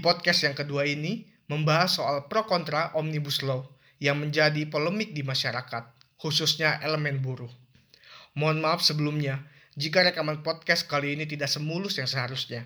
[0.00, 3.68] Podcast yang kedua ini membahas soal pro kontra Omnibus Law
[4.00, 7.52] yang menjadi polemik di masyarakat, khususnya elemen buruh.
[8.32, 9.44] Mohon maaf sebelumnya
[9.76, 12.64] jika rekaman podcast kali ini tidak semulus yang seharusnya,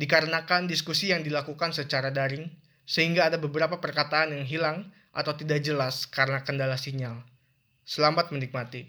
[0.00, 2.48] dikarenakan diskusi yang dilakukan secara daring,
[2.88, 7.20] sehingga ada beberapa perkataan yang hilang atau tidak jelas karena kendala sinyal.
[7.84, 8.88] Selamat menikmati.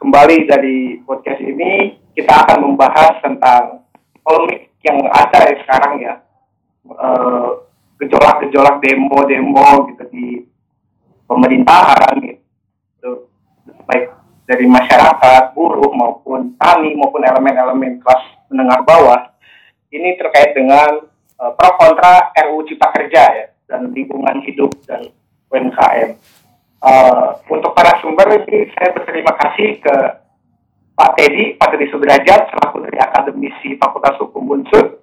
[0.00, 3.84] Kembali dari podcast ini, kita akan membahas tentang
[4.24, 6.25] polemik yang ada sekarang ya
[7.96, 10.26] gejolak-gejolak demo-demo gitu di
[11.26, 13.30] pemerintahan gitu
[13.86, 14.14] baik
[14.46, 19.34] dari masyarakat buruh maupun tani maupun elemen-elemen kelas menengah bawah
[19.90, 21.02] ini terkait dengan
[21.40, 25.10] uh, pro kontra RUU Cipta Kerja ya dan lingkungan hidup dan
[25.50, 26.18] UMKM.
[26.76, 29.96] Uh, untuk para sumber ini saya berterima kasih ke
[30.96, 34.95] Pak Teddy, Pak Teddy Sudrajat, selaku dari Akademisi Fakultas Hukum Unsur.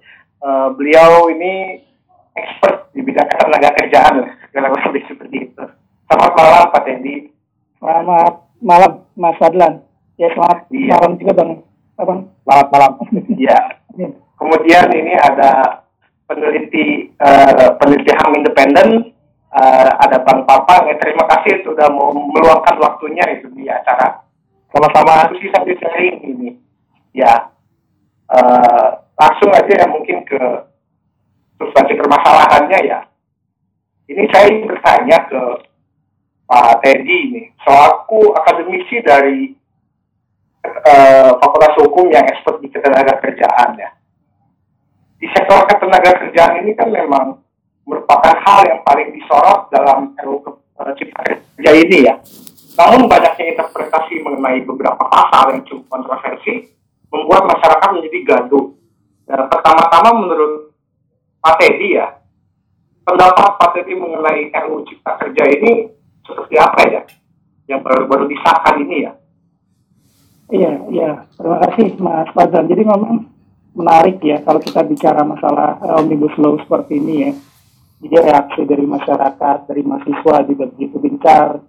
[0.44, 1.80] Uh, beliau ini
[2.36, 5.64] expert di bidang ketenaga kerjaan, segala lebih seperti itu.
[6.04, 7.32] Selamat malam Pak Teddy.
[7.80, 9.80] Selamat malam Mas Adlan.
[10.20, 11.00] Ya selamat Iya.
[11.00, 11.50] malam juga Bang.
[11.96, 12.20] Abang.
[12.44, 12.92] Selamat malam.
[13.40, 13.56] Ya.
[14.36, 15.80] Kemudian ini ada
[16.28, 19.16] peneliti uh, peneliti HAM independen,
[19.48, 20.92] uh, ada Bang Papang.
[20.92, 24.20] Ya, terima kasih sudah mau meluangkan waktunya itu di acara
[24.68, 26.48] sama-sama diskusi sambil sharing ini.
[27.16, 27.48] Ya,
[28.28, 30.40] uh, langsung aja ya mungkin ke
[31.58, 33.00] substansi permasalahannya ya.
[34.04, 35.42] Ini saya ingin bertanya ke
[36.44, 39.48] Pak Teddy ini, selaku akademisi dari
[40.64, 43.90] eh, Fakultas Hukum yang expert di ketenaga kerjaan ya.
[45.16, 47.40] Di sektor ketenaga kerjaan ini kan memang
[47.88, 52.14] merupakan hal yang paling disorot dalam RUU eh, Cipta Kerja ini ya.
[52.74, 56.74] Namun banyaknya interpretasi mengenai beberapa pasal yang cukup kontroversi
[57.08, 58.74] membuat masyarakat menjadi gaduh.
[59.24, 60.72] Dan pertama-tama menurut
[61.40, 62.20] Pak Teddy ya,
[63.04, 65.88] pendapat Pak Teddy mengenai RUU Cipta Kerja ini
[66.24, 67.02] seperti apa ya?
[67.64, 69.12] Yang baru-baru disahkan ini ya.
[70.52, 71.10] Iya, iya.
[71.40, 72.68] Terima kasih Mas Fadlan.
[72.68, 73.24] Jadi memang
[73.74, 77.32] menarik ya kalau kita bicara masalah eh, Omnibus Law seperti ini ya.
[78.04, 81.64] Jadi reaksi dari masyarakat, dari mahasiswa juga begitu gencar.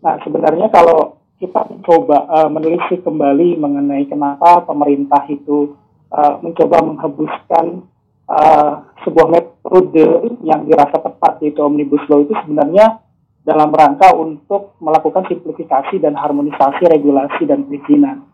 [0.00, 5.76] Nah sebenarnya kalau kita mencoba eh, menelisik kembali mengenai kenapa pemerintah itu
[6.14, 7.82] eh, mencoba menghembuskan
[8.30, 13.02] eh, sebuah metode yang dirasa tepat yaitu Omnibus Law itu sebenarnya
[13.44, 18.24] dalam rangka untuk melakukan simplifikasi dan harmonisasi regulasi dan perizinan.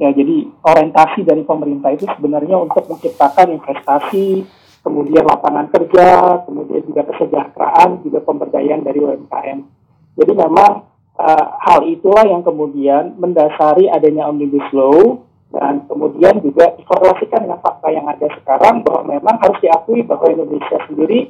[0.00, 4.42] Ya, jadi orientasi dari pemerintah itu sebenarnya untuk menciptakan investasi,
[4.82, 9.58] kemudian lapangan kerja, kemudian juga kesejahteraan, juga pemberdayaan dari UMKM.
[10.18, 10.88] Jadi memang
[11.20, 17.90] eh, hal itulah yang kemudian mendasari adanya Omnibus Law dan kemudian juga dikorelasikan dengan fakta
[17.90, 21.26] yang ada sekarang bahwa memang harus diakui bahwa Indonesia sendiri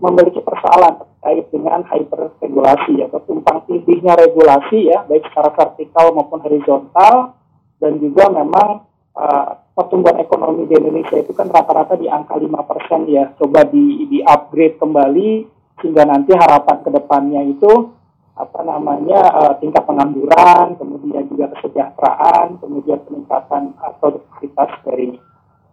[0.00, 7.36] memiliki persoalan terkait dengan hyperregulasi atau tumpang tindihnya regulasi ya baik secara vertikal maupun horizontal.
[7.80, 8.84] Dan juga memang
[9.16, 14.20] uh, pertumbuhan ekonomi di Indonesia itu kan rata-rata di angka 5% ya coba di di
[14.20, 15.48] upgrade kembali
[15.80, 17.99] sehingga nanti harapan ke depannya itu
[18.40, 25.20] apa namanya uh, tingkat pengangguran kemudian juga kesejahteraan kemudian peningkatan uh, produktivitas dari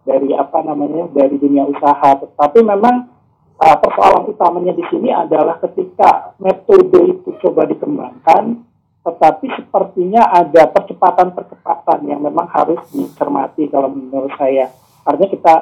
[0.04, 3.18] dari apa namanya dari dunia usaha tetapi memang
[3.58, 8.62] uh, persoalan utamanya di sini adalah ketika metode itu coba dikembangkan,
[9.02, 14.70] tetapi sepertinya ada percepatan-percepatan yang memang harus dicermati kalau menurut saya.
[15.02, 15.54] Artinya kita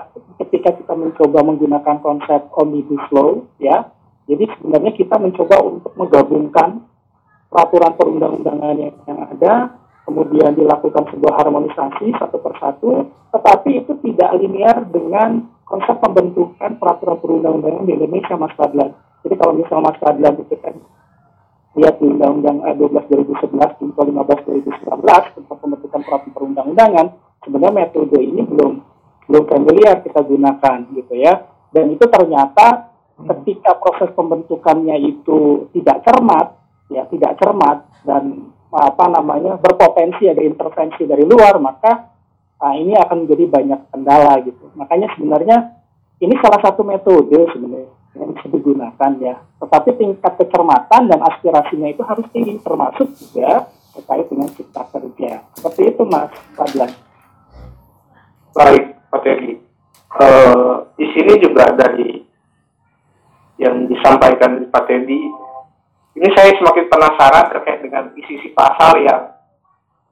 [0.43, 3.87] ketika kita mencoba menggunakan konsep omnibus law, ya,
[4.27, 6.83] jadi sebenarnya kita mencoba untuk menggabungkan
[7.57, 8.93] peraturan perundang-undangan yang,
[9.33, 9.73] ada,
[10.05, 17.89] kemudian dilakukan sebuah harmonisasi satu persatu, tetapi itu tidak linear dengan konsep pembentukan peraturan perundang-undangan
[17.89, 18.93] di Indonesia, Mas Fadlan.
[19.25, 20.77] Jadi kalau misal Mas Fadlan itu kan
[21.81, 27.07] lihat di Undang-Undang eh, 12 2011 junto 15 2019 tentang pembentukan peraturan perundang-undangan,
[27.41, 28.73] sebenarnya metode ini belum
[29.33, 31.41] belum familiar kita gunakan gitu ya.
[31.73, 39.57] Dan itu ternyata ketika proses pembentukannya itu tidak cermat, ya tidak cermat dan apa namanya
[39.59, 42.17] berpotensi ada intervensi dari luar, maka
[42.57, 44.73] Nah, ini akan menjadi banyak kendala gitu.
[44.81, 45.57] Makanya sebenarnya
[46.25, 49.37] ini salah satu metode sebenarnya yang bisa digunakan ya.
[49.61, 55.45] Tetapi tingkat kecermatan dan aspirasinya itu harus tinggi, termasuk juga terkait dengan cipta kerja.
[55.53, 56.91] Seperti itu Mas Fadlan.
[58.57, 59.53] Baik, Pak Teddy.
[60.17, 62.25] Eh, di sini juga dari
[63.61, 65.21] yang disampaikan Pak Teddy,
[66.17, 69.37] ini saya semakin penasaran terkait dengan isi-isi pasal yang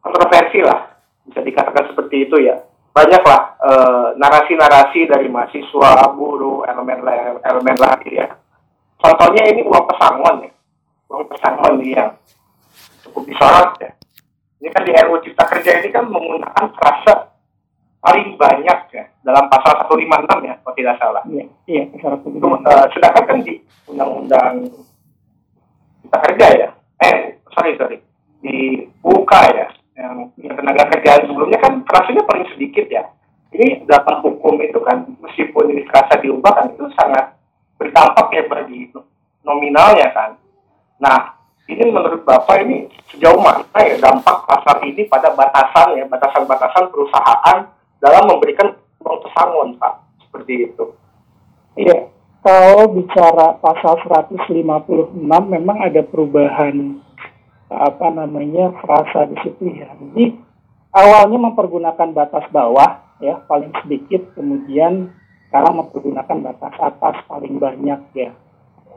[0.05, 2.61] kontroversi lah, bisa dikatakan seperti itu ya.
[2.95, 7.03] banyaklah uh, narasi-narasi dari mahasiswa, buruh, elemen
[7.43, 8.31] elemen lain ya.
[9.03, 10.53] Contohnya ini uang pesangon ya,
[11.11, 12.15] uang pesangon yang
[13.03, 13.91] cukup disorot ya.
[14.63, 17.35] Ini kan di RUU Cipta Kerja ini kan menggunakan frasa
[17.99, 21.25] paling banyak ya dalam pasal 156 ya kalau tidak salah.
[21.27, 22.63] Iya, iya 156.
[22.63, 23.59] Uh, sedangkan kan di
[23.91, 24.71] undang-undang
[26.23, 26.69] Kerja ya,
[27.03, 27.99] eh sorry sorry
[28.45, 29.67] di UK ya
[29.97, 33.05] yang, yang tenaga kerjaan sebelumnya kan frasanya paling sedikit ya.
[33.55, 37.39] Ini dalam hukum itu kan meskipun ini frasa diubah kan itu sangat
[37.79, 38.91] berdampak ya bagi
[39.47, 40.35] nominalnya kan.
[40.99, 41.39] Nah,
[41.71, 47.59] ini menurut Bapak ini sejauh mana ya dampak pasar ini pada batasan ya, batasan-batasan perusahaan
[48.03, 49.95] dalam memberikan pesangon Pak,
[50.27, 50.85] seperti itu.
[52.45, 57.01] Kalau bicara pasal 156 memang ada perubahan
[57.73, 59.89] apa namanya frasa di situ ya.
[59.97, 60.37] Jadi
[60.93, 65.09] awalnya mempergunakan batas bawah ya paling sedikit, kemudian
[65.49, 68.37] sekarang mempergunakan batas atas paling banyak ya.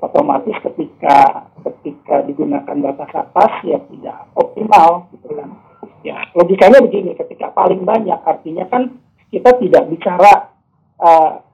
[0.04, 5.56] Otomatis ketika ketika digunakan batas atas ya tidak optimal gitu kan.
[6.04, 8.92] Ya logikanya begini, ketika paling banyak artinya kan
[9.32, 10.52] kita tidak bicara
[11.00, 11.47] uh,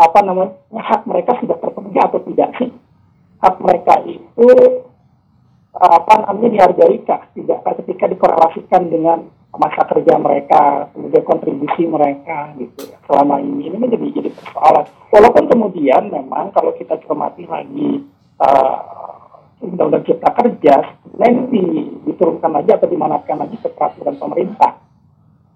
[0.00, 2.48] apa namanya hak mereka sudah terpenuhi atau tidak.
[2.56, 2.72] Sih
[3.44, 4.48] hak mereka itu
[5.76, 12.88] apa namanya dihargai kah tidak ketika dikorelasikan dengan masa kerja mereka kemudian kontribusi mereka gitu
[12.88, 13.68] ya selama ini.
[13.68, 14.84] Ini menjadi jadi persoalan.
[15.12, 18.00] Walaupun kemudian memang kalau kita cermati lagi
[18.40, 18.78] uh,
[19.60, 24.80] undang-undang cipta kerja nanti diturunkan lagi atau dimanatkan lagi ke peraturan pemerintah.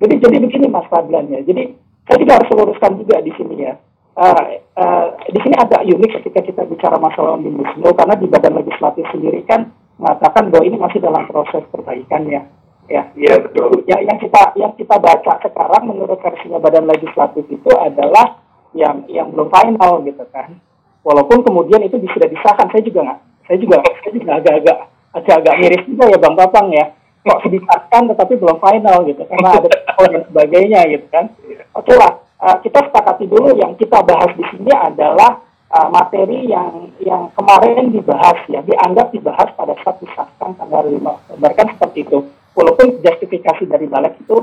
[0.05, 1.41] Jadi jadi begini Mas Fadlan ya.
[1.41, 1.73] Jadi
[2.05, 3.75] saya juga harus luruskan juga di sini ya
[4.19, 4.45] uh,
[4.79, 9.05] uh, di sini agak unik ketika kita bicara masalah omnibus law karena di badan legislatif
[9.11, 12.43] sendiri kan mengatakan bahwa ini masih dalam proses perbaikan ya.
[12.85, 13.81] Ya, ya betul.
[13.89, 18.45] Ya, yang kita yang kita baca sekarang menurut versinya Badan Legislatif itu adalah
[18.77, 20.53] yang yang belum final gitu kan.
[21.01, 24.79] Walaupun kemudian itu sudah disahkan, saya juga nggak, saya juga saya juga agak-agak
[25.17, 26.87] agak-agak miris juga ya Bang Papang ya.
[27.25, 29.69] Kok disahkan tetapi belum final gitu karena ada
[30.13, 31.25] dan sebagainya gitu kan.
[31.73, 36.91] Oke lah, uh, kita sepakati dulu yang kita bahas di sini adalah uh, materi yang
[37.03, 42.19] yang kemarin dibahas ya dianggap dibahas pada saat disahkan tanggal 5 bahkan seperti itu
[42.55, 44.37] walaupun justifikasi dari balik itu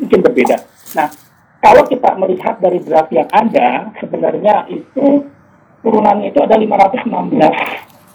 [0.00, 0.56] mungkin berbeda.
[0.96, 1.08] Nah
[1.60, 5.28] kalau kita melihat dari draft yang ada sebenarnya itu
[5.84, 7.10] turunannya itu ada 516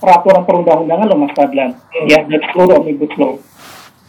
[0.02, 2.08] peraturan perundang-undangan loh Mas Fadlan hmm.
[2.10, 3.34] ya dari seluruh omnibus law.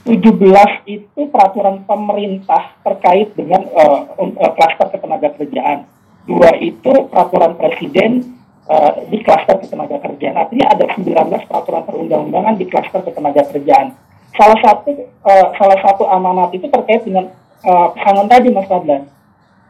[0.06, 5.90] 17 itu peraturan pemerintah terkait dengan uh, uh, klaster ketenaga kerjaan
[6.26, 8.38] dua itu peraturan presiden
[8.70, 10.38] uh, di klaster ketenaga kerjaan.
[10.38, 11.10] Artinya ada 19
[11.50, 13.94] peraturan perundang-undangan di klaster ketenaga kerjaan.
[14.34, 14.90] Salah satu
[15.26, 17.30] uh, salah satu amanat itu terkait dengan
[17.66, 19.02] uh, pesangon tadi Mas Fadlan.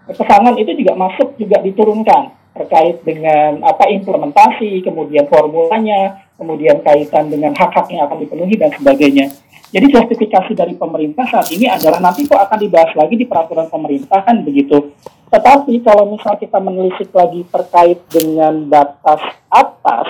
[0.06, 7.52] Pesangon itu juga masuk juga diturunkan terkait dengan apa implementasi, kemudian formulanya, kemudian kaitan dengan
[7.52, 9.28] hak-hak yang akan dipenuhi dan sebagainya.
[9.66, 14.22] Jadi justifikasi dari pemerintah saat ini adalah nanti kok akan dibahas lagi di peraturan pemerintah
[14.22, 14.94] kan begitu.
[15.26, 19.18] Tetapi kalau misal kita menelisik lagi terkait dengan batas
[19.50, 20.08] atas,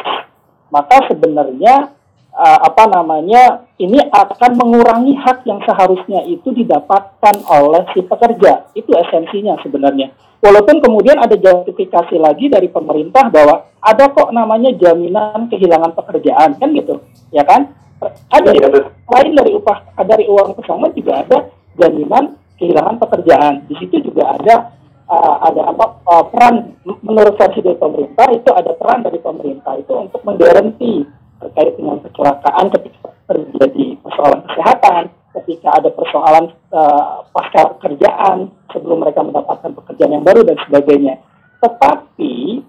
[0.68, 1.88] maka sebenarnya
[2.36, 8.68] uh, apa namanya ini akan mengurangi hak yang seharusnya itu didapatkan oleh si pekerja.
[8.76, 10.12] Itu esensinya sebenarnya.
[10.44, 16.68] Walaupun kemudian ada justifikasi lagi dari pemerintah bahwa ada kok namanya jaminan kehilangan pekerjaan kan
[16.76, 17.00] gitu,
[17.32, 17.72] ya kan?
[18.04, 18.68] Ada ya,
[19.08, 21.38] lain dari upah dari uang pesangon juga ada
[21.80, 23.64] jaminan kehilangan pekerjaan.
[23.64, 24.76] Di situ juga ada
[25.08, 29.92] uh, ada apa uh, peran menurut versi dari pemerintah itu ada peran dari pemerintah itu
[29.96, 31.08] untuk menggaransi
[31.40, 35.02] terkait dengan kecelakaan ketika terjadi persoalan kesehatan,
[35.42, 41.14] ketika ada persoalan uh, pasca pekerjaan sebelum mereka mendapatkan pekerjaan yang baru dan sebagainya.
[41.64, 42.60] Tetapi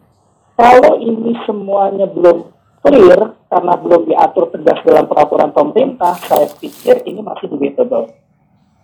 [0.58, 7.24] kalau ini semuanya belum clear karena belum diatur tegas dalam peraturan pemerintah, saya pikir ini
[7.24, 8.14] masih debatable.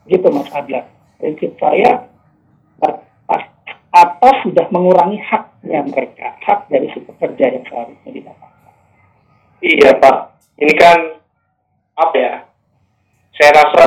[0.07, 0.87] Gitu Mas Adya.
[1.19, 2.13] Prinsip saya
[3.93, 8.73] atau sudah mengurangi haknya mereka, hak dari si pekerja yang seharusnya didapatkan.
[9.61, 10.17] Iya Pak,
[10.57, 10.97] ini kan
[11.93, 12.33] apa ya?
[13.37, 13.83] Saya rasa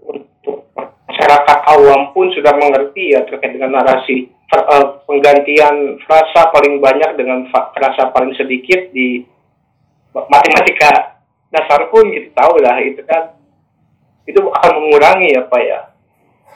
[0.00, 0.64] untuk
[1.04, 7.44] masyarakat awam pun sudah mengerti ya terkait dengan narasi eh, penggantian frasa paling banyak dengan
[7.52, 9.28] frasa paling sedikit di
[10.14, 13.34] matematika dasar pun kita tahu lah itu kan.
[14.26, 15.80] Itu akan mengurangi Pak ya.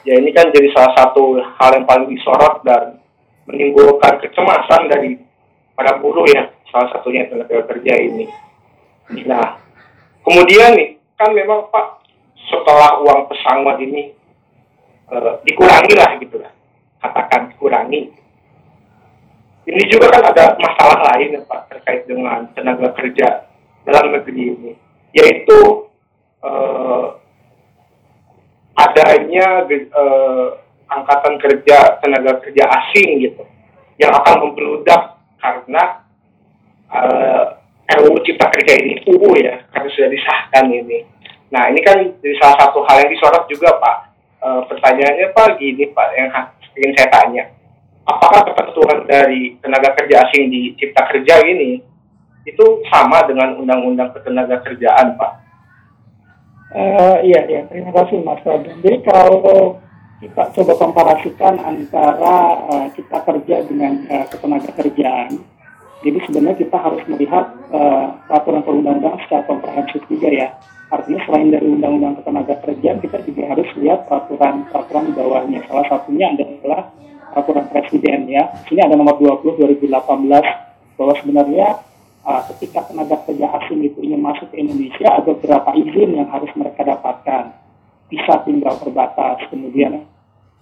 [0.05, 3.01] Ya ini kan jadi salah satu hal yang paling disorot dan
[3.49, 5.17] menimbulkan kecemasan dari
[5.73, 8.29] para buruh ya salah satunya tenaga kerja ini.
[9.25, 9.57] Nah,
[10.21, 12.05] kemudian nih kan memang Pak
[12.51, 14.13] setelah uang pesangon ini
[15.09, 16.53] uh, dikurangi lah gitu lah.
[17.01, 18.01] Katakan dikurangi.
[19.65, 23.44] Ini juga kan ada masalah lain ya Pak terkait dengan tenaga kerja
[23.85, 24.71] dalam negeri ini
[25.15, 25.87] yaitu
[26.43, 27.15] uh,
[28.75, 29.63] adanya
[29.95, 30.47] uh,
[30.91, 33.43] angkatan kerja tenaga kerja asing gitu
[33.95, 36.03] yang akan membeludak karena
[36.91, 41.05] uh, RUU Cipta Kerja ini UU ya karena sudah disahkan ini.
[41.53, 43.97] Nah ini kan jadi salah satu hal yang disorot juga Pak.
[44.41, 46.29] E, pertanyaannya Pak gini Pak yang
[46.73, 47.43] ingin saya tanya,
[48.09, 51.79] apakah ketentuan dari tenaga kerja asing di Cipta Kerja ini
[52.45, 55.31] itu sama dengan Undang-Undang Ketenaga Kerjaan Pak?
[56.75, 57.61] Uh, iya, iya.
[57.69, 58.77] Terima kasih Mas Radon.
[58.85, 59.79] Jadi kalau
[60.21, 62.35] kita coba komparasikan antara
[62.69, 65.41] uh, Cipta Kerja dengan uh, Ketenaga Kerjaan,
[66.05, 70.47] jadi sebenarnya kita harus melihat uh, peraturan perundang-undangan secara komprehensif juga ya.
[70.93, 75.59] Artinya selain dari undang-undang ketenaga kerjaan, kita juga harus lihat peraturan-peraturan di bawahnya.
[75.65, 76.93] Salah satunya adalah
[77.33, 78.53] peraturan presiden ya.
[78.69, 79.89] Sini ada nomor 20 2018
[80.95, 81.67] bahwa sebenarnya
[82.25, 86.49] uh, ketika tenaga kerja asing itu ingin masuk ke Indonesia ada beberapa izin yang harus
[86.57, 87.53] mereka dapatkan.
[88.05, 90.05] Bisa tinggal terbatas, kemudian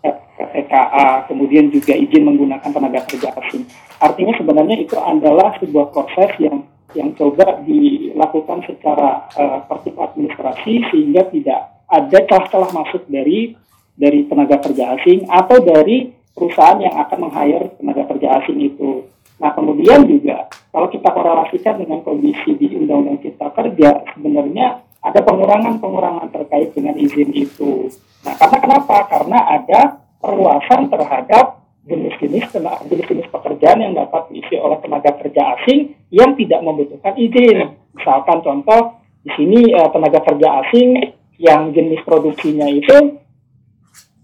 [0.03, 3.63] TKA, kemudian juga izin menggunakan tenaga kerja asing.
[4.01, 11.25] Artinya sebenarnya itu adalah sebuah proses yang yang coba dilakukan secara uh, tertib administrasi sehingga
[11.33, 13.57] tidak ada celah-celah masuk dari
[13.97, 19.05] dari tenaga kerja asing atau dari perusahaan yang akan meng-hire tenaga kerja asing itu.
[19.41, 26.31] Nah, kemudian juga kalau kita korelasikan dengan kondisi di Undang-Undang Cipta Kerja, sebenarnya ada pengurangan-pengurangan
[26.31, 27.91] terkait dengan izin itu.
[28.23, 28.97] Nah, karena kenapa?
[29.11, 29.81] Karena ada
[30.23, 32.47] perluasan terhadap jenis-jenis
[32.87, 37.75] jenis-jenis pekerjaan yang dapat diisi oleh tenaga kerja asing yang tidak membutuhkan izin.
[37.91, 40.95] Misalkan contoh di sini uh, tenaga kerja asing
[41.43, 43.19] yang jenis produksinya itu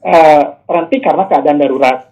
[0.07, 2.07] uh, berhenti karena keadaan darurat.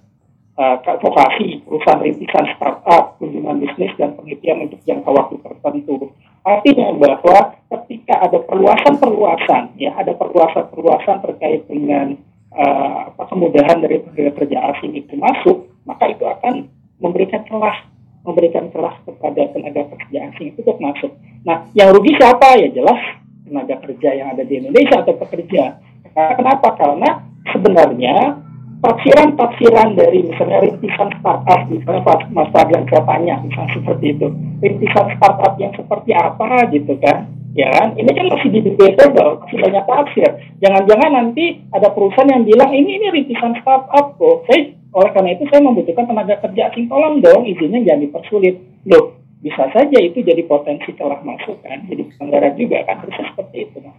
[0.58, 6.10] Uh, vokasi, perusahaan rintisan startup, kunjungan bisnis, dan penelitian untuk jangka waktu tertentu.
[6.42, 12.18] Artinya bahwa ketika ada perluasan-perluasan, ya ada perluasan-perluasan terkait dengan
[12.58, 16.66] uh, kemudahan dari tenaga kerja asing itu masuk, maka itu akan
[17.06, 17.78] memberikan celah
[18.26, 21.12] memberikan celah kepada tenaga kerja asing itu untuk masuk.
[21.46, 22.58] Nah, yang rugi siapa?
[22.58, 22.98] Ya jelas
[23.46, 25.78] tenaga kerja yang ada di Indonesia atau pekerja.
[26.18, 26.74] Kenapa?
[26.76, 28.47] Karena sebenarnya
[28.82, 34.28] tafsiran-tafsiran dari misalnya rintisan startup, misalnya Mas Fadlan saya tanya, misalnya seperti itu,
[34.62, 37.26] rintisan startup yang seperti apa gitu kan,
[37.58, 37.98] ya kan?
[37.98, 40.30] Ini kan masih di masih banyak tafsir.
[40.62, 44.46] Jangan-jangan nanti ada perusahaan yang bilang ini ini rintisan startup kok.
[44.46, 46.90] Saya oleh karena itu saya membutuhkan tenaga kerja asing.
[46.90, 48.56] Tolong dong izinnya jangan dipersulit.
[48.88, 53.58] Loh, bisa saja itu jadi potensi celah masuk kan, jadi pelanggaran juga kan harusnya seperti
[53.70, 53.78] itu.
[53.86, 53.98] Mas.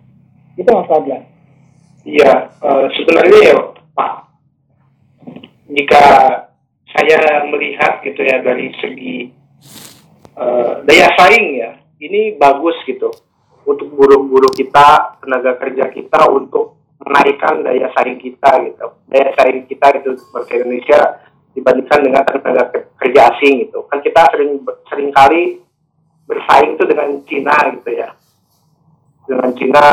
[0.58, 1.22] Itu Mas Fadlan.
[2.08, 2.32] Iya,
[2.64, 3.56] uh, sebenarnya ya
[3.94, 4.27] Pak,
[5.68, 6.02] jika
[6.88, 9.28] saya melihat gitu ya dari segi
[10.32, 13.12] uh, daya saing ya, ini bagus gitu
[13.68, 18.86] untuk buruh-buruh kita, tenaga kerja kita untuk menaikkan daya saing kita gitu.
[19.12, 21.00] Daya saing kita itu seperti Indonesia
[21.52, 22.64] dibandingkan dengan tenaga
[22.96, 23.84] kerja asing gitu.
[23.92, 25.60] Kan kita sering sering kali
[26.24, 28.08] bersaing itu dengan Cina gitu ya.
[29.28, 29.84] Dengan Cina,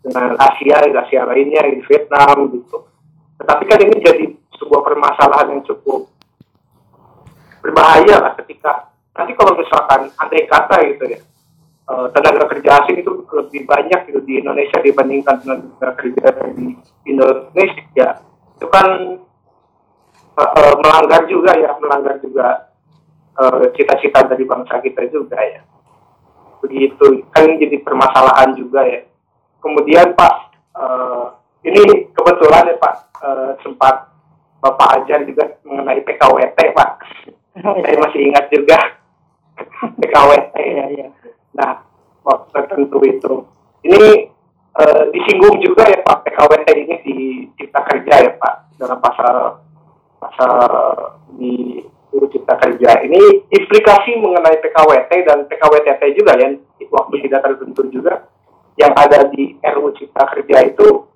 [0.00, 2.88] dengan Asia, Asia lainnya, di Vietnam gitu.
[3.36, 4.24] Tetapi kan ini jadi
[4.68, 6.12] sebuah permasalahan yang cukup
[7.64, 11.20] berbahaya lah ketika nanti kalau misalkan andai kata gitu ya
[11.88, 16.76] uh, tenaga kerja asing itu lebih banyak gitu di Indonesia dibandingkan tenaga kerja di
[17.08, 18.08] Indonesia
[18.60, 18.88] itu kan
[20.36, 22.68] uh, uh, melanggar juga ya melanggar juga
[23.78, 25.62] cita-cita dari bangsa kita juga ya.
[26.58, 29.06] Begitu kan jadi permasalahan juga ya.
[29.62, 30.58] Kemudian Pak
[31.62, 32.94] ini kebetulan ya Pak
[33.62, 34.07] sempat
[34.58, 36.90] Bapak ajar juga mengenai PKWT Pak
[37.62, 38.02] oh, saya iya.
[38.02, 38.78] masih ingat juga
[40.02, 41.08] PKWT ya, ya
[41.58, 41.82] Nah,
[42.22, 43.32] waktu tertentu itu.
[43.82, 44.30] Ini
[44.78, 47.16] e, disinggung juga ya Pak PKWT ini di
[47.58, 49.58] Cipta Kerja ya Pak dalam pasal
[50.22, 50.54] pasal
[51.34, 51.82] di
[52.14, 53.02] UU Cipta Kerja.
[53.02, 56.48] Ini implikasi mengenai PKWT dan PKWTT juga ya
[56.90, 58.26] waktu tidak tertentu juga
[58.78, 61.06] yang ada di RUU Cipta Kerja itu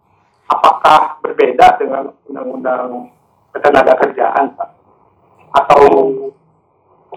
[0.51, 3.15] apakah berbeda dengan Undang-Undang
[3.53, 4.69] Ketenaga Kerjaan Pak?
[5.53, 5.85] Atau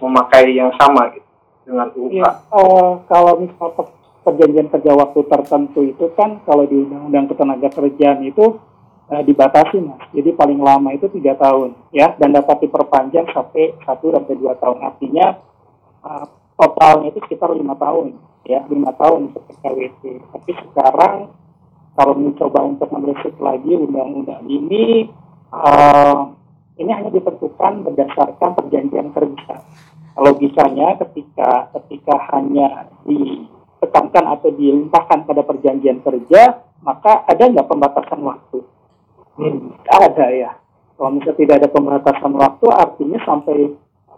[0.03, 1.25] memakai yang sama gitu?
[1.65, 2.13] dengan UU?
[2.13, 3.73] Ya, uh, kalau misal
[4.21, 8.61] perjanjian kerja waktu tertentu itu kan kalau di Undang-Undang Ketenaga Kerjaan itu
[9.09, 14.13] uh, dibatasi mas, jadi paling lama itu tiga tahun ya dan dapat diperpanjang sampai satu
[14.13, 15.41] sampai dua tahun artinya
[16.05, 16.25] uh,
[16.57, 20.03] totalnya itu sekitar lima tahun ya lima tahun untuk PKWT.
[20.31, 21.33] Tapi sekarang
[21.97, 25.09] kalau mencoba untuk meresip lagi undang-undang ini
[25.55, 26.35] uh,
[26.75, 29.55] ini hanya ditentukan berdasarkan perjanjian kerja.
[30.15, 38.59] Logikanya ketika ketika hanya ditekankan atau dilimpahkan pada perjanjian kerja, maka ada nggak pembatasan waktu?
[39.35, 40.51] Hmm, ada ya.
[40.95, 43.75] Kalau misalnya tidak ada pembatasan waktu, artinya sampai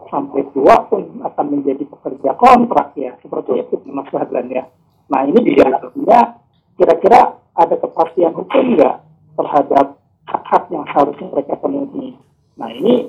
[0.08, 4.64] sampai tua pun akan menjadi pekerja kontrak ya, seperti itu Mas Fadlan ya.
[5.10, 6.38] Nah ini di antaranya
[6.78, 8.96] kira-kira ada kepastian hukum nggak
[9.34, 9.97] terhadap
[10.28, 12.14] hak-hak yang seharusnya mereka penuhi.
[12.60, 13.08] Nah ini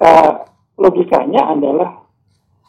[0.00, 0.32] uh,
[0.80, 2.00] logikanya adalah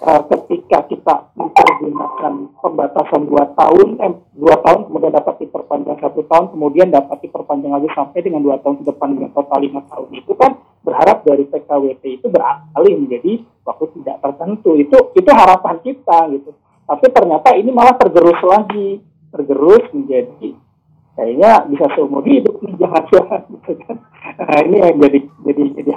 [0.04, 6.46] uh, ketika kita mempergunakan pembatasan dua tahun, eh, dua tahun kemudian dapat diperpanjang satu tahun,
[6.52, 10.32] kemudian dapat diperpanjang lagi sampai dengan dua tahun ke depan dengan total lima tahun itu
[10.36, 14.76] kan berharap dari PKWT itu beralih menjadi waktu tidak tertentu.
[14.80, 16.52] Itu itu harapan kita gitu.
[16.90, 18.98] Tapi ternyata ini malah tergerus lagi,
[19.30, 20.58] tergerus menjadi
[21.20, 23.98] kayaknya bisa seumur hidup nih jangan-jangan gitu kan.
[24.40, 25.20] Nah, ini yang jadi
[25.52, 25.92] jadi jadi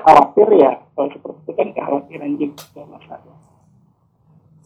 [0.00, 3.36] khawatir ya kalau seperti itu kan kekhawatiran juga masalah.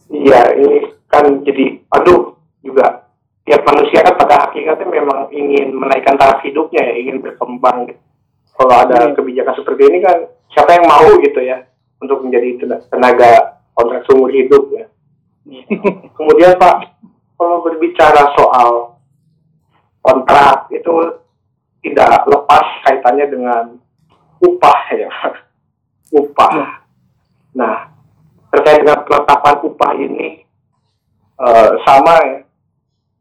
[0.07, 0.77] Iya, ini
[1.11, 3.11] kan jadi aduh juga
[3.43, 7.99] tiap manusia kan pada hakikatnya memang ingin menaikkan taraf hidupnya ya, ingin berkembang gitu.
[8.55, 9.13] Kalau ada hmm.
[9.19, 10.17] kebijakan seperti ini kan
[10.55, 11.67] siapa yang mau gitu ya
[11.99, 14.87] untuk menjadi tenaga kontrak seumur hidup ya.
[15.43, 15.63] Iya.
[16.15, 16.95] Kemudian Pak,
[17.35, 18.86] kalau berbicara soal
[20.07, 21.19] kontrak itu
[21.83, 23.63] tidak lepas kaitannya dengan
[24.39, 25.11] upah ya,
[26.23, 26.51] upah.
[26.55, 26.67] Ya.
[27.57, 27.75] Nah,
[28.55, 30.47] terkait dengan penetapan upah ini
[31.43, 32.39] uh, sama ya.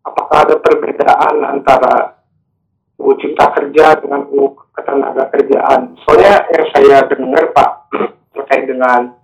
[0.07, 2.23] Apakah ada perbedaan antara
[2.95, 5.99] UU Cipta Kerja dengan UU Ketenaga Kerjaan?
[6.07, 7.71] Soalnya yang saya dengar Pak
[8.39, 9.19] terkait dengan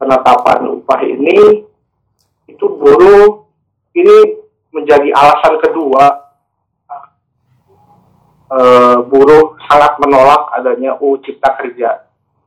[0.00, 1.68] penetapan upah ini
[2.48, 3.44] itu buruh
[3.92, 4.16] ini
[4.72, 6.23] menjadi alasan kedua
[8.50, 12.04] uh, buruh sangat menolak adanya UU Cipta Kerja.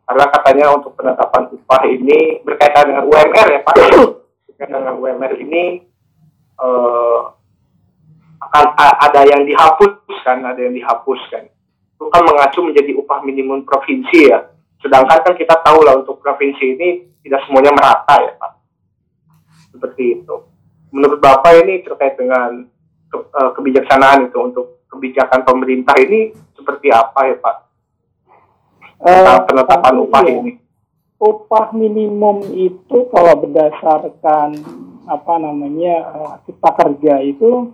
[0.07, 3.75] Karena katanya untuk penetapan upah ini berkaitan dengan UMR ya Pak.
[4.47, 5.83] Berkaitan dengan UMR ini
[6.59, 7.35] uh,
[8.37, 11.47] akan ada yang dihapuskan ada yang dihapuskan.
[11.97, 14.47] Itu kan mengacu menjadi upah minimum provinsi ya.
[14.79, 16.87] Sedangkan kan kita tahu lah untuk provinsi ini
[17.25, 18.51] tidak semuanya merata ya Pak.
[19.75, 20.35] Seperti itu.
[20.93, 22.63] Menurut Bapak ini terkait dengan
[23.11, 27.55] ke, uh, kebijaksanaan itu untuk kebijakan pemerintah ini seperti apa ya Pak?
[28.97, 30.33] Uh, penetapan uh, upah iya.
[30.41, 30.51] ini.
[31.17, 34.57] Upah minimum itu kalau berdasarkan
[35.07, 37.73] apa namanya uh, cipta kerja itu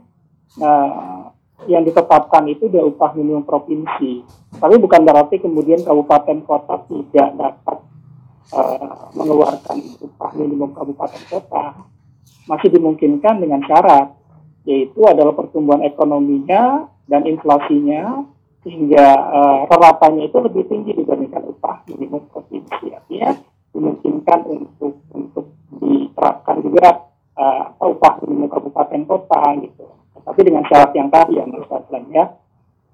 [0.60, 1.32] uh,
[1.68, 4.24] yang ditetapkan itu adalah upah minimum provinsi.
[4.60, 7.78] Tapi bukan berarti kemudian kabupaten kota tidak dapat
[8.52, 11.88] uh, mengeluarkan upah minimum kabupaten kota
[12.48, 14.12] masih dimungkinkan dengan syarat
[14.64, 18.24] yaitu adalah pertumbuhan ekonominya dan inflasinya
[18.64, 23.36] sehingga uh, ratapannya itu lebih tinggi dibandingkan upah minimum provinsi artinya
[23.76, 25.46] dimungkinkan untuk untuk
[25.84, 29.86] diterapkan juga uh, upah minimum kabupaten kota gitu.
[30.24, 31.68] Tapi dengan syarat yang tadi yang menurut
[32.14, 32.26] ya.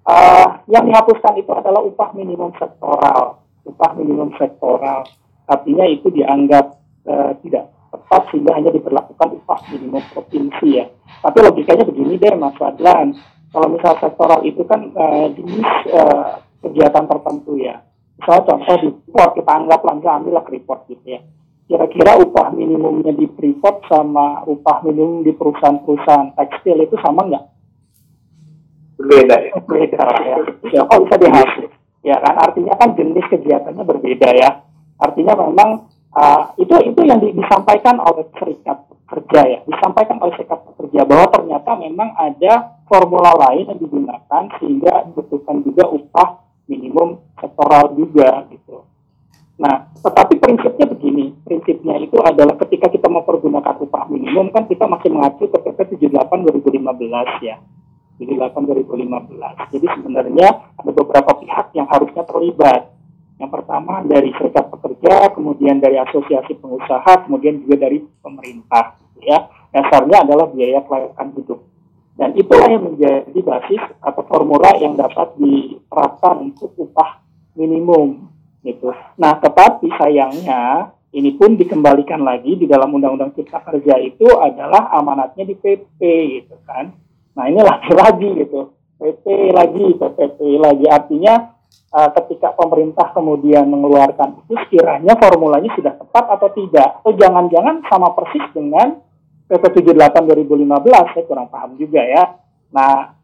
[0.10, 3.38] Uh, yang dihapuskan itu adalah upah minimum sektoral
[3.70, 5.06] upah minimum sektoral.
[5.50, 6.66] Artinya itu dianggap
[7.10, 10.86] uh, tidak tepat sehingga hanya diberlakukan upah minimum provinsi ya.
[11.26, 13.18] Tapi logikanya begini deh Mas Fadlan,
[13.50, 17.82] kalau misal sektoral itu kan uh, jenis uh, kegiatan tertentu ya.
[18.20, 21.22] Misalnya contoh di Freeport, kita anggap langsung ambil Freeport gitu ya.
[21.70, 27.46] Kira-kira upah minimumnya di Freeport sama upah minimum di perusahaan-perusahaan tekstil itu sama nggak?
[29.00, 29.52] Berbeda ya.
[29.56, 30.36] Berbeda ya.
[30.74, 31.72] Ya kok bisa dihapus?
[32.04, 34.50] Ya kan artinya kan jenis kegiatannya berbeda ya.
[35.00, 40.62] Artinya memang Uh, itu itu yang di, disampaikan oleh serikat kerja ya, disampaikan oleh serikat
[40.70, 47.98] pekerja bahwa ternyata memang ada formula lain yang digunakan sehingga dibutuhkan juga upah minimum sektoral
[47.98, 48.86] juga gitu.
[49.60, 55.12] Nah, tetapi prinsipnya begini, prinsipnya itu adalah ketika kita mempergunakan upah minimum kan kita masih
[55.12, 57.60] mengacu ke PP 78 2015 ya.
[58.22, 59.76] 78 2015.
[59.76, 60.48] Jadi sebenarnya
[60.80, 62.92] ada beberapa pihak yang harusnya terlibat
[63.40, 68.96] yang pertama dari serikat pekerja, kemudian dari asosiasi pengusaha, kemudian juga dari pemerintah.
[69.20, 71.60] Ya, dasarnya adalah biaya kelayakan hidup.
[72.16, 77.20] Dan itulah yang menjadi basis atau formula yang dapat diterapkan untuk upah
[77.56, 78.32] minimum.
[78.64, 78.92] Gitu.
[79.20, 85.42] Nah, tetapi sayangnya ini pun dikembalikan lagi di dalam Undang-Undang Cipta Kerja itu adalah amanatnya
[85.42, 86.00] di PP
[86.38, 86.94] gitu kan.
[87.34, 91.56] Nah ini lagi-lagi gitu, PP lagi, PPP lagi artinya
[91.94, 98.14] uh, ketika pemerintah kemudian mengeluarkan itu sekiranya formulanya sudah tepat atau tidak atau jangan-jangan sama
[98.14, 99.02] persis dengan
[99.50, 102.38] PP 78 2015 saya kurang paham juga ya.
[102.70, 103.18] Nah,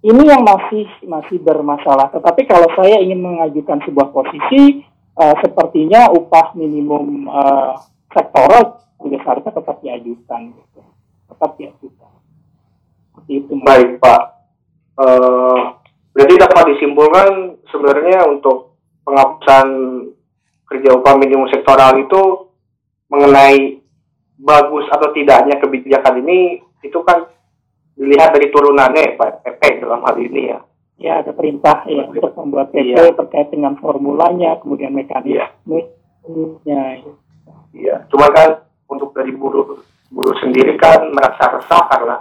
[0.00, 2.08] ini yang masih masih bermasalah.
[2.16, 4.80] Tetapi kalau saya ingin mengajukan sebuah posisi,
[5.20, 7.76] uh, sepertinya upah minimum uh,
[8.08, 10.80] sektoral juga seharusnya tetap diajukan, gitu.
[11.28, 12.12] tetap diajukan.
[13.28, 13.52] Itu.
[13.60, 14.22] Baik Pak.
[14.96, 15.76] Uh,
[16.16, 18.76] berarti dapat disimpulkan sebenarnya untuk
[19.06, 19.66] penghapusan
[20.66, 22.50] kerja upah minimum sektoral itu
[23.06, 23.78] mengenai
[24.36, 27.30] bagus atau tidaknya kebijakan ini itu kan
[27.96, 30.58] dilihat dari turunannya Pak PP dalam hal ini ya.
[30.96, 33.12] Ya ada perintah ya untuk membuat PP ya.
[33.12, 35.92] terkait dengan formulanya, kemudian mekanisme.
[36.64, 37.00] Ya.
[37.76, 42.16] Iya, cuma kan untuk dari buruh buruh sendiri kan merasa resah karena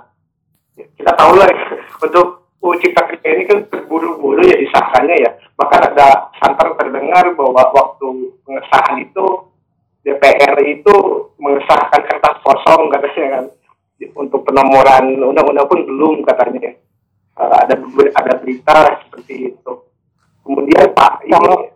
[0.75, 1.47] kita tahu lah
[2.05, 5.31] untuk UU Cipta Kerja ini kan terburu-buru ya disahkannya ya.
[5.55, 8.07] Bahkan ada santer terdengar bahwa waktu
[8.43, 9.25] pengesahan itu
[10.05, 10.95] DPR itu
[11.41, 13.45] mengesahkan kertas kosong katanya kan.
[14.15, 16.75] Untuk penomoran undang-undang pun belum katanya.
[17.35, 17.75] Uh, ada
[18.15, 19.71] ada berita seperti itu.
[20.45, 21.67] Kemudian Pak kalau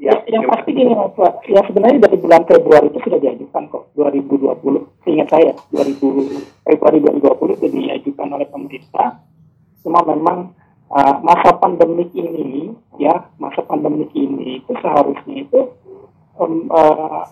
[0.00, 1.46] ya, yang pasti gini Pak.
[1.46, 7.58] Ya sebenarnya dari bulan Februari itu sudah diajukan kok 2020 ingat saya 2000 Februari 2020
[7.60, 9.22] sudah diajukan oleh pemerintah
[9.84, 10.56] cuma memang
[10.88, 15.60] uh, masa pandemik ini ya masa pandemik ini itu seharusnya itu
[16.40, 17.28] um, uh,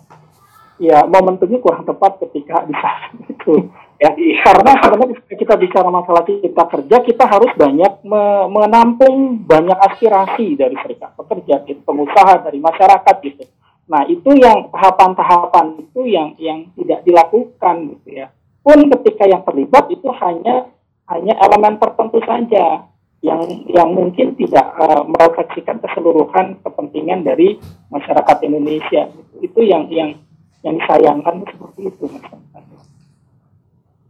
[0.82, 2.74] ya momentumnya kurang tepat ketika di
[3.32, 3.54] itu.
[4.02, 10.58] Ya karena sebenarnya kita bicara masalah kita kerja kita harus banyak me menampung banyak aspirasi
[10.58, 13.46] dari serikat pekerja gitu, pengusaha dari masyarakat gitu.
[13.86, 18.34] Nah itu yang tahapan-tahapan itu yang yang tidak dilakukan gitu ya.
[18.62, 20.66] Pun ketika yang terlibat itu hanya
[21.12, 22.88] hanya elemen tertentu saja
[23.22, 27.60] yang yang mungkin tidak uh, merefleksikan keseluruhan kepentingan dari
[27.92, 29.06] masyarakat Indonesia.
[29.38, 30.18] Itu yang yang
[30.66, 32.26] yang disayangkan seperti itu mas.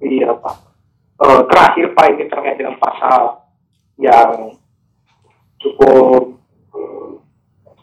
[0.02, 0.56] Iya pak.
[1.20, 3.46] Uh, terakhir pak ini terkait dengan pasal
[4.00, 4.56] yang
[5.60, 6.34] cukup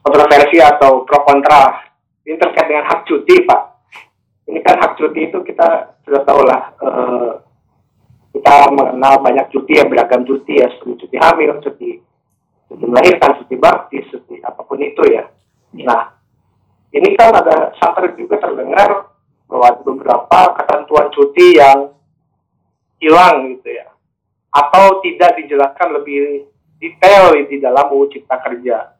[0.01, 1.85] kontroversi atau pro kontra.
[2.25, 3.61] Ini terkait dengan hak cuti pak.
[4.49, 7.31] Ini kan hak cuti itu kita sudah tahu lah uh,
[8.29, 11.91] kita mengenal banyak cuti yang beragam cuti ya seperti cuti hamil cuti
[12.69, 15.25] cuti melahirkan cuti bakti cuti apa pun itu ya.
[15.81, 16.13] Nah
[16.93, 19.13] ini kan ada santer juga terdengar
[19.49, 21.93] bahwa beberapa ketentuan cuti yang
[23.01, 23.89] hilang gitu ya.
[24.49, 26.49] Atau tidak dijelaskan lebih
[26.81, 28.97] detail di dalam UU Cipta Kerja.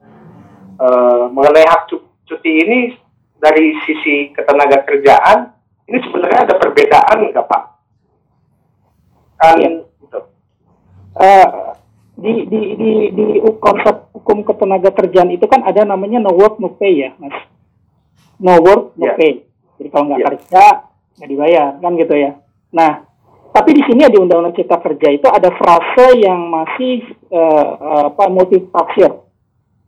[0.78, 0.88] E,
[1.34, 1.90] mengenai hak
[2.30, 2.94] cuti ini
[3.42, 5.54] dari sisi ketenaga kerjaan
[5.90, 7.64] ini sebenarnya ada perbedaan nggak Pak?
[9.40, 9.70] Kan ya.
[10.04, 10.20] gitu.
[11.16, 11.50] Uh,
[12.20, 13.26] di, di, di, di
[13.64, 17.34] konsep hukum ketenaga kerjaan itu kan ada namanya no work no pay ya mas
[18.38, 19.16] no work no yeah.
[19.16, 19.32] pay.
[19.80, 20.30] Jadi kalau nggak yeah.
[20.36, 20.64] kerja
[21.16, 22.32] nggak dibayar kan gitu ya.
[22.76, 23.08] Nah
[23.50, 27.02] tapi di sini di Undang-Undang Cipta Kerja itu ada frase yang masih
[27.34, 29.10] uh, apa multitafsir,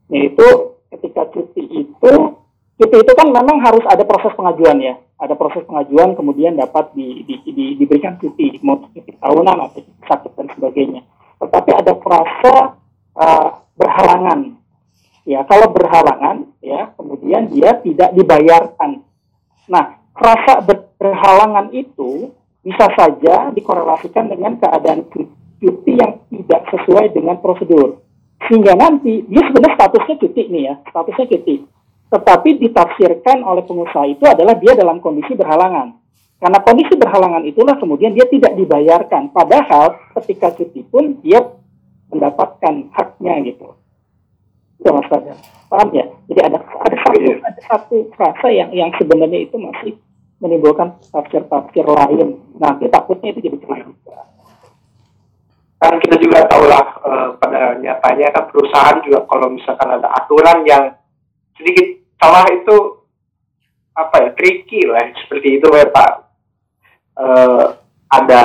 [0.10, 0.48] yaitu
[0.90, 2.14] ketika cuti itu
[2.82, 7.22] cuti itu kan memang harus ada proses pengajuan ya, ada proses pengajuan kemudian dapat di,
[7.30, 11.06] di, di, diberikan cuti mau cuti tahunan atau sakit dan sebagainya.
[11.38, 12.56] Tetapi ada frase
[13.14, 14.58] uh, berhalangan.
[15.22, 19.06] Ya kalau berhalangan ya kemudian dia tidak dibayarkan.
[19.70, 20.66] Nah rasa
[20.98, 22.34] berhalangan itu
[22.66, 25.06] bisa saja dikorelasikan dengan keadaan
[25.62, 28.02] cuti yang tidak sesuai dengan prosedur.
[28.50, 31.56] Sehingga nanti dia sebenarnya statusnya cuti nih ya statusnya cuti
[32.12, 35.96] tetapi ditafsirkan oleh pengusaha itu adalah dia dalam kondisi berhalangan.
[36.42, 39.32] Karena kondisi berhalangan itulah kemudian dia tidak dibayarkan.
[39.32, 41.40] Padahal ketika cuti pun dia
[42.12, 43.80] mendapatkan haknya gitu.
[44.82, 45.40] Itu mas Fajar
[45.72, 46.06] paham ya?
[46.28, 47.40] Jadi ada ada satu iya.
[47.40, 49.96] ada satu frasa yang yang sebenarnya itu masih
[50.44, 52.36] menimbulkan tafsir-tafsir lain.
[52.60, 54.28] Nanti takutnya itu jadi juga.
[55.82, 60.62] Kan kita juga tahu lah uh, pada nyatanya kan perusahaan juga kalau misalkan ada aturan
[60.68, 60.84] yang
[61.58, 63.02] sedikit salah itu
[63.98, 66.12] apa ya tricky lah seperti itu ya Pak
[67.18, 67.66] uh,
[68.14, 68.42] ada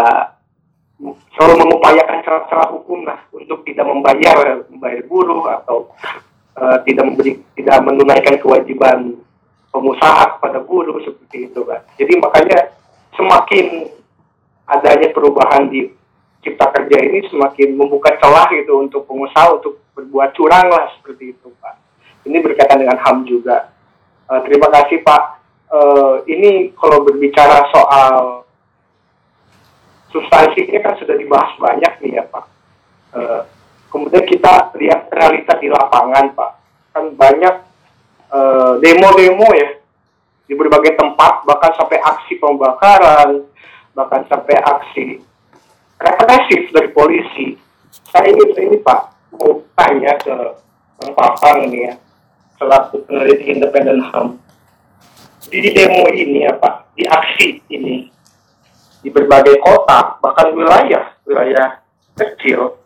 [1.36, 5.92] selalu mengupayakan celah-celah hukum lah untuk tidak membayar membayar buruh atau
[6.56, 9.20] uh, tidak memberi tidak menunaikan kewajiban
[9.68, 11.84] pengusaha kepada buruh seperti itu kan.
[12.00, 12.72] Jadi makanya
[13.12, 13.92] semakin
[14.64, 15.92] adanya perubahan di
[16.40, 21.52] cipta kerja ini semakin membuka celah gitu untuk pengusaha untuk berbuat curang lah seperti itu
[21.60, 21.85] Pak.
[22.26, 23.70] Ini berkaitan dengan HAM juga.
[24.26, 25.22] Uh, terima kasih Pak.
[25.70, 28.42] Uh, ini kalau berbicara soal
[30.10, 32.44] substansinya kan sudah dibahas banyak nih ya Pak.
[33.14, 33.40] Uh,
[33.94, 36.50] kemudian kita lihat realita di lapangan Pak.
[36.90, 37.54] Kan banyak
[38.34, 39.78] uh, demo-demo ya
[40.46, 43.46] di berbagai tempat, bahkan sampai aksi pembakaran,
[43.94, 45.06] bahkan sampai aksi
[45.98, 47.46] represif dari polisi.
[48.12, 50.36] saya ingin ini Pak mau tanya ke
[51.00, 51.92] Bang Papang ini ya
[52.56, 54.40] selaku peneliti independen HAM
[55.46, 58.10] di demo ini Pak di aksi ini
[59.04, 61.78] di berbagai kota bahkan wilayah wilayah
[62.16, 62.80] kecil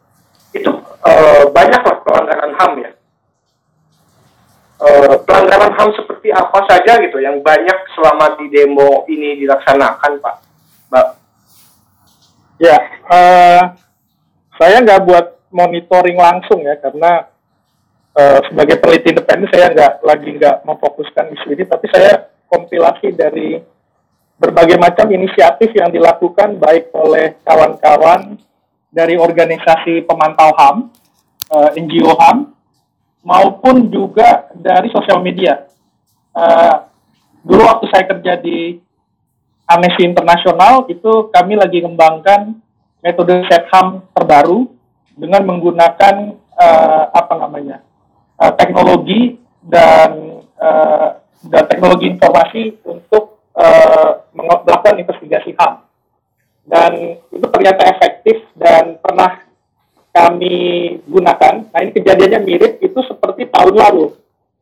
[0.50, 0.70] itu
[1.06, 2.90] uh, banyaklah pelanggaran HAM ya.
[4.80, 10.36] Uh, pelanggaran HAM seperti apa saja gitu yang banyak selama di demo ini dilaksanakan Pak?
[10.90, 11.08] Mbak.
[12.60, 12.76] Ya
[13.08, 13.62] uh,
[14.58, 17.29] saya nggak buat monitoring langsung ya karena
[18.16, 23.62] uh, sebagai peneliti independen saya nggak lagi nggak memfokuskan isu ini tapi saya kompilasi dari
[24.40, 28.40] berbagai macam inisiatif yang dilakukan baik oleh kawan-kawan
[28.90, 30.76] dari organisasi pemantau HAM,
[31.52, 32.50] uh, eh, NGO HAM,
[33.22, 35.68] maupun juga dari sosial media.
[36.32, 36.88] Uh,
[37.44, 38.80] dulu waktu saya kerja di
[39.68, 42.56] Amnesty International itu kami lagi mengembangkan
[43.04, 44.66] metode set HAM terbaru
[45.14, 47.84] dengan menggunakan uh, apa namanya
[48.40, 51.08] uh, teknologi dan uh,
[51.44, 55.84] dan teknologi informasi untuk uh, melakukan investigasi HAM
[56.68, 56.92] dan
[57.32, 59.42] itu ternyata efektif dan pernah
[60.10, 60.54] kami
[61.06, 61.70] gunakan.
[61.70, 64.10] Nah ini kejadiannya mirip itu seperti tahun lalu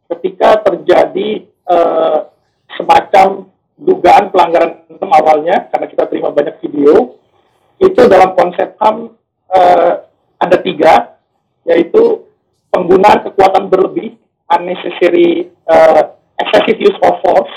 [0.09, 2.29] ketika terjadi uh,
[2.77, 7.17] semacam dugaan pelanggaran HAM awalnya karena kita terima banyak video
[7.79, 9.14] itu dalam konsep HAM
[9.49, 9.93] uh,
[10.38, 11.17] ada tiga
[11.64, 12.28] yaitu
[12.68, 14.16] penggunaan kekuatan berlebih
[14.48, 17.54] unnecessary uh, excessive use of force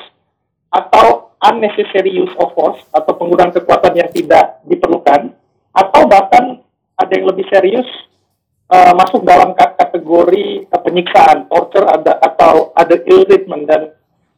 [0.71, 5.33] atau unnecessary use of force atau penggunaan kekuatan yang tidak diperlukan
[5.71, 6.59] atau bahkan
[6.99, 7.87] ada yang lebih serius
[8.71, 13.67] uh, masuk dalam kategori penyiksaan torture ada atau ada ill treatment.
[13.67, 13.81] Dan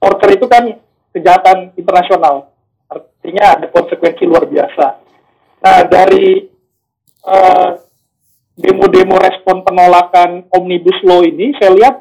[0.01, 0.73] torture itu kan
[1.13, 2.49] kejahatan internasional.
[2.89, 4.86] Artinya ada konsekuensi luar biasa.
[5.63, 6.43] Nah dari
[7.25, 7.69] uh,
[8.54, 11.96] demo-demo respon penolakan omnibus law ini saya lihat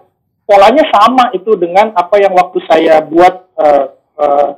[0.44, 3.86] polanya sama itu dengan apa yang waktu saya buat uh,
[4.20, 4.50] uh,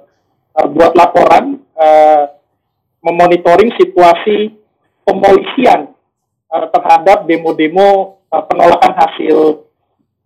[0.75, 2.35] buat laporan uh,
[2.99, 4.59] memonitoring situasi
[5.07, 5.95] pemolisian
[6.51, 9.67] uh, terhadap demo-demo uh, penolakan hasil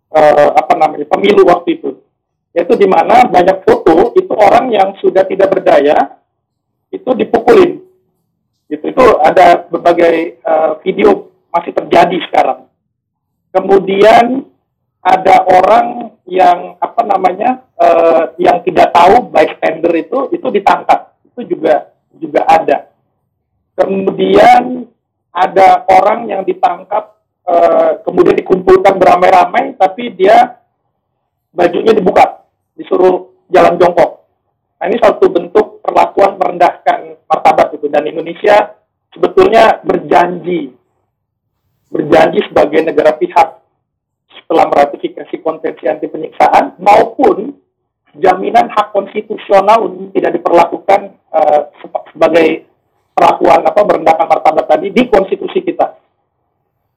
[0.09, 2.01] uh, apa namanya pemilu waktu itu.
[2.49, 6.17] Yaitu di mana banyak foto itu orang yang sudah tidak berdaya
[6.89, 7.77] itu dipukulin.
[8.65, 12.69] Gitu itu ada berbagai uh, video masih terjadi sekarang.
[13.49, 14.45] Kemudian
[15.01, 21.17] ada orang yang apa namanya uh, yang tidak tahu bystander itu itu ditangkap.
[21.25, 22.93] Itu juga juga ada.
[23.73, 24.85] Kemudian
[25.33, 30.61] ada orang yang ditangkap uh, kemudian dikumpulkan beramai-ramai tapi dia
[31.49, 32.45] bajunya dibuka
[32.77, 34.29] disuruh jalan jongkok.
[34.79, 37.89] Nah ini satu bentuk perlakuan merendahkan martabat itu.
[37.89, 38.77] Dan Indonesia
[39.11, 40.78] sebetulnya berjanji
[41.89, 43.59] berjanji sebagai negara pihak
[44.29, 47.53] setelah meratifikasi konvensi anti penyiksaan maupun
[48.17, 51.69] jaminan hak konstitusional untuk tidak diperlakukan uh,
[52.13, 52.65] sebagai
[53.13, 55.97] perlakuan apa merendahkan martabat tadi di konstitusi kita.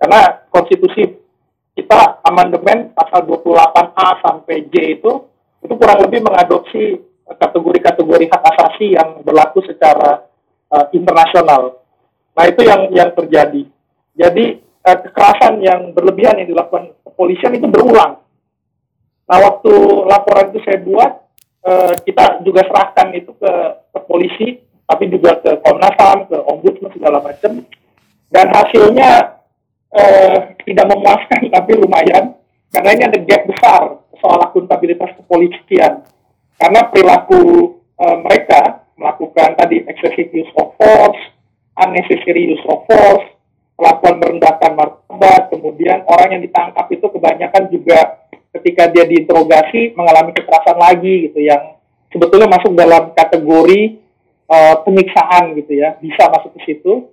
[0.00, 1.04] Karena konstitusi
[1.72, 5.12] kita amandemen pasal 28A sampai J itu
[5.62, 10.26] itu kurang lebih mengadopsi kategori-kategori hak asasi yang berlaku secara
[10.68, 11.80] uh, internasional.
[12.32, 13.62] Nah, itu yang yang terjadi.
[14.12, 18.22] Jadi uh, kekerasan yang berlebihan yang dilakukan kepolisian itu berulang.
[19.32, 19.72] Nah, waktu
[20.04, 21.10] laporan itu saya buat,
[21.64, 23.52] eh, kita juga serahkan itu ke,
[23.88, 27.64] ke polisi, tapi juga ke Komnas HAM, ke Ombudsman segala macam.
[28.28, 29.40] Dan hasilnya
[29.88, 30.36] eh,
[30.68, 32.36] tidak memuaskan, tapi lumayan.
[32.68, 33.80] Karena ini ada gap besar
[34.20, 36.04] soal akuntabilitas kepolisian.
[36.60, 37.72] Karena perilaku
[38.04, 41.20] eh, mereka melakukan tadi excessive use of force,
[41.80, 43.31] unnecessary use of force,
[43.82, 47.98] kelakuan merendahkan martabat, kemudian orang yang ditangkap itu kebanyakan juga
[48.54, 51.74] ketika dia diinterogasi mengalami kekerasan lagi gitu yang
[52.14, 53.98] sebetulnya masuk dalam kategori
[54.46, 57.10] uh, penyiksaan gitu ya, bisa masuk ke situ.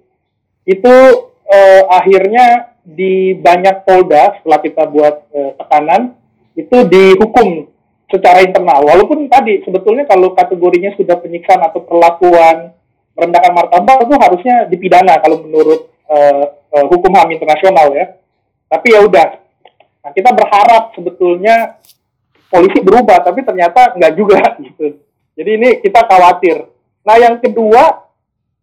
[0.70, 0.94] Itu
[1.50, 6.14] uh, akhirnya di banyak polda setelah kita buat uh, tekanan
[6.54, 7.66] itu dihukum
[8.14, 8.86] secara internal.
[8.86, 12.78] Walaupun tadi sebetulnya kalau kategorinya sudah penyiksaan atau perlakuan
[13.18, 18.18] merendahkan martabat itu harusnya dipidana kalau menurut uh, uh, hukum HAM internasional ya.
[18.70, 19.28] Tapi ya udah.
[20.06, 21.78] Nah, kita berharap sebetulnya
[22.50, 24.98] polisi berubah, tapi ternyata nggak juga gitu.
[25.38, 26.68] Jadi ini kita khawatir.
[27.06, 28.10] Nah yang kedua,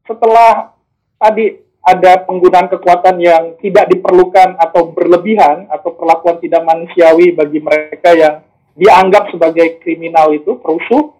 [0.05, 0.77] setelah
[1.17, 8.11] tadi ada penggunaan kekuatan yang tidak diperlukan atau berlebihan atau perlakuan tidak manusiawi bagi mereka
[8.11, 8.43] yang
[8.75, 11.15] dianggap sebagai kriminal itu perusuh,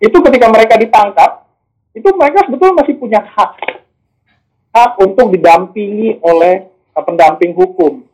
[0.00, 1.46] itu ketika mereka ditangkap,
[1.92, 3.52] itu mereka sebetulnya masih punya hak
[4.70, 8.04] hak untuk didampingi oleh pendamping hukum,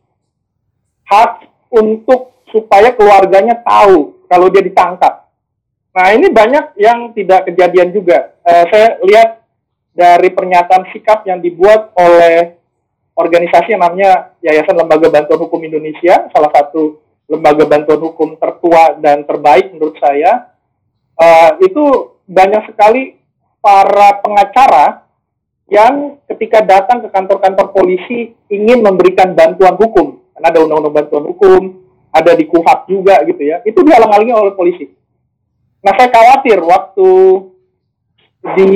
[1.09, 5.27] hak untuk supaya keluarganya tahu kalau dia ditangkap.
[5.97, 8.37] Nah ini banyak yang tidak kejadian juga.
[8.45, 9.43] Uh, saya lihat
[9.97, 12.61] dari pernyataan sikap yang dibuat oleh
[13.17, 19.27] organisasi yang namanya Yayasan Lembaga Bantuan Hukum Indonesia, salah satu lembaga bantuan hukum tertua dan
[19.27, 20.55] terbaik menurut saya.
[21.17, 21.85] Uh, itu
[22.29, 23.19] banyak sekali
[23.59, 25.06] para pengacara
[25.67, 30.23] yang ketika datang ke kantor-kantor polisi ingin memberikan bantuan hukum.
[30.37, 31.63] Karena ada undang-undang bantuan hukum,
[32.13, 33.61] ada di KUHAP juga gitu ya.
[33.67, 34.87] Itu dihalang-halangi oleh polisi.
[35.83, 37.11] Nah saya khawatir waktu
[38.55, 38.67] di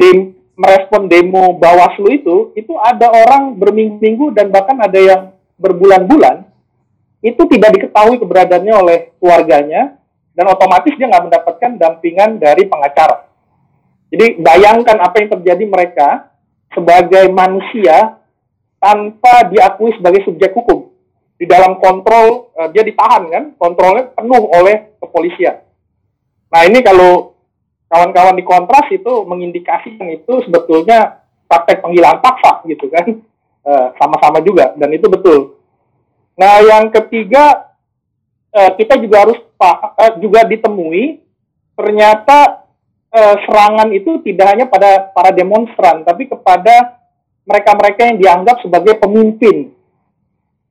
[0.00, 0.18] dem
[0.56, 5.22] merespon demo Bawaslu itu, itu ada orang berminggu-minggu dan bahkan ada yang
[5.56, 6.44] berbulan-bulan,
[7.20, 9.96] itu tidak diketahui keberadaannya oleh keluarganya,
[10.36, 13.28] dan otomatis dia nggak mendapatkan dampingan dari pengacara.
[14.08, 16.29] Jadi bayangkan apa yang terjadi mereka
[16.70, 18.20] sebagai manusia
[18.80, 20.90] tanpa diakui sebagai subjek hukum.
[21.40, 25.64] Di dalam kontrol, uh, dia ditahan kan, kontrolnya penuh oleh kepolisian.
[26.50, 27.38] Nah ini kalau
[27.90, 33.06] kawan-kawan di kontras itu mengindikasikan itu sebetulnya praktek penghilangan paksa gitu kan
[33.66, 35.58] eh, sama-sama juga dan itu betul.
[36.38, 37.74] Nah yang ketiga
[38.48, 41.20] e, kita juga harus e, juga ditemui
[41.76, 42.59] ternyata
[43.10, 47.02] e, serangan itu tidak hanya pada para demonstran tapi kepada
[47.44, 49.74] mereka-mereka yang dianggap sebagai pemimpin.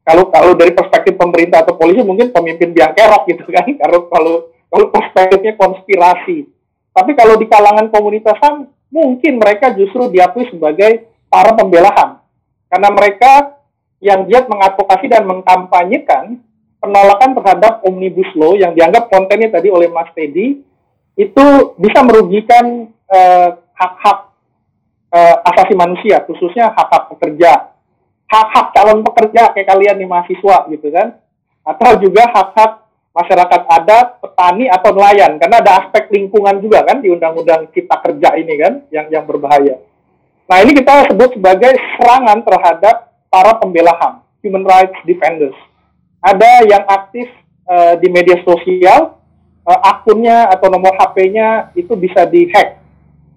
[0.08, 3.68] Kalau kalau dari perspektif pemerintah atau polisi mungkin pemimpin biang kerok gitu kan.
[3.84, 4.36] Kalau kalau
[4.70, 6.50] kalau perspektifnya konspirasi
[7.00, 12.20] tapi kalau di kalangan komunitas HAM, mungkin mereka justru diakui sebagai para pembela HAM.
[12.70, 13.32] Karena mereka
[14.04, 16.44] yang giat mengadvokasi dan mengkampanyekan
[16.84, 20.64] penolakan terhadap Omnibus Law yang dianggap kontennya tadi oleh Mas Teddy,
[21.20, 24.30] itu bisa merugikan eh, hak-hak
[25.16, 27.72] uh, asasi manusia, khususnya hak-hak pekerja.
[28.30, 31.18] Hak-hak calon pekerja kayak kalian nih mahasiswa gitu kan.
[31.66, 32.72] Atau juga hak-hak
[33.10, 38.38] masyarakat adat, petani atau nelayan karena ada aspek lingkungan juga kan di undang-undang cipta kerja
[38.38, 39.82] ini kan yang yang berbahaya.
[40.50, 45.54] Nah, ini kita sebut sebagai serangan terhadap para pembela HAM, human rights defenders.
[46.26, 47.30] Ada yang aktif
[47.70, 49.19] uh, di media sosial,
[49.70, 52.82] uh, akunnya atau nomor HP-nya itu bisa dihack.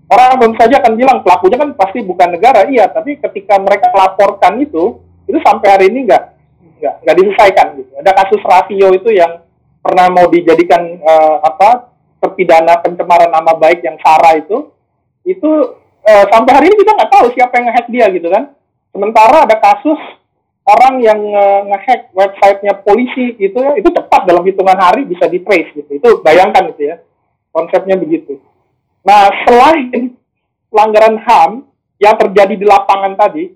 [0.08, 4.60] Orang tentu saja akan bilang pelakunya kan pasti bukan negara, iya, tapi ketika mereka laporkan
[4.60, 6.22] itu, itu sampai hari ini nggak
[6.80, 7.92] nggak nggak diselesaikan gitu.
[8.00, 9.40] Ada kasus rasio itu yang
[9.80, 11.92] pernah mau dijadikan uh, apa
[12.22, 14.70] terpidana pencemaran nama baik yang Sarah itu
[15.26, 15.50] itu
[16.06, 18.54] uh, sampai hari ini kita nggak tahu siapa yang ngehack dia gitu kan
[18.94, 19.98] sementara ada kasus
[20.62, 25.74] orang yang uh, ngehack websitenya polisi gitu itu cepat dalam hitungan hari bisa di trace
[25.74, 25.90] gitu.
[25.90, 26.96] Itu bayangkan gitu ya
[27.50, 28.38] konsepnya begitu.
[29.02, 30.14] Nah selain
[30.70, 31.50] pelanggaran ham
[31.98, 33.52] yang terjadi di lapangan tadi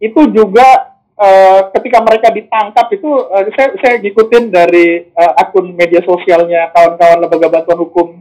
[0.00, 6.02] itu juga Uh, ketika mereka ditangkap itu uh, saya saya ngikutin dari uh, akun media
[6.02, 8.18] sosialnya kawan-kawan lembaga bantuan hukum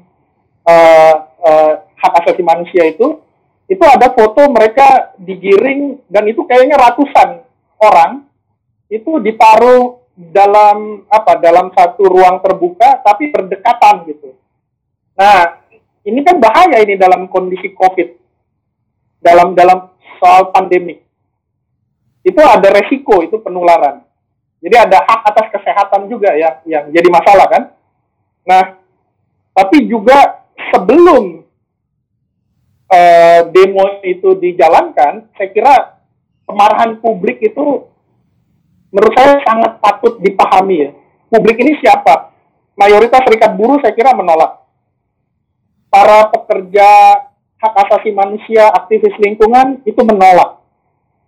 [0.62, 3.18] uh, uh, hak asasi manusia itu
[3.66, 7.42] itu ada foto mereka digiring dan itu kayaknya ratusan
[7.84, 8.24] orang
[8.88, 14.32] itu ditaruh dalam apa dalam satu ruang terbuka tapi berdekatan gitu.
[15.20, 15.60] Nah
[16.08, 18.16] ini kan bahaya ini dalam kondisi covid
[19.20, 19.92] dalam dalam
[20.22, 21.04] soal pandemi
[22.24, 24.08] itu ada resiko itu penularan.
[24.64, 27.64] Jadi ada hak atas kesehatan juga ya yang jadi masalah kan.
[28.48, 28.80] Nah,
[29.52, 31.44] tapi juga sebelum
[32.88, 35.93] uh, demo itu dijalankan, saya kira
[36.48, 37.88] kemarahan publik itu
[38.94, 40.92] menurut saya sangat patut dipahami ya.
[41.34, 42.34] Publik ini siapa?
[42.78, 44.66] Mayoritas serikat buruh saya kira menolak.
[45.90, 46.90] Para pekerja
[47.58, 50.64] hak asasi manusia, aktivis lingkungan itu menolak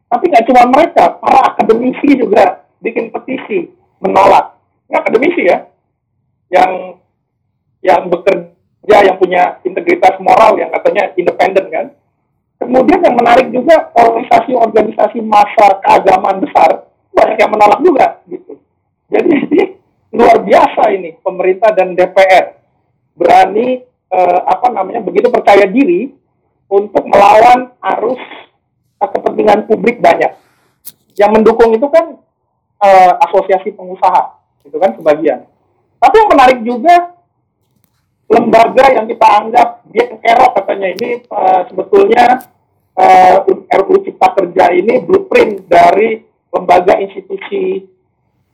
[0.05, 4.55] tapi nggak cuma mereka, para akademisi juga bikin petisi menolak.
[4.87, 5.65] Ini akademisi ya,
[6.53, 7.01] yang
[7.81, 11.85] yang bekerja, yang punya integritas moral, yang katanya independen kan.
[12.65, 18.57] Kemudian yang menarik juga organisasi-organisasi masa keagamaan besar banyak yang menolak juga gitu.
[19.13, 19.37] Jadi
[20.17, 22.57] luar biasa ini pemerintah dan DPR
[23.13, 26.09] berani eh, apa namanya begitu percaya diri
[26.65, 28.21] untuk melawan arus
[28.97, 30.33] kepentingan publik banyak.
[31.15, 32.19] Yang mendukung itu kan
[32.81, 34.35] uh, asosiasi pengusaha,
[34.67, 35.47] itu kan sebagian.
[36.01, 36.95] Tapi yang menarik juga
[38.25, 42.41] lembaga yang kita anggap dia kerok katanya ini uh, sebetulnya
[42.95, 47.83] uh, eh, RUU Cipta Kerja ini blueprint dari lembaga institusi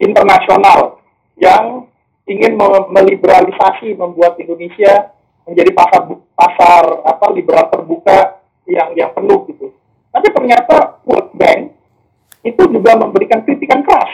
[0.02, 1.02] internasional
[1.38, 1.86] yang
[2.26, 2.58] ingin
[2.90, 5.14] meliberalisasi membuat Indonesia
[5.46, 6.02] menjadi pasar
[6.38, 9.74] pasar apa liberal terbuka yang yang penuh gitu.
[10.12, 11.74] Tapi ternyata World Bank
[12.42, 14.10] itu juga memberikan kritikan keras.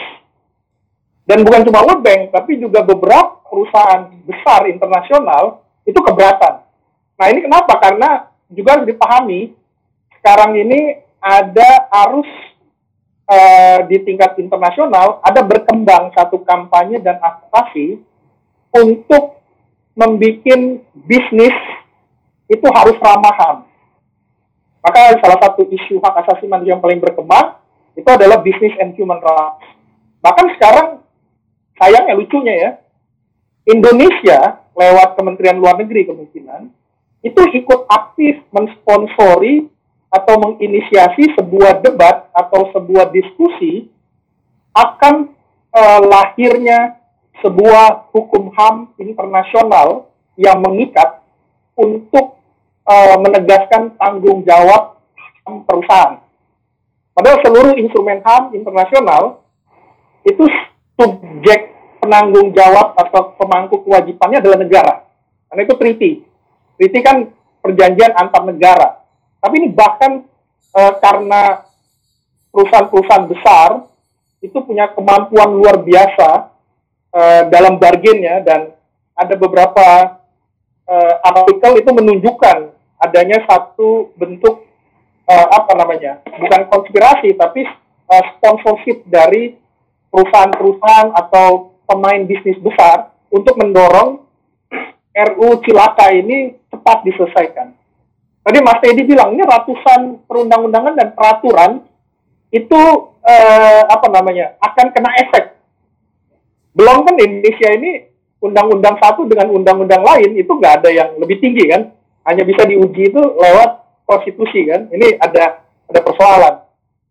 [1.28, 6.64] Dan bukan cuma World Bank, tapi juga beberapa perusahaan besar internasional itu keberatan.
[7.20, 7.76] Nah ini kenapa?
[7.80, 9.52] Karena juga harus dipahami
[10.28, 12.28] sekarang ini ada arus
[13.24, 17.96] uh, di tingkat internasional, ada berkembang satu kampanye dan advokasi
[18.76, 19.40] untuk
[19.96, 21.56] membuat bisnis
[22.44, 23.58] itu harus ramah HAM.
[24.84, 27.56] Maka salah satu isu hak asasi manusia yang paling berkembang
[27.96, 29.64] itu adalah business and human rights.
[30.20, 31.00] Bahkan sekarang
[31.80, 32.70] sayangnya lucunya ya,
[33.64, 36.68] Indonesia lewat Kementerian Luar Negeri kemungkinan
[37.24, 39.77] itu ikut aktif mensponsori
[40.08, 43.92] atau menginisiasi sebuah debat atau sebuah diskusi
[44.72, 45.32] akan
[45.72, 46.96] uh, lahirnya
[47.44, 51.22] sebuah hukum HAM internasional yang mengikat
[51.78, 52.40] untuk
[52.88, 54.98] uh, menegaskan tanggung jawab
[55.44, 56.14] HAM perusahaan.
[57.14, 59.42] Padahal seluruh instrumen HAM internasional
[60.26, 60.44] itu
[60.98, 64.94] subjek penanggung jawab atau pemangku kewajibannya adalah negara.
[65.50, 66.10] Karena itu treaty.
[66.78, 67.16] Treaty kan
[67.62, 68.88] perjanjian antar negara.
[69.38, 70.26] Tapi ini bahkan
[70.74, 71.62] e, karena
[72.50, 73.68] perusahaan-perusahaan besar
[74.42, 76.50] itu punya kemampuan luar biasa
[77.14, 77.20] e,
[77.50, 78.74] dalam bargainnya dan
[79.14, 80.18] ada beberapa
[80.86, 84.66] e, artikel itu menunjukkan adanya satu bentuk
[85.26, 87.62] e, apa namanya bukan konspirasi tapi
[88.10, 89.54] e, sponsorship dari
[90.10, 94.24] perusahaan-perusahaan atau pemain bisnis besar untuk mendorong
[95.12, 97.74] RU Cilaka ini cepat diselesaikan.
[98.42, 101.84] Tadi Mas Teddy bilang ini ratusan perundang-undangan dan peraturan
[102.48, 102.80] itu
[103.24, 105.44] eh, apa namanya akan kena efek.
[106.72, 108.08] Belum kan Indonesia ini
[108.38, 111.92] undang-undang satu dengan undang-undang lain itu nggak ada yang lebih tinggi kan?
[112.24, 114.88] Hanya bisa diuji itu lewat konstitusi kan?
[114.88, 116.54] Ini ada ada persoalan.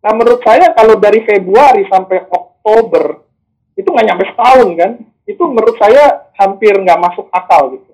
[0.02, 3.22] Nah menurut saya kalau dari Februari sampai Oktober
[3.78, 4.92] itu nggak nyampe setahun kan?
[5.28, 7.92] Itu menurut saya hampir nggak masuk akal gitu.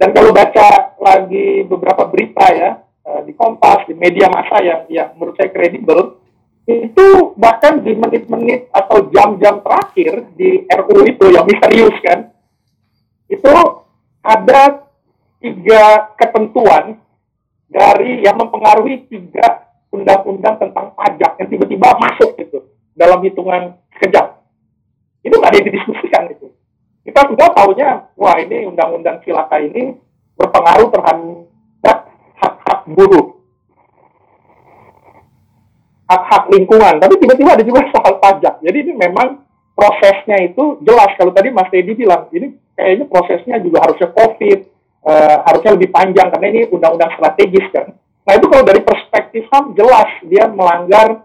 [0.00, 5.12] Dan kalau baca lagi beberapa berita ya eh, di Kompas, di media massa yang yang
[5.20, 6.16] menurut saya kredibel,
[6.64, 12.32] itu bahkan di menit-menit atau jam-jam terakhir di RU itu yang misterius kan,
[13.28, 13.52] itu
[14.24, 14.88] ada
[15.44, 16.96] tiga ketentuan
[17.68, 24.40] dari yang mempengaruhi tiga undang-undang tentang pajak yang tiba-tiba masuk gitu dalam hitungan sekejap.
[25.20, 26.39] Itu nggak ada yang didiskusikan itu
[27.00, 27.90] kita sudah tahunya,
[28.20, 29.96] wah ini undang-undang silaka ini
[30.36, 31.98] berpengaruh terhadap
[32.36, 33.40] hak-hak buruh,
[36.08, 37.00] hak-hak lingkungan.
[37.00, 38.60] Tapi tiba-tiba ada juga soal pajak.
[38.60, 41.16] Jadi ini memang prosesnya itu jelas.
[41.16, 44.58] Kalau tadi Mas Teddy bilang, ini kayaknya prosesnya juga harusnya COVID,
[45.08, 47.96] uh, harusnya lebih panjang karena ini undang-undang strategis kan.
[48.28, 51.24] Nah itu kalau dari perspektif HAM jelas dia melanggar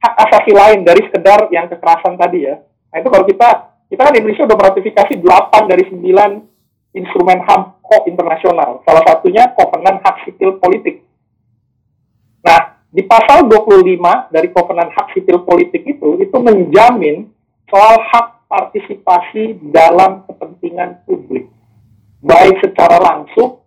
[0.00, 2.58] hak asasi lain dari sekedar yang kekerasan tadi ya.
[2.90, 3.48] Nah itu kalau kita
[3.90, 8.86] kita kan Indonesia sudah meratifikasi 8 dari 9 instrumen HAM KO internasional.
[8.86, 11.02] Salah satunya Kovenan Hak Sipil Politik.
[12.46, 17.34] Nah, di pasal 25 dari Kovenan Hak Sipil Politik itu, itu menjamin
[17.66, 21.50] soal hak partisipasi dalam kepentingan publik.
[22.22, 23.62] Baik secara langsung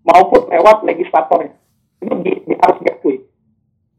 [0.00, 1.52] maupun lewat legislatornya.
[2.00, 3.20] Ini di, di harus diakui.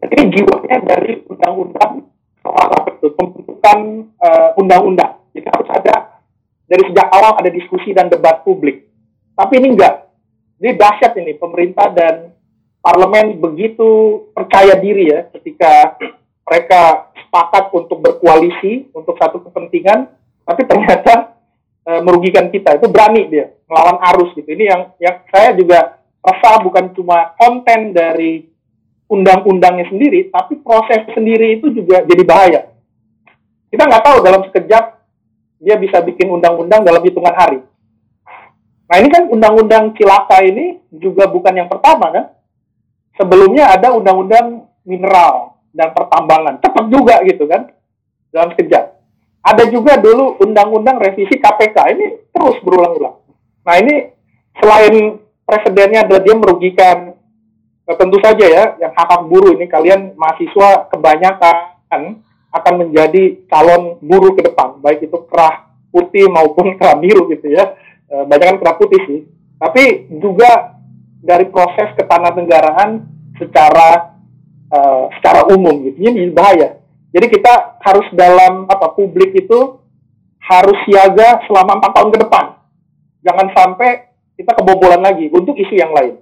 [0.01, 2.09] Jadi jiwanya dari undang-undang
[2.41, 5.95] soal apa itu, pembentukan uh, undang-undang jadi harus ada
[6.69, 8.87] dari sejak awal ada diskusi dan debat publik.
[9.33, 10.09] Tapi ini enggak.
[10.61, 12.31] Ini dahsyat ini pemerintah dan
[12.79, 15.97] parlemen begitu percaya diri ya ketika
[16.43, 20.11] mereka sepakat untuk berkoalisi untuk satu kepentingan,
[20.45, 21.35] tapi ternyata
[21.83, 22.77] e, merugikan kita.
[22.79, 24.47] Itu berani dia melawan arus gitu.
[24.47, 28.47] Ini yang yang saya juga rasa bukan cuma konten dari
[29.09, 32.61] undang-undangnya sendiri, tapi proses sendiri itu juga jadi bahaya.
[33.67, 34.92] Kita nggak tahu dalam sekejap
[35.63, 37.63] dia bisa bikin undang-undang dalam hitungan hari.
[38.91, 42.25] Nah ini kan undang-undang cilaka ini juga bukan yang pertama kan.
[43.15, 46.59] Sebelumnya ada undang-undang mineral dan pertambangan.
[46.59, 47.71] Cepat juga gitu kan.
[48.29, 48.99] Dalam sekejap.
[49.43, 51.77] Ada juga dulu undang-undang revisi KPK.
[51.95, 52.05] Ini
[52.35, 53.23] terus berulang-ulang.
[53.63, 54.11] Nah ini
[54.59, 56.97] selain presidennya adalah dia merugikan
[57.87, 62.23] nah, tentu saja ya yang hak hak buruh ini kalian mahasiswa kebanyakan
[62.53, 67.73] akan menjadi calon buruh ke depan, baik itu kerah putih maupun kerah biru gitu ya.
[68.05, 69.19] E, banyak kan kerah putih sih.
[69.57, 70.77] Tapi juga
[71.23, 71.95] dari proses
[72.35, 73.07] negaraan
[73.39, 74.19] secara
[74.69, 75.97] uh, secara umum gitu.
[76.03, 76.81] Ini bahaya.
[77.13, 79.79] Jadi kita harus dalam apa publik itu
[80.43, 82.45] harus siaga selama empat tahun ke depan.
[83.23, 83.89] Jangan sampai
[84.35, 86.19] kita kebobolan lagi untuk isu yang lain.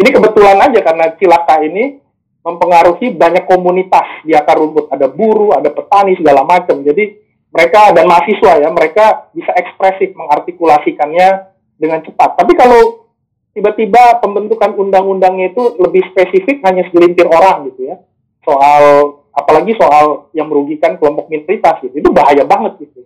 [0.00, 1.99] Ini kebetulan aja karena cilaka ini
[2.40, 4.88] mempengaruhi banyak komunitas di akar rumput.
[4.88, 6.80] Ada buruh, ada petani, segala macam.
[6.80, 7.20] Jadi
[7.50, 11.28] mereka dan mahasiswa ya, mereka bisa ekspresif mengartikulasikannya
[11.76, 12.38] dengan cepat.
[12.40, 13.10] Tapi kalau
[13.52, 17.96] tiba-tiba pembentukan undang-undangnya itu lebih spesifik hanya segelintir orang gitu ya,
[18.46, 18.82] soal
[19.34, 23.02] apalagi soal yang merugikan kelompok minoritas gitu, itu bahaya banget gitu.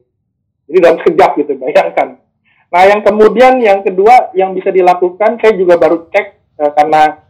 [0.68, 2.20] Jadi dalam sekejap gitu, bayangkan.
[2.68, 6.26] Nah yang kemudian yang kedua yang bisa dilakukan, saya juga baru cek
[6.61, 7.24] eh, karena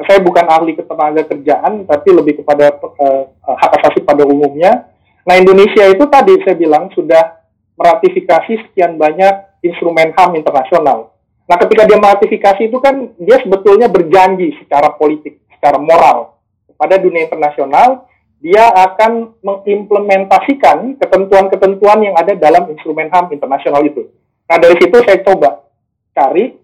[0.00, 5.86] saya bukan ahli ketenaga kerjaan, tapi lebih kepada eh, hak asasi pada umumnya Nah, Indonesia
[5.86, 7.46] itu tadi saya bilang sudah
[7.78, 11.14] meratifikasi sekian banyak instrumen HAM internasional.
[11.46, 17.30] Nah, ketika dia meratifikasi itu kan dia sebetulnya berjanji secara politik, secara moral kepada dunia
[17.30, 18.10] internasional,
[18.42, 24.10] dia akan mengimplementasikan ketentuan-ketentuan yang ada dalam instrumen HAM internasional itu.
[24.50, 25.70] Nah, dari situ saya coba
[26.10, 26.58] cari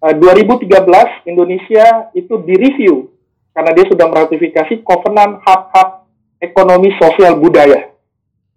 [0.00, 3.10] 2013 eh, Indonesia itu direview
[3.52, 6.06] karena dia sudah meratifikasi Covenant Hak-Hak
[6.38, 7.88] Ekonomi Sosial Budaya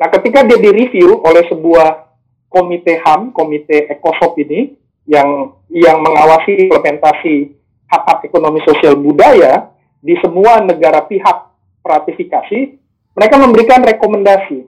[0.01, 2.09] Nah, ketika dia direview oleh sebuah
[2.49, 4.73] komite HAM, komite Ekosop ini,
[5.05, 7.53] yang yang mengawasi implementasi
[7.85, 9.69] hak-hak ekonomi sosial budaya
[10.01, 11.53] di semua negara pihak
[11.85, 12.81] ratifikasi,
[13.13, 14.65] mereka memberikan rekomendasi.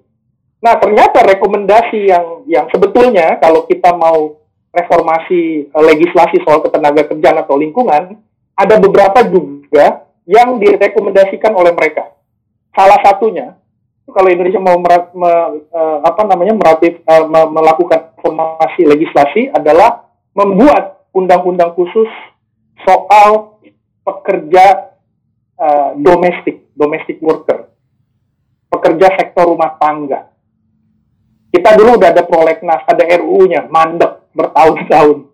[0.61, 4.37] Nah, ternyata rekomendasi yang yang sebetulnya kalau kita mau
[4.73, 8.17] reformasi eh, legislasi soal ketenaga kerjaan atau lingkungan,
[8.57, 12.09] ada beberapa juga yang direkomendasikan oleh mereka.
[12.73, 13.53] Salah satunya
[14.09, 15.31] kalau Indonesia mau merat, me,
[15.71, 22.09] uh, apa namanya meratif, uh, me, melakukan formasi legislasi adalah membuat undang-undang khusus
[22.83, 23.63] soal
[24.03, 24.91] pekerja
[25.55, 27.71] uh, domestik, domestic worker,
[28.67, 30.27] pekerja sektor rumah tangga.
[31.53, 35.29] Kita dulu udah ada prolegnas, ada RUU-nya, mandek bertahun-tahun.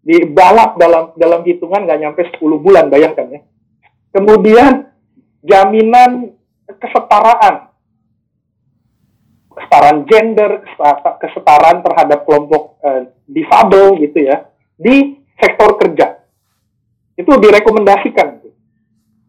[0.00, 3.40] Dibalap dalam dalam hitungan nggak nyampe 10 bulan, bayangkan ya.
[4.10, 4.90] Kemudian
[5.44, 6.34] jaminan
[6.66, 7.70] kesetaraan
[9.60, 10.64] kesetaraan gender,
[11.20, 14.48] kesetaraan terhadap kelompok uh, difabel gitu ya
[14.80, 16.24] di sektor kerja.
[17.14, 18.40] Itu direkomendasikan.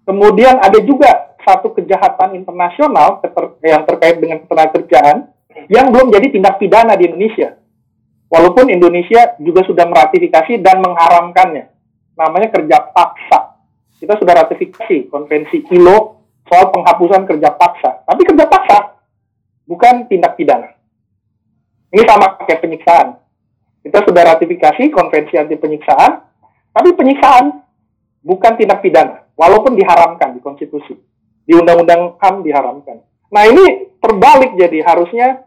[0.01, 3.22] Kemudian ada juga satu kejahatan internasional
[3.62, 5.30] yang terkait dengan ketenagakerjaan
[5.70, 7.61] yang belum jadi tindak pidana di Indonesia.
[8.32, 11.68] Walaupun Indonesia juga sudah meratifikasi dan mengharamkannya.
[12.16, 13.60] Namanya kerja paksa.
[14.00, 18.08] Kita sudah ratifikasi konvensi ILO soal penghapusan kerja paksa.
[18.08, 18.78] Tapi kerja paksa
[19.68, 20.72] bukan tindak pidana.
[21.92, 23.20] Ini sama kayak penyiksaan.
[23.84, 26.12] Kita sudah ratifikasi konvensi anti penyiksaan,
[26.72, 27.66] tapi penyiksaan
[28.22, 30.96] bukan tindak pidana, walaupun diharamkan di konstitusi.
[31.42, 33.02] Di undang-undang HAM diharamkan.
[33.34, 35.44] Nah ini terbalik jadi harusnya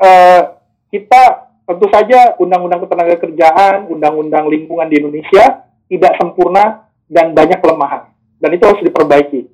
[0.00, 0.42] uh,
[0.88, 8.10] kita tentu saja undang-undang ketenaga kerjaan, undang-undang lingkungan di Indonesia tidak sempurna dan banyak kelemahan.
[8.42, 9.46] Dan itu harus diperbaiki.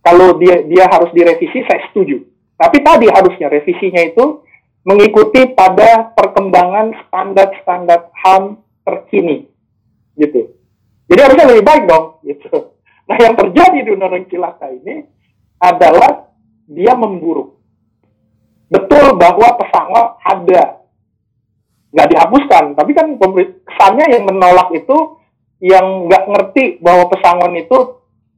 [0.00, 2.24] Kalau dia dia harus direvisi, saya setuju.
[2.56, 4.40] Tapi tadi harusnya revisinya itu
[4.88, 9.46] mengikuti pada perkembangan standar-standar HAM terkini.
[10.16, 10.48] Gitu.
[11.06, 12.18] Jadi harusnya lebih baik dong.
[12.24, 12.50] Gitu.
[13.06, 15.04] Nah yang terjadi di Undang-Undang Cilaka ini
[15.58, 16.32] adalah
[16.66, 17.58] dia memburuk.
[18.72, 20.81] Betul bahwa pesangon ada.
[21.92, 22.64] Nggak dihapuskan.
[22.74, 23.06] Tapi kan
[23.68, 25.22] kesannya yang menolak itu
[25.62, 27.78] yang nggak ngerti bahwa pesangon itu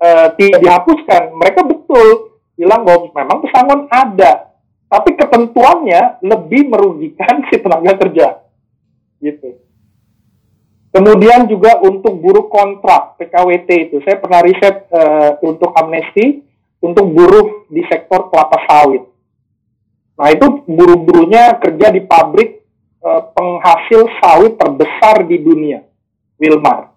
[0.02, 1.32] uh, tidak dihapuskan.
[1.38, 4.54] Mereka betul bilang bahwa memang pesangon ada,
[4.86, 8.44] tapi ketentuannya lebih merugikan si tenaga kerja.
[9.22, 9.62] Gitu.
[10.94, 16.44] Kemudian juga untuk buruh kontrak PKWT itu, saya pernah riset uh, untuk amnesti
[16.84, 19.02] untuk buruh di sektor kelapa sawit.
[20.14, 22.63] Nah itu buruh-buruhnya kerja di pabrik
[23.04, 25.84] penghasil sawit terbesar di dunia,
[26.40, 26.96] Wilmar.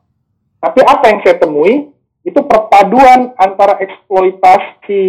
[0.63, 1.91] Tapi apa yang saya temui
[2.23, 5.03] itu perpaduan antara eksploitasi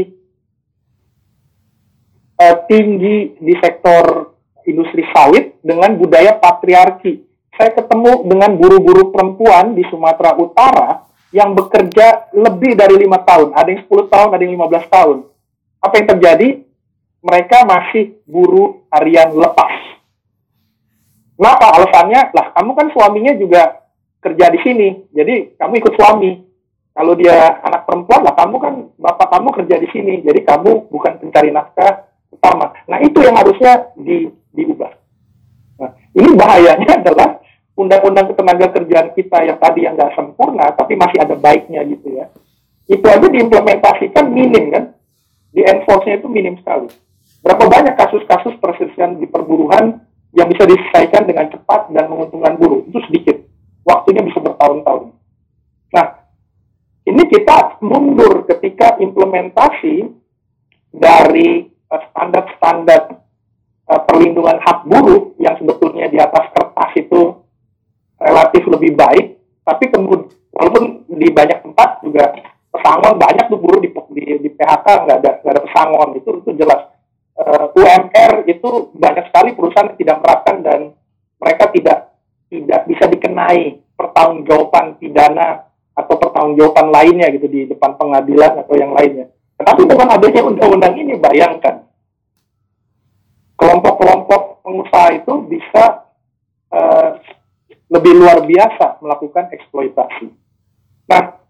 [2.39, 4.35] uh, tinggi di sektor
[4.67, 7.23] industri sawit dengan budaya patriarki.
[7.55, 13.69] Saya ketemu dengan guru-guru perempuan di Sumatera Utara yang bekerja lebih dari lima tahun, ada
[13.69, 15.17] yang 10 tahun, ada yang 15 tahun.
[15.83, 16.49] Apa yang terjadi?
[17.19, 19.98] Mereka masih guru harian lepas.
[21.39, 21.71] Kenapa?
[21.71, 23.87] Alasannya, lah kamu kan suaminya juga
[24.19, 26.43] kerja di sini, jadi kamu ikut suami.
[26.91, 31.23] Kalau dia anak perempuan, lah kamu kan bapak kamu kerja di sini, jadi kamu bukan
[31.23, 32.75] pencari nafkah, utama.
[32.91, 34.91] Nah itu yang harusnya di, diubah.
[35.79, 37.39] Nah, ini bahayanya adalah
[37.79, 42.27] undang-undang ketenaga kerjaan kita yang tadi yang nggak sempurna, tapi masih ada baiknya gitu ya.
[42.91, 44.91] Itu aja diimplementasikan minim kan,
[45.55, 46.91] di enforce-nya itu minim sekali.
[47.47, 52.85] Berapa banyak kasus-kasus perselisihan di perburuhan yang bisa diselesaikan dengan cepat dan menguntungkan buruh?
[52.89, 53.37] Itu sedikit.
[53.85, 55.17] Waktunya bisa bertahun-tahun.
[55.97, 56.07] Nah,
[57.09, 60.13] ini kita mundur ketika implementasi
[60.93, 63.25] dari uh, standar-standar
[63.89, 67.41] uh, perlindungan hak buruh yang sebetulnya di atas kertas itu
[68.21, 72.35] relatif lebih baik, tapi kemudian walaupun di banyak tempat juga
[72.75, 76.51] pesangon banyak tuh buruh di, di, di PHK nggak ada nggak ada pesangon itu itu
[76.59, 76.88] jelas
[77.49, 80.81] uh, UMR itu banyak sekali perusahaan yang tidak menerapkan dan
[81.41, 81.99] mereka tidak
[82.49, 89.33] tidak bisa dikenai pertanggungjawaban pidana atau pertanggungjawaban lainnya gitu di depan pengadilan atau yang lainnya.
[89.59, 91.83] Tetapi dengan adanya undang-undang ini bayangkan
[93.59, 96.07] kelompok-kelompok pengusaha itu bisa
[96.71, 97.19] uh,
[97.91, 100.31] lebih luar biasa melakukan eksploitasi.
[101.11, 101.43] Nah,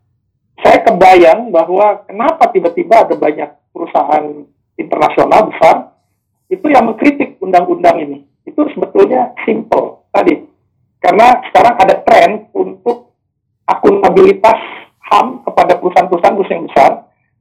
[0.64, 4.48] saya kebayang bahwa kenapa tiba-tiba ada banyak perusahaan
[4.78, 5.98] internasional besar
[6.48, 8.18] itu yang mengkritik undang-undang ini.
[8.48, 10.48] Itu sebetulnya simple tadi.
[10.98, 13.12] Karena sekarang ada tren untuk
[13.68, 14.58] akuntabilitas
[15.12, 16.90] HAM kepada perusahaan-perusahaan yang besar.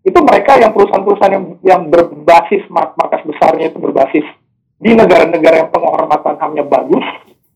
[0.03, 4.23] Itu mereka yang perusahaan-perusahaan yang, yang berbasis markas besarnya itu berbasis
[4.77, 7.03] di negara-negara yang penghormatan HAM-nya bagus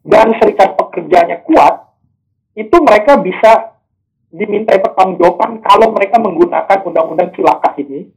[0.01, 1.93] dan serikat pekerjanya kuat,
[2.57, 3.77] itu mereka bisa
[4.33, 8.09] dimintai pertanggungjawaban kalau mereka menggunakan undang-undang cilaka ini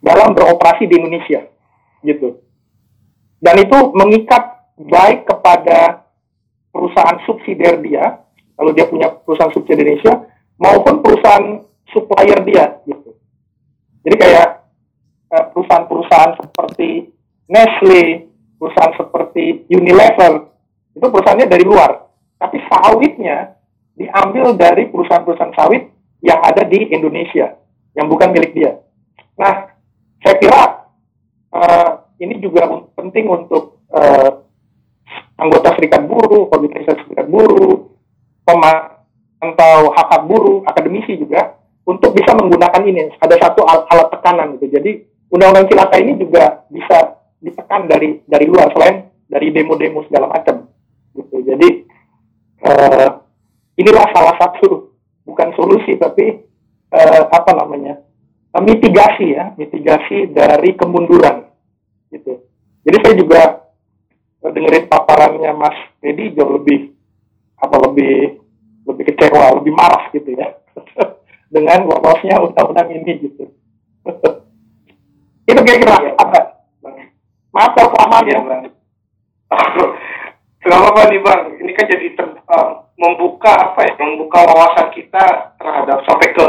[0.00, 1.44] dalam beroperasi di Indonesia,
[2.00, 2.40] gitu.
[3.40, 6.08] Dan itu mengikat baik kepada
[6.72, 8.24] perusahaan subsidiar dia,
[8.56, 10.14] kalau dia punya perusahaan subsidiar Indonesia,
[10.56, 13.16] maupun perusahaan supplier dia, gitu.
[14.04, 14.48] Jadi kayak
[15.36, 17.12] eh, perusahaan-perusahaan seperti
[17.50, 20.48] Nestle, perusahaan seperti Unilever,
[20.96, 22.08] itu perusahaannya dari luar.
[22.40, 23.58] Tapi sawitnya
[23.98, 25.92] diambil dari perusahaan-perusahaan sawit
[26.24, 27.56] yang ada di Indonesia,
[27.96, 28.80] yang bukan milik dia.
[29.36, 29.69] Nah,
[30.20, 30.60] saya kira
[31.56, 31.90] uh,
[32.20, 34.44] ini juga penting untuk uh,
[35.40, 37.96] anggota serikat buruh, organisasi serikat buruh,
[38.44, 41.56] pemantau hak-hak buruh, akademisi juga,
[41.88, 43.16] untuk bisa menggunakan ini.
[43.16, 44.68] Ada satu alat, alat tekanan gitu.
[44.68, 44.90] Jadi
[45.32, 50.68] undang-undang cilaka ini juga bisa ditekan dari dari luar selain dari demo-demo segala macam
[51.16, 51.68] gitu jadi
[52.66, 53.08] uh,
[53.78, 54.92] inilah salah satu
[55.24, 56.44] bukan solusi tapi
[56.92, 58.02] uh, apa namanya
[58.58, 61.46] mitigasi ya mitigasi dari kemunduran
[62.10, 62.42] gitu.
[62.82, 63.40] Jadi saya juga
[64.42, 66.90] dengerin paparannya Mas Dedi jauh lebih
[67.62, 68.42] apa lebih
[68.90, 70.58] lebih kecewa lebih marah gitu ya
[71.54, 73.44] dengan lolosnya undang-undang ini gitu.
[75.50, 76.62] Itu kira-kira apa?
[77.50, 78.38] Maaf kalau kelamaan ya.
[78.46, 78.62] Bang.
[80.60, 85.56] Gak apa nih Bang, ini kan jadi ter, uh, membuka apa ya, membuka wawasan kita
[85.58, 86.46] terhadap sampai ke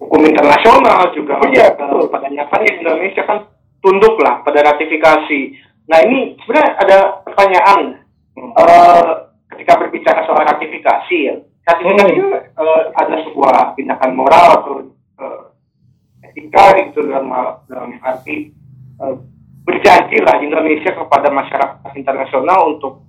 [0.00, 1.36] hukum internasional juga.
[1.38, 1.76] Oh iya.
[2.08, 3.46] Pada nyatanya Indonesia kan
[3.84, 5.40] tunduk lah pada ratifikasi.
[5.86, 6.98] Nah ini sebenarnya ada
[7.28, 7.80] pertanyaan
[8.34, 8.50] hmm.
[8.56, 9.12] uh,
[9.54, 11.36] ketika berbicara soal ratifikasi ya.
[11.68, 12.56] Ratifikasi hmm.
[12.56, 14.74] uh, ada sebuah tindakan moral atau
[15.20, 15.40] uh,
[16.24, 17.28] etika gitu dalam,
[17.68, 18.56] dalam arti
[18.98, 19.14] uh,
[19.68, 23.04] berjanji lah Indonesia kepada masyarakat internasional untuk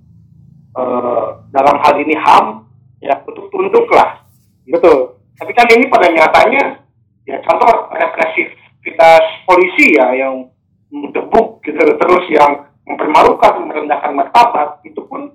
[0.76, 2.68] uh, dalam hal ini HAM
[3.02, 4.22] ya untuk tunduk lah
[4.68, 6.81] betul tapi kan ini pada nyatanya
[7.28, 10.50] ya contoh represivitas polisi ya yang
[10.92, 15.32] mendebuk gitu terus yang mempermalukan merendahkan martabat itu pun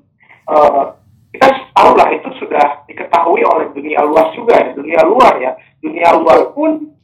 [0.51, 0.93] uh,
[1.31, 6.09] kita tahu lah itu sudah diketahui oleh dunia luas juga ya dunia luar ya dunia
[6.19, 6.97] luar pun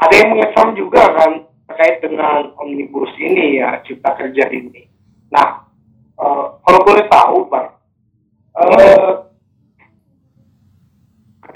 [0.00, 1.30] ada yang mengecam juga kan
[1.64, 4.84] terkait dengan omnibus ini ya cipta kerja ini.
[5.32, 5.64] Nah,
[6.20, 7.66] uh, kalau boleh tahu, Pak,
[8.58, 9.23] uh,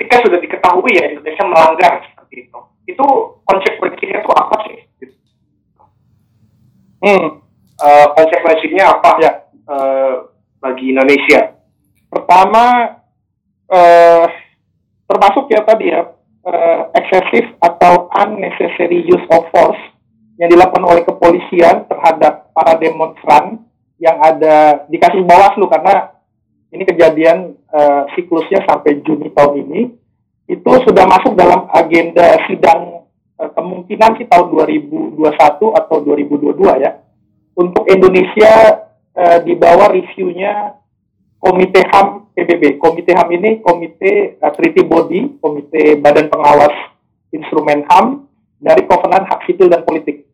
[0.09, 3.07] ketika sudah diketahui ya Indonesia melanggar seperti itu, itu
[3.45, 4.79] konsekuensinya itu apa sih?
[7.05, 7.27] Hmm,
[7.77, 9.33] uh, konsekuensinya apa ya
[9.69, 10.33] uh,
[10.65, 11.61] bagi Indonesia?
[12.09, 12.97] Pertama,
[13.69, 14.25] uh,
[15.05, 16.09] termasuk ya tadi ya
[16.49, 19.83] uh, excessive atau unnecessary use of force
[20.41, 23.61] yang dilakukan oleh kepolisian terhadap para demonstran
[24.01, 26.17] yang ada di kasus Bawaslu karena
[26.73, 29.81] ini kejadian uh, siklusnya sampai Juni tahun ini
[30.49, 33.05] itu sudah masuk dalam agenda sidang
[33.37, 35.21] uh, kemungkinan sih tahun 2021
[35.77, 37.05] atau 2022 ya
[37.59, 38.53] untuk Indonesia
[39.19, 40.79] uh, di bawah reviewnya
[41.39, 42.83] Komite HAM PBB.
[42.83, 46.75] Komite HAM ini Komite uh, Treaty Body, Komite Badan Pengawas
[47.31, 48.27] Instrumen HAM
[48.59, 50.27] dari Kovenan Hak Sipil dan Politik.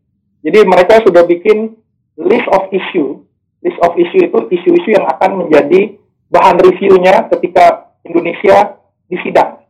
[0.44, 1.76] Jadi mereka sudah bikin
[2.20, 3.20] list of issue.
[3.64, 5.96] List of issue itu isu-isu yang akan menjadi
[6.30, 9.64] bahan reviewnya ketika Indonesia disidang.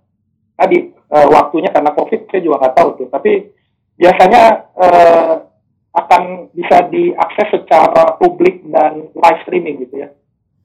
[0.55, 3.09] Tadi uh, waktunya karena COVID saya juga nggak tahu tuh.
[3.11, 3.33] Tapi
[3.99, 4.43] biasanya
[4.75, 5.35] uh,
[5.95, 10.09] akan bisa diakses secara publik dan live streaming gitu ya.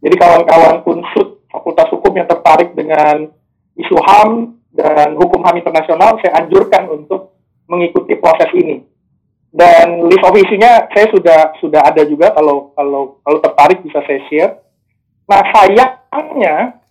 [0.02, 3.30] Jadi kawan-kawan kunsut Fakultas Hukum yang tertarik dengan
[3.78, 7.34] isu HAM dan hukum HAM internasional, saya anjurkan untuk
[7.66, 8.86] mengikuti proses ini.
[9.50, 14.22] Dan list of isunya saya sudah sudah ada juga kalau kalau kalau tertarik bisa saya
[14.30, 14.54] share.
[15.30, 16.82] Nah sayangnya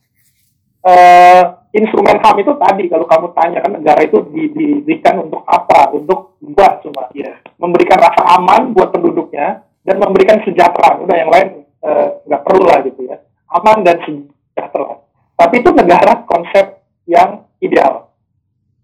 [0.86, 1.42] uh,
[1.74, 5.90] instrumen HAM itu tadi kalau kamu tanya kan negara itu diberikan untuk apa?
[5.90, 11.02] Untuk buat cuma ya memberikan rasa aman buat penduduknya dan memberikan sejahtera.
[11.02, 11.48] Udah yang lain
[11.82, 13.18] eh, nggak uh, perlu lah gitu ya.
[13.50, 15.02] Aman dan sejahtera.
[15.38, 18.10] Tapi itu negara konsep yang ideal.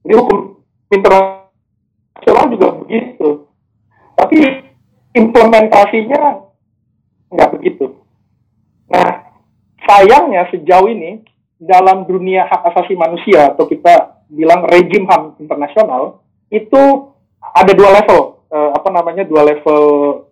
[0.05, 0.39] Jadi hukum
[0.93, 3.29] internasional juga begitu.
[4.15, 4.37] Tapi
[5.15, 6.23] implementasinya
[7.33, 7.99] nggak begitu.
[8.91, 9.24] Nah,
[9.85, 11.23] sayangnya sejauh ini
[11.61, 18.43] dalam dunia hak asasi manusia atau kita bilang rejim HAM internasional itu ada dua level
[18.51, 19.85] uh, apa namanya dua level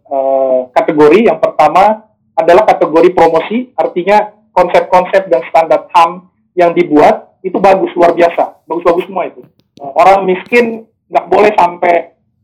[0.09, 1.29] uh, kategori.
[1.29, 8.13] Yang pertama adalah kategori promosi, artinya konsep-konsep dan standar HAM yang dibuat itu bagus luar
[8.17, 9.43] biasa, bagus-bagus semua itu.
[9.81, 11.95] Uh, orang miskin nggak boleh sampai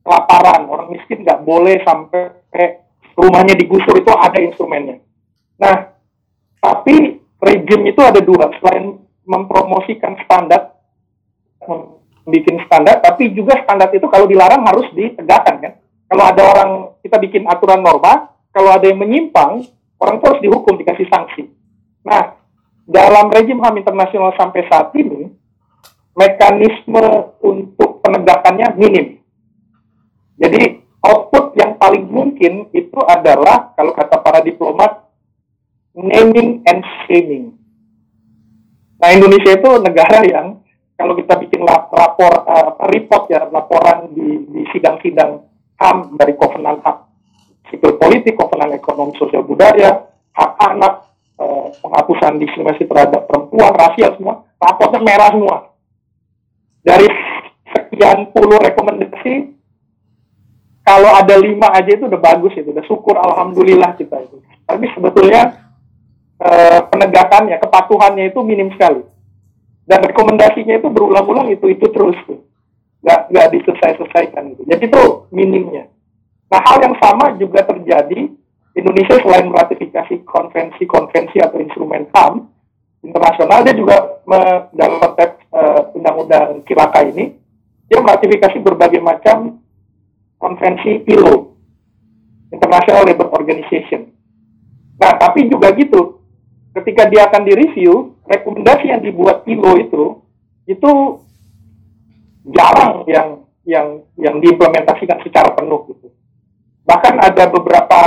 [0.04, 2.32] kelaparan, orang miskin nggak boleh sampai
[3.18, 5.02] rumahnya digusur itu ada instrumennya.
[5.58, 5.97] Nah,
[6.58, 8.98] tapi rejim itu ada dua, selain
[9.28, 10.78] mempromosikan standar,
[12.28, 15.72] bikin standar, tapi juga standar itu kalau dilarang harus ditegakkan kan.
[16.08, 16.70] Kalau ada orang
[17.04, 19.64] kita bikin aturan norma, kalau ada yang menyimpang,
[20.00, 21.52] orang itu harus dihukum dikasih sanksi.
[22.04, 22.36] Nah,
[22.88, 25.28] dalam rejim HAM internasional sampai saat ini,
[26.16, 29.20] mekanisme untuk penegakannya minim.
[30.40, 35.07] Jadi output yang paling mungkin itu adalah kalau kata para diplomat
[35.98, 37.58] naming and shaming.
[39.02, 40.62] Nah Indonesia itu negara yang
[40.98, 45.46] kalau kita bikin lapor uh, report ya laporan di, di sidang-sidang
[45.78, 47.06] HAM dari Kovenan Hak
[47.70, 54.42] Sipil Politik, Kovenan Ekonomi Sosial Budaya, hak anak, eh, penghapusan diskriminasi terhadap perempuan, rasial semua,
[54.56, 55.56] raportnya merah semua.
[56.80, 57.04] Dari
[57.76, 59.52] sekian puluh rekomendasi,
[60.80, 64.40] kalau ada lima aja itu udah bagus itu, udah syukur alhamdulillah kita itu.
[64.64, 65.67] Tapi sebetulnya
[66.42, 69.02] eh, penegakannya, kepatuhannya itu minim sekali.
[69.88, 72.44] Dan rekomendasinya itu berulang-ulang itu itu terus tuh,
[73.00, 74.62] nggak nggak diselesai-selesaikan gitu.
[74.68, 75.88] Jadi itu minimnya.
[76.52, 78.28] Nah hal yang sama juga terjadi
[78.76, 82.46] Indonesia selain meratifikasi konvensi-konvensi atau instrumen HAM
[83.02, 83.96] internasional, dia juga
[84.74, 87.34] dalam konteks uh, undang-undang Kilaka ini,
[87.86, 89.62] dia meratifikasi berbagai macam
[90.38, 91.54] konvensi ILO,
[92.50, 94.10] International Labour Organization.
[94.98, 96.22] Nah, tapi juga gitu,
[96.76, 100.04] ketika dia akan direview, rekomendasi yang dibuat ILO itu,
[100.68, 100.92] itu
[102.52, 103.28] jarang yang
[103.64, 106.08] yang yang diimplementasikan secara penuh gitu.
[106.88, 108.00] Bahkan ada beberapa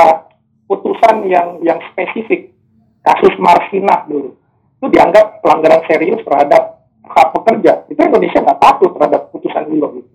[0.69, 2.53] putusan yang yang spesifik.
[3.01, 4.37] Kasus Marsinah dulu.
[4.77, 7.89] Itu dianggap pelanggaran serius terhadap hak pekerja.
[7.89, 10.11] Itu Indonesia nggak takut terhadap putusan ILO itu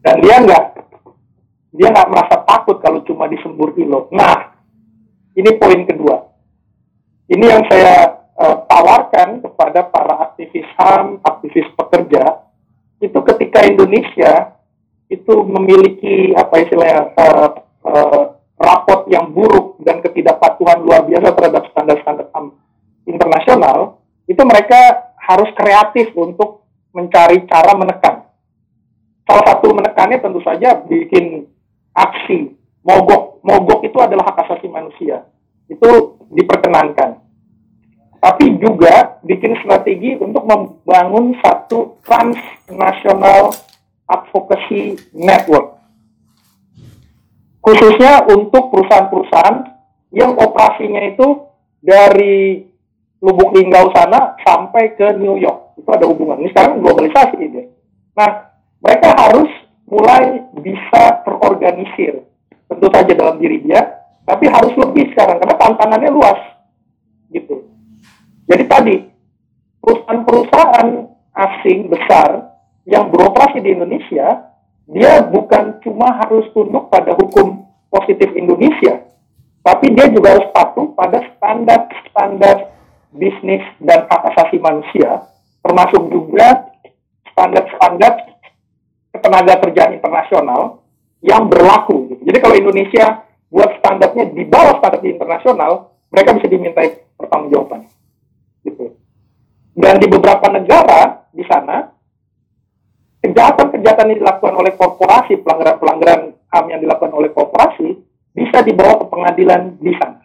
[0.00, 0.64] dan dia nggak
[1.70, 4.08] dia nggak merasa takut kalau cuma disembur ILO.
[4.10, 4.56] Nah
[5.36, 6.29] ini poin kedua
[7.30, 12.42] ini yang saya uh, tawarkan kepada para aktivis HAM aktivis pekerja
[13.00, 14.58] itu ketika Indonesia
[15.10, 17.48] itu memiliki apa istilahnya uh,
[17.86, 18.24] uh,
[18.60, 22.26] raport yang buruk dan ketidakpatuhan luar biasa terhadap standar-standar
[23.08, 28.28] internasional, itu mereka harus kreatif untuk mencari cara menekan.
[29.24, 31.48] Salah satu menekannya tentu saja bikin
[31.96, 32.52] aksi
[32.84, 33.40] mogok.
[33.40, 35.24] Mogok itu adalah hak asasi manusia.
[35.70, 37.22] Itu diperkenankan.
[38.20, 43.54] Tapi juga bikin strategi untuk membangun satu transnational
[44.04, 45.80] advocacy network
[47.60, 49.56] khususnya untuk perusahaan-perusahaan
[50.10, 51.46] yang operasinya itu
[51.78, 52.66] dari
[53.20, 55.76] Lubuk Linggau sana sampai ke New York.
[55.76, 56.40] Itu ada hubungan.
[56.40, 57.68] Ini sekarang globalisasi ini.
[58.16, 58.48] Nah,
[58.80, 59.48] mereka harus
[59.84, 62.24] mulai bisa terorganisir.
[62.64, 66.40] Tentu saja dalam diri dia, tapi harus lebih sekarang karena tantangannya luas.
[67.30, 67.66] Gitu.
[68.50, 68.96] Jadi tadi
[69.80, 70.88] perusahaan-perusahaan
[71.30, 74.50] asing besar yang beroperasi di Indonesia
[74.90, 79.06] dia bukan cuma harus tunduk pada hukum positif Indonesia,
[79.62, 82.74] tapi dia juga harus patuh pada standar-standar
[83.14, 85.30] bisnis dan hak asasi manusia,
[85.62, 86.74] termasuk juga
[87.30, 88.34] standar-standar
[89.14, 90.82] ketenaga kerjaan internasional
[91.22, 92.18] yang berlaku.
[92.26, 95.72] Jadi kalau Indonesia buat standarnya di bawah standar internasional,
[96.08, 96.88] mereka bisa dimintai
[97.18, 97.90] pertanggungjawaban.
[98.62, 98.94] Gitu.
[99.74, 101.90] Dan di beberapa negara di sana
[103.20, 108.00] kejahatan-kejahatan yang dilakukan oleh korporasi, pelanggaran-pelanggaran HAM yang dilakukan oleh korporasi,
[108.32, 110.24] bisa dibawa ke pengadilan di sana.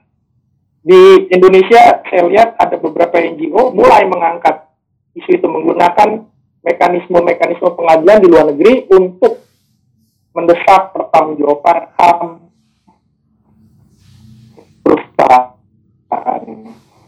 [0.86, 4.69] Di Indonesia, saya lihat ada beberapa NGO mulai mengangkat
[5.17, 6.23] isu itu menggunakan
[6.61, 9.41] mekanisme-mekanisme pengadilan di luar negeri untuk
[10.36, 12.45] mendesak pertanggungjawaban HAM
[16.26, 16.41] perusahaan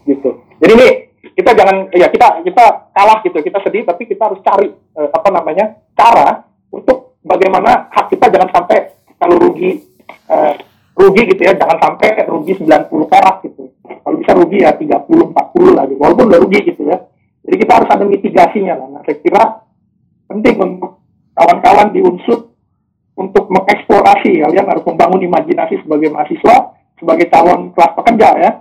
[0.06, 0.30] gitu.
[0.62, 0.88] Jadi ini
[1.34, 5.30] kita jangan ya kita kita kalah gitu, kita sedih tapi kita harus cari eh, apa
[5.34, 9.82] namanya cara untuk bagaimana hak kita jangan sampai kalau rugi
[10.30, 10.54] eh,
[10.96, 13.74] rugi gitu ya, jangan sampai rugi 90 perak gitu.
[13.84, 16.00] Kalau bisa rugi ya 30 40 lah gitu.
[16.00, 16.98] Walaupun udah rugi gitu ya.
[17.44, 18.88] Jadi kita harus ada mitigasinya lah.
[18.92, 19.44] Nah, saya kira
[20.28, 21.00] penting untuk
[21.36, 22.52] kawan-kawan di unsur
[23.18, 28.52] untuk mengeksplorasi kalian harus membangun imajinasi sebagai mahasiswa sebagai calon kelas pekerja ya.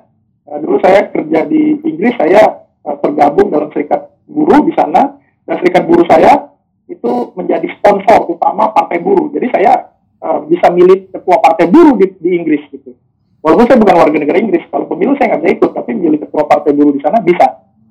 [0.46, 5.54] Uh, dulu saya kerja di Inggris, saya uh, tergabung dalam serikat buruh di sana, dan
[5.58, 6.54] serikat buruh saya
[6.86, 9.26] itu menjadi sponsor utama partai buruh.
[9.34, 9.90] Jadi saya
[10.22, 12.94] uh, bisa milih ketua partai buruh di, di Inggris gitu.
[13.42, 16.42] Walaupun saya bukan warga negara Inggris, kalau pemilu saya nggak bisa ikut, tapi milih ketua
[16.46, 17.46] partai buruh di sana bisa.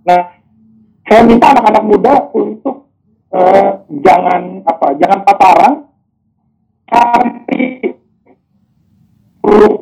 [0.08, 0.20] Nah,
[1.12, 2.88] saya minta anak-anak muda untuk
[3.36, 5.74] uh, jangan apa, jangan paparan,
[6.88, 7.92] tapi
[9.44, 9.75] peluang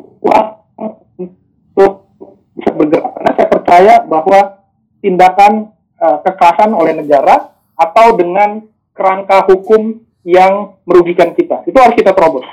[3.73, 4.61] percaya bahwa
[5.01, 8.61] tindakan uh, kekerasan oleh negara atau dengan
[8.93, 12.45] kerangka hukum yang merugikan kita itu harus kita terobos.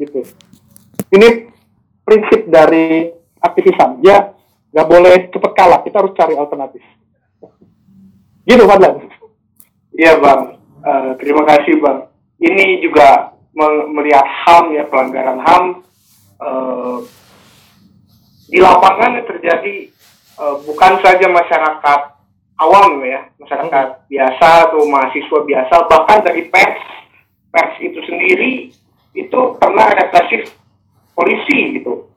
[0.00, 0.24] Gitu.
[1.12, 1.52] Ini
[2.00, 3.12] prinsip dari
[3.44, 4.00] aktivis HAM.
[4.00, 4.32] Ya,
[4.72, 5.80] nggak boleh cepat kalah.
[5.84, 6.80] Kita harus cari alternatif.
[8.48, 9.04] Gitu, Fadlan.
[9.92, 10.56] Iya, Bang.
[10.80, 12.08] Uh, terima kasih, Bang.
[12.40, 13.36] Ini juga
[13.92, 15.64] melihat HAM ya pelanggaran HAM
[16.40, 16.98] uh,
[18.48, 19.91] di lapangan terjadi
[20.38, 22.00] uh, bukan saja masyarakat
[22.60, 24.02] awam ya masyarakat hmm.
[24.08, 26.84] biasa atau mahasiswa biasa bahkan dari pers
[27.52, 28.72] pers itu sendiri
[29.12, 30.56] itu pernah represif
[31.12, 32.08] polisi gitu.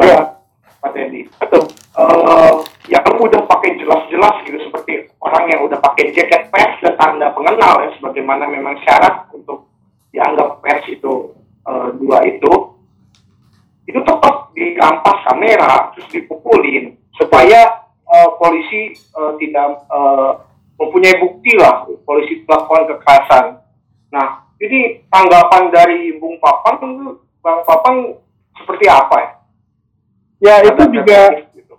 [0.00, 0.40] Ya.
[0.80, 1.28] Pak Teddy.
[1.38, 1.68] Betul.
[1.92, 7.30] Uh, yang udah pakai jelas-jelas gitu seperti orang yang udah pakai jaket pers dan tanda
[7.36, 9.68] pengenal ya sebagaimana memang syarat untuk
[10.10, 11.36] dianggap pers itu
[11.68, 12.52] uh, dua itu
[13.84, 20.48] itu tetap dirampas kamera terus dipukulin supaya uh, polisi uh, tidak uh,
[20.80, 23.44] mempunyai bukti lah polisi melakukan kekerasan.
[24.08, 26.80] Nah, ini tanggapan dari Bung Papang,
[27.44, 28.16] Bang Papang
[28.56, 29.30] seperti apa ya?
[30.40, 31.20] Ya Karena itu juga
[31.52, 31.74] gitu.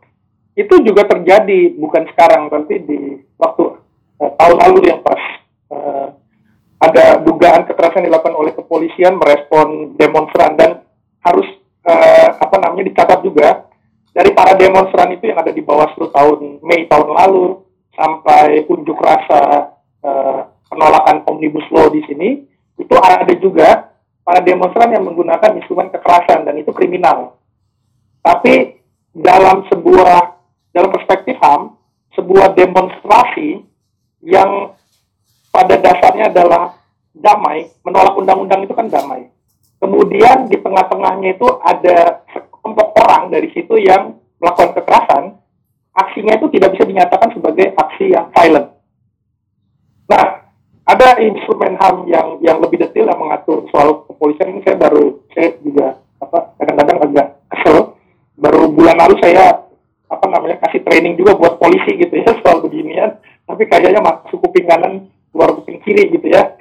[0.54, 3.00] itu juga terjadi bukan sekarang tapi di
[3.42, 3.82] waktu
[4.22, 5.22] uh, tahun lalu yang pas
[5.74, 6.14] uh,
[6.78, 10.86] ada dugaan kekerasan dilakukan oleh kepolisian merespon demonstran dan
[11.26, 11.46] harus
[11.89, 13.71] uh, apa namanya dicatat juga
[14.12, 17.64] dari para demonstran itu yang ada di bawah 10 tahun Mei tahun lalu
[17.95, 19.72] sampai unjuk rasa
[20.03, 22.43] uh, penolakan omnibus law di sini
[22.80, 23.91] itu ada juga
[24.24, 27.39] para demonstran yang menggunakan instrumen kekerasan dan itu kriminal.
[28.22, 28.80] Tapi
[29.12, 30.39] dalam sebuah
[30.72, 31.76] dalam perspektif HAM,
[32.16, 33.59] sebuah demonstrasi
[34.24, 34.72] yang
[35.51, 36.80] pada dasarnya adalah
[37.12, 39.28] damai, menolak undang-undang itu kan damai.
[39.82, 42.21] Kemudian di tengah-tengahnya itu ada
[42.62, 45.24] sekelompok orang dari situ yang melakukan kekerasan,
[45.97, 48.78] aksinya itu tidak bisa dinyatakan sebagai aksi yang violent.
[50.05, 50.26] Nah,
[50.86, 55.57] ada instrumen HAM yang yang lebih detail yang mengatur soal kepolisian ini saya baru saya
[55.66, 57.78] juga apa kadang-kadang agak kesel.
[58.38, 59.66] Baru bulan lalu saya
[60.05, 63.18] apa namanya kasih training juga buat polisi gitu ya soal beginian,
[63.49, 66.53] tapi kayaknya masuk kuping kanan luar kuping kiri gitu ya.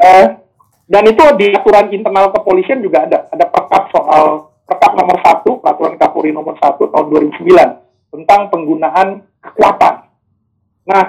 [0.00, 0.40] Uh,
[0.88, 6.00] dan itu di aturan internal kepolisian juga ada, ada perkap soal perkap nomor satu, peraturan
[6.00, 10.08] Kapolri nomor satu tahun 2009 tentang penggunaan kekuatan.
[10.88, 11.04] Nah,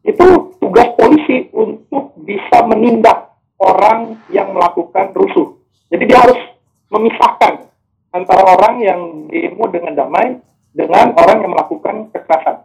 [0.00, 5.60] itu tugas polisi untuk bisa menindak orang yang melakukan rusuh.
[5.92, 6.40] Jadi dia harus
[6.88, 7.68] memisahkan
[8.16, 10.40] antara orang yang demo dengan damai
[10.72, 12.64] dengan orang yang melakukan kekerasan.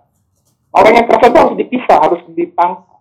[0.72, 3.00] Orang yang kekerasan itu harus dipisah, harus ditangkap.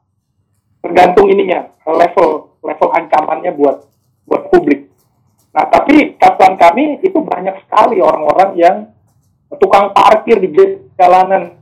[0.82, 3.86] Tergantung ininya, level level ancamannya buat
[4.26, 4.89] buat publik.
[5.50, 8.76] Nah, tapi catatan kami itu banyak sekali orang-orang yang
[9.58, 10.54] tukang parkir di
[10.94, 11.58] jalanan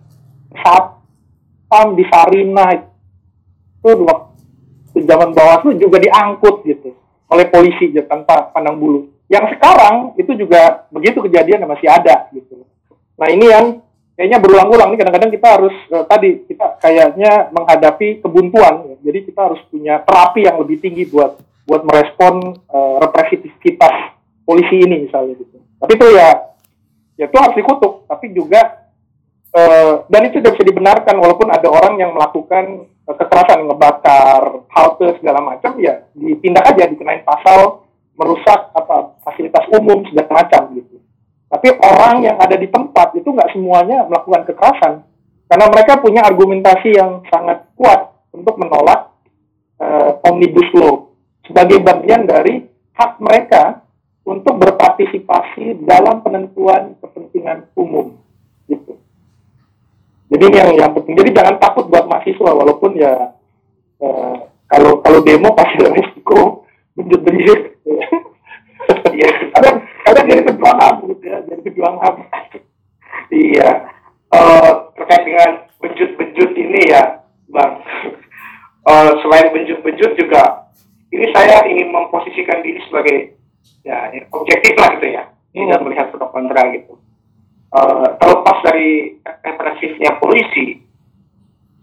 [0.53, 6.93] satpam di Sarina itu waktu zaman Bawaslu juga diangkut gitu
[7.29, 9.09] oleh polisi ya, tanpa pandang bulu.
[9.29, 12.65] Yang sekarang itu juga begitu kejadian masih ada gitu.
[13.17, 13.67] Nah ini yang
[14.19, 18.97] kayaknya berulang-ulang nih kadang-kadang kita harus uh, tadi kita kayaknya menghadapi kebuntuan ya.
[19.07, 21.39] jadi kita harus punya terapi yang lebih tinggi buat
[21.69, 24.17] buat merespon uh, represivitas
[24.49, 25.61] polisi ini misalnya gitu.
[25.77, 26.29] Tapi itu ya
[27.21, 28.09] ya itu harus dikutuk.
[28.09, 28.89] Tapi juga
[29.53, 35.21] uh, dan itu tidak bisa dibenarkan walaupun ada orang yang melakukan uh, kekerasan ngebakar halte
[35.21, 37.85] segala macam ya ditindak aja dikenain pasal
[38.17, 41.05] merusak apa fasilitas umum segala macam gitu.
[41.53, 45.05] Tapi orang yang ada di tempat itu nggak semuanya melakukan kekerasan.
[45.49, 49.17] Karena mereka punya argumentasi yang sangat kuat untuk menolak
[49.81, 51.08] uh, omnibus law
[51.49, 52.63] sebagai bagian dari
[52.95, 53.83] hak mereka
[54.29, 58.21] untuk berpartisipasi dalam penentuan kepentingan umum
[58.69, 59.01] gitu.
[60.29, 61.17] Jadi yang yang penting.
[61.17, 63.33] Jadi jangan takut buat mahasiswa walaupun ya
[64.05, 64.37] uh,
[64.69, 67.61] kalau kalau demo pasti ada risiko benjut-benjut.
[69.19, 72.15] Iya, kadang kadang jadi pejuang ham gitu ya, jadi ham.
[73.35, 73.71] iya.
[74.31, 75.51] Uh, terkait dengan
[75.83, 77.83] benjut-benjut ini ya, bang.
[78.87, 80.68] Uh, selain benjut-benjut juga,
[81.09, 83.37] ini saya ingin memposisikan diri sebagai
[83.85, 85.23] ya objektif lah gitu ya,
[85.57, 85.85] tidak hmm.
[85.89, 87.01] melihat pro kontra gitu.
[87.69, 90.81] Uh, terlepas dari represifnya polisi,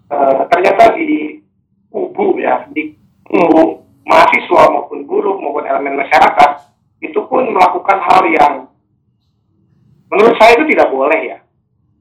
[0.09, 1.38] uh, ternyata di
[1.93, 6.73] kubu ya, di kubu mahasiswa maupun buruh maupun elemen masyarakat
[7.05, 8.53] itu pun melakukan hal yang
[10.09, 11.38] menurut saya itu tidak boleh ya.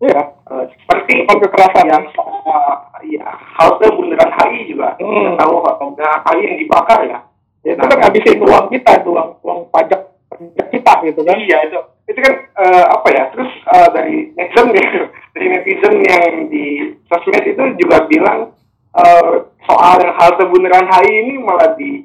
[0.05, 0.21] Ya,
[0.53, 2.77] uh, seperti kekerasan yang uh,
[3.09, 3.25] ya
[3.57, 5.09] halte bundaran HI juga hmm.
[5.09, 7.19] kita tahu bundaran HI yang dibakar ya.
[7.65, 11.37] Ya, itu nah, kan ngabisin uang kita, itu uang uang pajak pajak kita gitu kan.
[11.41, 14.69] Iya itu itu kan uh, apa ya terus uh, dari netizen
[15.35, 18.53] dari netizen yang di sosmed itu juga bilang
[18.93, 22.05] uh, soal yang halte bundaran HI ini malah di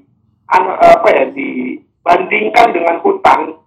[0.55, 3.59] an, apa ya dibandingkan dengan hutan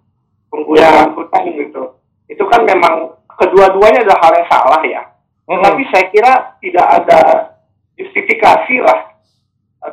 [0.49, 1.16] penggunaan ya.
[1.16, 2.01] hutan gitu
[2.33, 3.12] itu kan memang
[3.43, 5.03] kedua-duanya ada hal yang salah ya.
[5.43, 5.59] Hmm.
[5.59, 6.32] tapi saya kira
[6.62, 7.20] tidak ada
[7.99, 9.11] justifikasi lah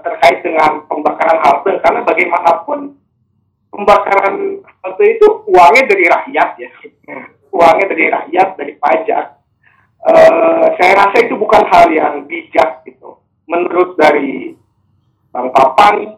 [0.06, 2.94] terkait dengan pembakaran halte karena bagaimanapun
[3.74, 6.70] pembakaran halte itu uangnya dari rakyat ya.
[7.50, 9.26] Uangnya dari rakyat dari pajak.
[10.00, 13.20] Uh, saya rasa itu bukan hal yang bijak gitu.
[13.50, 14.54] Menurut dari
[15.34, 16.16] bang Papan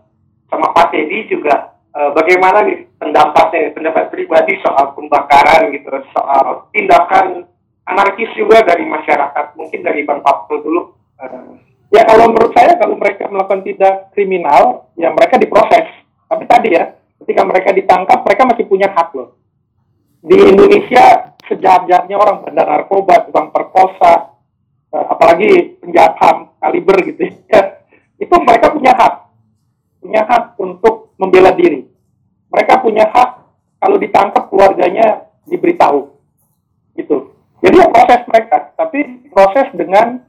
[0.52, 7.48] sama Pak Teddy juga uh, bagaimana nih pendapatnya pendapat pribadi soal pembakaran gitu soal tindakan
[7.88, 10.82] anarkis juga dari masyarakat mungkin dari bang Papan dulu.
[11.20, 11.60] Uh,
[11.92, 15.88] ya kalau menurut saya kalau mereka melakukan tindak kriminal ya mereka diproses.
[16.32, 19.36] Tapi tadi ya ketika mereka ditangkap mereka masih punya hak loh.
[20.22, 24.38] Di Indonesia sejahat-jahatnya orang bandar narkoba tukang perkosa
[24.94, 27.62] uh, apalagi penjahat kaliber gitu ya
[28.24, 29.14] itu mereka punya hak.
[30.02, 31.86] Punya hak untuk membela diri.
[32.50, 33.30] Mereka punya hak
[33.78, 36.10] kalau ditangkap keluarganya diberitahu.
[36.98, 37.38] Gitu.
[37.62, 40.26] Jadi ya proses mereka tapi proses dengan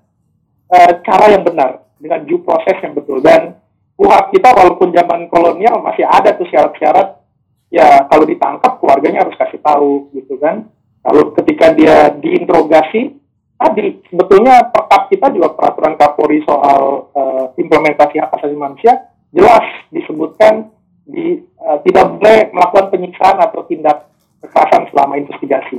[0.69, 3.25] uh, cara yang benar dengan due proses yang betul.
[3.25, 3.57] Dan
[3.97, 7.25] kuhab kita walaupun zaman kolonial masih ada tuh syarat-syarat
[7.73, 10.69] ya kalau ditangkap keluarganya harus kasih tahu gitu kan.
[11.03, 13.17] Kalau ketika dia diinterogasi
[13.59, 19.65] tadi sebetulnya perkap kita juga peraturan Kapolri soal uh, implementasi hak asasi manusia jelas
[19.95, 20.69] disebutkan
[21.13, 24.09] di uh, tidak boleh melakukan penyiksaan atau tindak
[24.41, 25.77] kekerasan selama investigasi.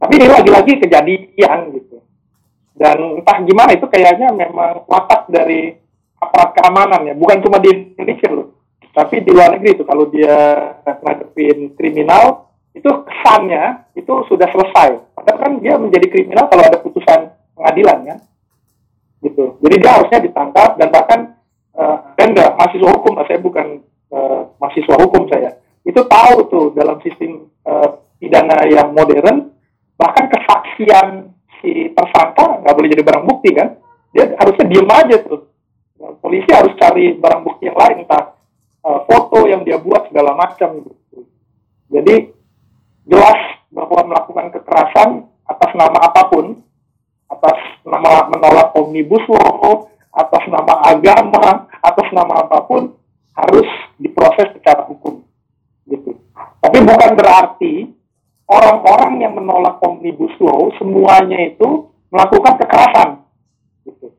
[0.00, 2.00] Tapi ini lagi-lagi kejadian gitu.
[2.72, 5.76] Dan entah gimana itu kayaknya memang watak dari
[6.16, 8.56] aparat keamanan ya, bukan cuma di Indonesia loh,
[8.92, 10.36] tapi di luar negeri itu kalau dia
[10.84, 15.00] ngadepin kriminal itu kesannya itu sudah selesai.
[15.16, 18.16] Padahal kan dia menjadi kriminal kalau ada putusan pengadilan ya,
[19.24, 19.56] gitu.
[19.64, 21.20] Jadi dia harusnya ditangkap dan bahkan
[21.76, 23.80] uh, dan enggak mahasiswa hukum, saya bukan
[24.10, 29.54] uh, mahasiswa hukum saya, itu tahu tuh dalam sistem uh, pidana yang modern
[29.96, 33.76] bahkan kesaksian si tersangka nggak boleh jadi barang bukti kan,
[34.12, 35.50] dia harusnya diem aja tuh
[36.20, 38.36] polisi harus cari barang bukti yang lain entah
[38.84, 41.28] uh, foto yang dia buat segala macam gitu.
[41.90, 42.32] Jadi
[43.08, 43.40] jelas
[43.72, 46.56] bahwa melakukan kekerasan atas nama apa pun,
[47.26, 52.94] atas nama menolak omnibus law, atas nama agama, atas nama apa pun
[53.36, 55.22] harus diproses secara hukum.
[55.86, 56.16] Gitu.
[56.60, 57.88] Tapi bukan berarti
[58.50, 63.08] orang-orang yang menolak omnibus law semuanya itu melakukan kekerasan.
[63.86, 64.10] Gitu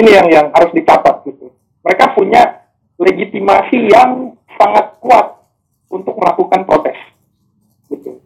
[0.00, 1.52] ini yang yang harus dicatat gitu.
[1.84, 2.64] Mereka punya
[3.00, 5.44] legitimasi yang sangat kuat
[5.92, 6.96] untuk melakukan protes.
[7.92, 8.20] Gitu.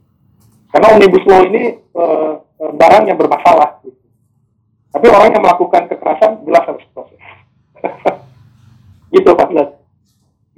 [0.71, 3.83] Karena omnibus law ini uh, barang yang bermasalah.
[3.83, 3.99] Gitu.
[4.95, 7.21] Tapi orang yang melakukan kekerasan jelas harus proses.
[9.15, 9.49] gitu Pak.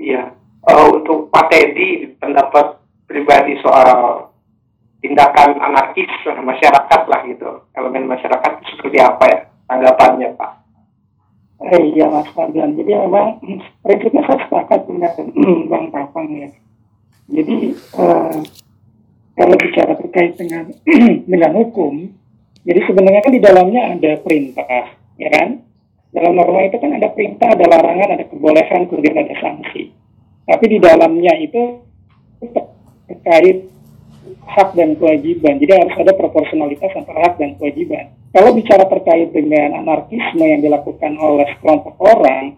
[0.01, 0.33] Iya.
[0.67, 4.33] Uh, untuk Pak Teddy pendapat pribadi soal
[4.99, 9.39] tindakan anarkis masyarakat lah gitu elemen masyarakat seperti apa ya
[9.71, 10.53] tanggapannya Pak?
[11.57, 12.77] Eh, iya Mas Fadlan.
[12.77, 13.41] Jadi memang
[13.81, 15.13] prinsipnya saya sepakat dengan
[15.73, 16.51] Bang Papang ya.
[17.33, 18.39] Jadi uh,
[19.35, 20.69] kalau bicara terkait dengan
[21.33, 22.13] dengan hukum,
[22.63, 24.85] jadi sebenarnya kan di dalamnya ada perintah,
[25.17, 25.65] ya kan?
[26.17, 29.93] Dalam norma itu kan ada perintah, ada larangan, ada kebolehan, kemudian ada sanksi.
[30.49, 31.85] Tapi di dalamnya itu
[33.05, 33.69] terkait
[34.49, 35.61] hak dan kewajiban.
[35.61, 38.17] Jadi harus ada proporsionalitas antara hak dan kewajiban.
[38.33, 42.57] Kalau bicara terkait dengan anarkisme yang dilakukan oleh sekelompok orang,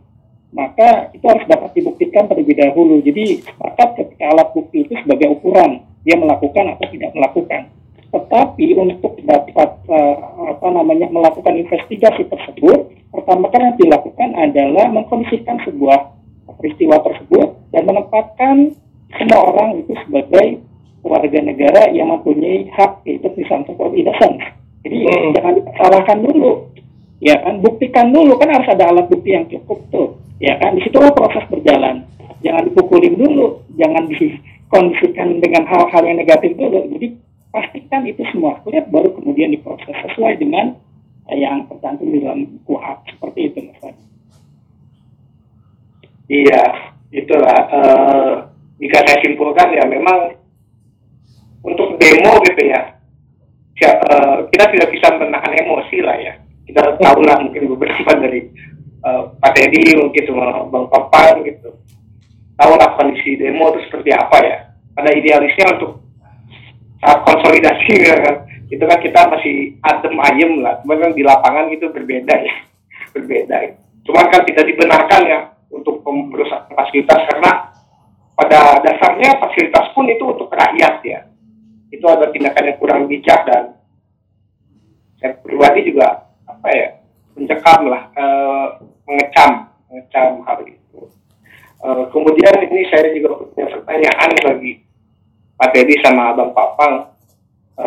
[0.54, 3.02] maka itu harus dapat dibuktikan terlebih dahulu.
[3.02, 7.62] Jadi sepakat ketika alat bukti itu sebagai ukuran dia melakukan atau tidak melakukan.
[8.08, 10.16] Tetapi untuk dapat uh,
[10.56, 16.18] apa namanya melakukan investigasi tersebut, pertama kan yang dilakukan adalah mengkondisikan sebuah
[16.58, 18.74] peristiwa tersebut dan menempatkan
[19.16, 20.60] semua orang itu sebagai
[21.00, 24.42] warga negara yang mempunyai hak yaitu presumption of innocence.
[24.84, 25.30] Jadi hmm.
[25.38, 26.50] jangan disalahkan dulu,
[27.22, 30.84] ya kan buktikan dulu kan harus ada alat bukti yang cukup tuh, ya kan di
[30.84, 32.04] situlah proses berjalan.
[32.38, 36.86] Jangan dipukulin dulu, jangan dikondisikan dengan hal-hal yang negatif dulu.
[36.94, 37.06] Jadi
[37.50, 40.78] pastikan itu semua clear baru kemudian diproses sesuai dengan
[41.36, 44.08] yang tercantum di dalam kuhap seperti itu mas
[46.28, 47.58] Iya, itulah.
[47.72, 48.32] Uh,
[48.76, 50.36] jika saya simpulkan ya memang
[51.64, 53.00] untuk demo gitu ya,
[53.80, 56.36] ya uh, kita tidak bisa menahan emosi lah ya.
[56.68, 58.44] Kita tahu lah mungkin beberapa dari
[59.08, 61.72] uh, Pak Teddy mungkin sama Bang Papan gitu.
[62.60, 64.56] Tahu lah kondisi demo itu seperti apa ya.
[64.92, 66.04] Pada idealisnya untuk
[67.00, 68.36] konsolidasi ya kan,
[68.68, 70.80] itu kan kita masih adem ayem lah.
[70.84, 72.54] Cuman kan di lapangan itu berbeda ya,
[73.16, 73.56] berbeda.
[73.64, 73.72] Ya.
[74.04, 75.40] Cuman kan tidak dibenarkan ya
[75.72, 77.72] untuk perusahaan fasilitas karena
[78.38, 81.26] pada dasarnya fasilitas pun itu untuk rakyat ya
[81.90, 83.74] itu ada tindakan yang kurang bijak dan
[85.18, 86.88] saya pribadi juga apa ya
[87.34, 88.24] mencekam lah e,
[89.08, 89.50] mengecam
[89.90, 91.00] mengecam hal itu
[91.82, 94.72] e, kemudian ini saya juga punya pertanyaan bagi
[95.58, 96.94] Pak Teddy sama Bang Papang
[97.74, 97.84] e,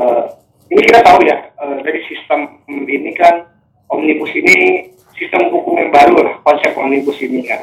[0.71, 3.43] ini kita tahu ya e, dari sistem ini kan
[3.91, 4.87] omnibus ini
[5.19, 7.59] sistem hukum yang baru lah konsep omnibus ini kan.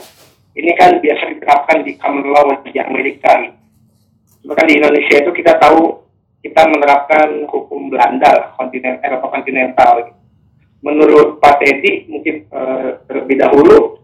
[0.53, 3.49] Ini kan biasa diterapkan di common law di Amerika.
[4.45, 6.03] Bahkan di Indonesia itu kita tahu
[6.43, 10.15] kita menerapkan hukum Belanda, kontinen Eropa kontinental.
[10.83, 13.99] Menurut Pak Teddy, mungkin uh, terlebih dahulu,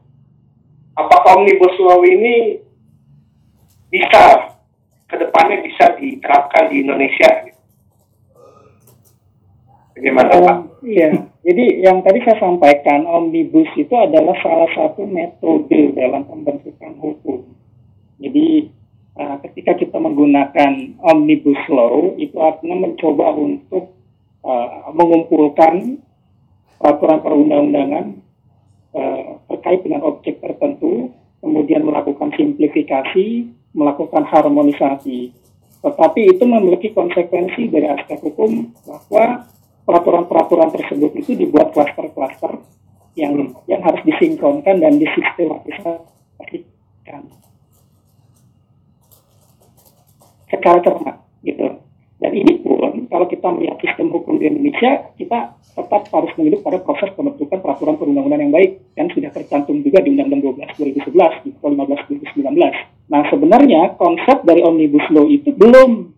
[0.99, 2.59] apakah omnibus law ini
[3.91, 4.55] bisa
[5.07, 7.54] ke depannya bisa diterapkan di Indonesia?
[9.95, 10.59] Bagaimana oh, Pak?
[10.83, 17.47] Iya, jadi yang tadi saya sampaikan omnibus itu adalah salah satu metode dalam pembentukan hukum.
[18.19, 18.75] Jadi
[19.15, 23.95] uh, ketika kita menggunakan omnibus law itu artinya mencoba untuk
[24.43, 26.03] uh, mengumpulkan
[26.83, 28.05] peraturan perundang-undangan
[28.99, 35.31] uh, terkait dengan objek tertentu, kemudian melakukan simplifikasi, melakukan harmonisasi.
[35.85, 39.55] Tetapi itu memiliki konsekuensi dari aspek hukum bahwa
[39.85, 42.61] peraturan-peraturan tersebut itu dibuat klaster-klaster
[43.15, 46.03] yang yang harus disinkronkan dan disistematiskan
[50.51, 51.67] secara cermat gitu.
[52.19, 56.79] Dan ini pun kalau kita melihat sistem hukum di Indonesia, kita tetap harus mengidik pada
[56.81, 61.51] proses pembentukan peraturan perundang-undangan yang baik dan sudah tercantum juga di Undang-Undang 12 2011 di
[61.59, 62.09] 15
[62.39, 63.11] 2019.
[63.11, 66.15] Nah sebenarnya konsep dari Omnibus Law itu belum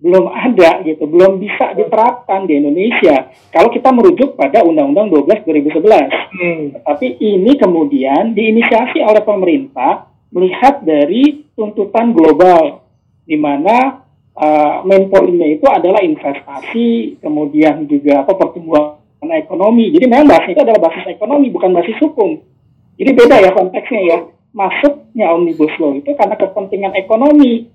[0.00, 3.28] belum ada gitu, belum bisa diterapkan di Indonesia.
[3.52, 6.08] Kalau kita merujuk pada Undang-Undang 12 2011.
[6.40, 6.62] Hmm.
[6.80, 12.80] Tapi ini kemudian diinisiasi oleh pemerintah melihat dari tuntutan global
[13.28, 14.00] di mana
[14.32, 18.96] uh, main poinnya itu adalah investasi, kemudian juga apa pertumbuhan
[19.36, 19.92] ekonomi.
[19.92, 22.40] Jadi memang basis itu adalah basis ekonomi bukan basis hukum.
[22.96, 24.18] Jadi beda ya konteksnya ya.
[24.50, 27.70] Masuknya Omnibus Law itu karena kepentingan ekonomi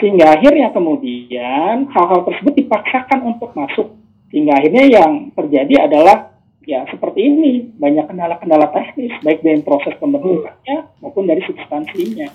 [0.00, 4.00] sehingga akhirnya kemudian hal-hal tersebut dipaksakan untuk masuk.
[4.32, 6.32] Sehingga akhirnya yang terjadi adalah
[6.64, 12.32] ya seperti ini, banyak kendala-kendala teknis, baik dari proses pembentukannya maupun dari substansinya.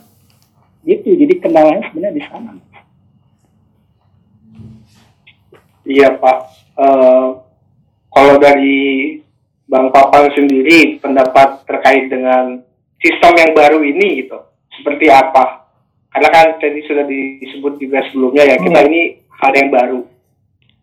[0.86, 2.52] Gitu, jadi kendalanya sebenarnya di sana.
[5.86, 6.38] Iya Pak,
[6.78, 7.30] uh,
[8.14, 9.18] kalau dari
[9.66, 12.62] Bang Papang sendiri pendapat terkait dengan
[13.02, 14.38] sistem yang baru ini gitu,
[14.78, 15.65] seperti apa?
[16.16, 18.88] Karena kan tadi sudah disebut juga sebelumnya ya kita hmm.
[18.88, 19.02] ini
[19.36, 20.00] hal yang baru.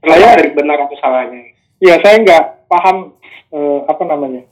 [0.05, 1.57] Saya dari benar atau salahnya.
[1.81, 3.17] Ya saya nggak paham
[3.49, 4.45] eh, apa namanya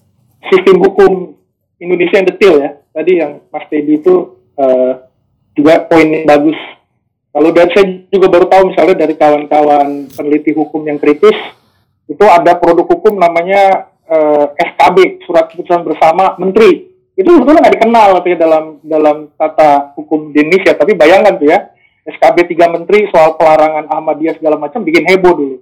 [0.49, 1.37] sistem hukum
[1.77, 2.71] Indonesia yang detail ya.
[2.97, 4.93] Tadi yang Mas Teddy itu eh,
[5.53, 6.57] juga poin yang bagus.
[7.29, 11.37] Kalau dari saya juga baru tahu misalnya dari kawan-kawan peneliti hukum yang kritis
[12.09, 16.90] itu ada produk hukum namanya eh, SKB surat keputusan bersama menteri
[17.21, 20.73] itu sebetulnya nggak dikenal ya dalam dalam tata hukum di Indonesia.
[20.73, 21.69] Tapi bayangkan tuh ya
[22.09, 25.57] SKB tiga menteri soal pelarangan Ahmadiyah segala macam bikin heboh dulu.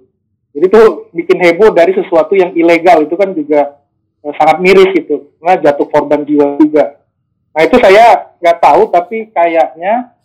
[0.55, 3.03] Jadi tuh bikin heboh dari sesuatu yang ilegal.
[3.03, 3.75] Itu kan juga
[4.23, 5.35] eh, sangat miris gitu.
[5.43, 7.03] Nah jatuh korban jiwa juga.
[7.51, 10.15] Nah itu saya nggak tahu tapi kayaknya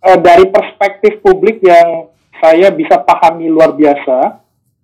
[0.00, 2.08] eh, dari perspektif publik yang
[2.40, 4.40] saya bisa pahami luar biasa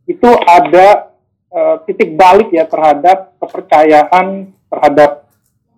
[0.07, 1.13] itu ada
[1.55, 5.30] uh, titik balik ya terhadap kepercayaan terhadap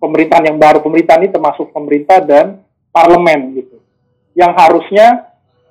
[0.03, 0.83] pemerintahan yang baru.
[0.83, 2.59] Pemerintahan ini termasuk pemerintah dan
[2.91, 3.79] parlemen gitu.
[4.35, 5.07] Yang harusnya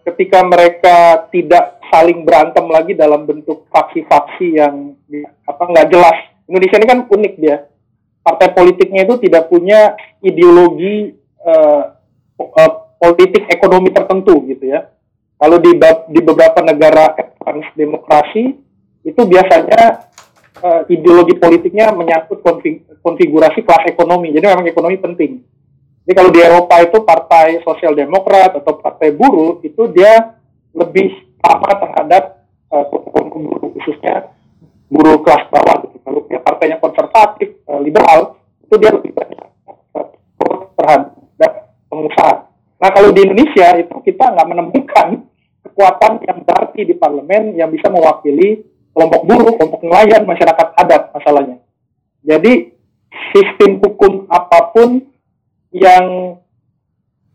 [0.08, 4.96] ketika mereka tidak saling berantem lagi dalam bentuk faksi-faksi yang
[5.44, 6.16] apa nggak jelas.
[6.48, 7.68] Indonesia ini kan unik dia.
[8.22, 11.84] Partai politiknya itu tidak punya ideologi uh,
[12.38, 14.88] uh, politik ekonomi tertentu gitu ya.
[15.36, 15.74] Kalau di
[16.08, 17.18] di beberapa negara
[17.74, 18.54] demokrasi
[19.02, 20.11] itu biasanya
[20.62, 24.30] uh, ideologi politiknya menyangkut konfig, konfigurasi kelas ekonomi.
[24.30, 25.42] Jadi memang ekonomi penting.
[26.02, 30.38] Jadi kalau di Eropa itu partai sosial demokrat atau partai buruh itu dia
[30.74, 34.30] lebih sama terhadap uh, buruh khususnya
[34.90, 35.76] buruh kelas bawah.
[35.86, 35.96] Gitu.
[36.02, 39.46] Kalau dia partainya konservatif, uh, liberal itu dia lebih banyak
[39.94, 40.06] uh,
[40.78, 41.52] terhadap
[41.90, 42.34] pengusaha.
[42.82, 45.08] Nah kalau di Indonesia itu kita nggak menemukan
[45.62, 51.56] kekuatan yang berarti di parlemen yang bisa mewakili kelompok buruh, kelompok nelayan, masyarakat adat masalahnya.
[52.22, 52.72] Jadi
[53.32, 55.02] sistem hukum apa pun
[55.72, 56.36] yang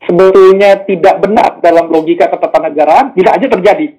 [0.06, 3.98] sebetulnya tidak benar dalam logika ketatanegaraan bisa aja terjadi.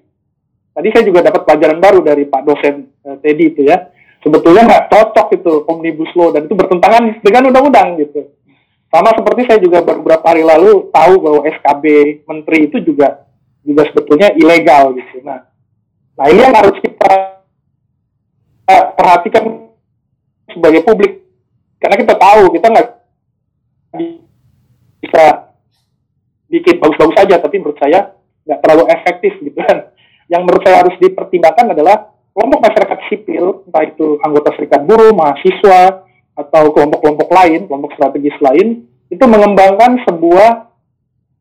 [0.72, 3.90] Tadi saya juga dapat pelajaran baru dari Pak dosen uh, Teddy itu ya.
[4.22, 8.30] Sebetulnya nggak cocok itu omnibus law dan itu bertentangan dengan undang-undang gitu.
[8.88, 11.84] Sama seperti saya juga beberapa hari lalu tahu bahwa SKB
[12.24, 13.28] menteri itu juga
[13.62, 15.22] juga sebetulnya ilegal gitu.
[15.22, 15.44] Nah,
[16.16, 17.37] nah ini yang harus kita
[18.68, 19.72] perhatikan
[20.52, 21.24] sebagai publik
[21.80, 22.88] karena kita tahu kita nggak
[25.00, 25.24] bisa
[26.48, 28.12] bikin bagus-bagus saja, tapi menurut saya
[28.44, 29.92] nggak terlalu efektif gitu kan.
[30.28, 36.04] Yang menurut saya harus dipertimbangkan adalah kelompok masyarakat sipil, entah itu anggota serikat buruh, mahasiswa,
[36.38, 40.70] atau kelompok-kelompok lain, kelompok strategis lain, itu mengembangkan sebuah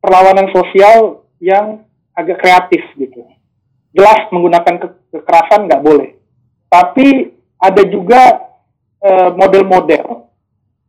[0.02, 1.86] perlawanan sosial yang
[2.18, 3.28] agak kreatif gitu.
[3.94, 6.17] Jelas menggunakan ke kekerasan nggak boleh.
[6.68, 8.44] Tapi ada juga
[9.02, 10.28] eh, model-model uh,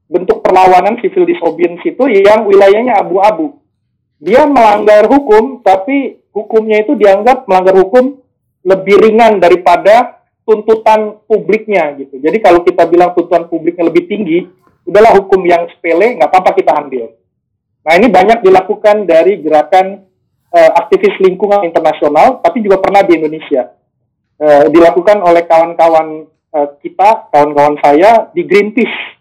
[0.08, 3.60] bentuk perlawanan civil disobedience itu yang wilayahnya abu-abu.
[4.18, 8.18] Dia melanggar hukum, tapi hukumnya itu dianggap melanggar hukum
[8.66, 12.18] lebih ringan daripada tuntutan publiknya gitu.
[12.18, 14.48] Jadi kalau kita bilang tuntutan publiknya lebih tinggi,
[14.88, 17.12] udahlah hukum yang sepele, nggak apa-apa kita ambil.
[17.84, 20.08] Nah ini banyak dilakukan dari gerakan
[20.50, 23.77] uh, aktivis lingkungan internasional, tapi juga pernah di Indonesia.
[24.38, 29.18] Uh, dilakukan oleh kawan-kawan uh, kita, kawan-kawan saya di Greenpeace.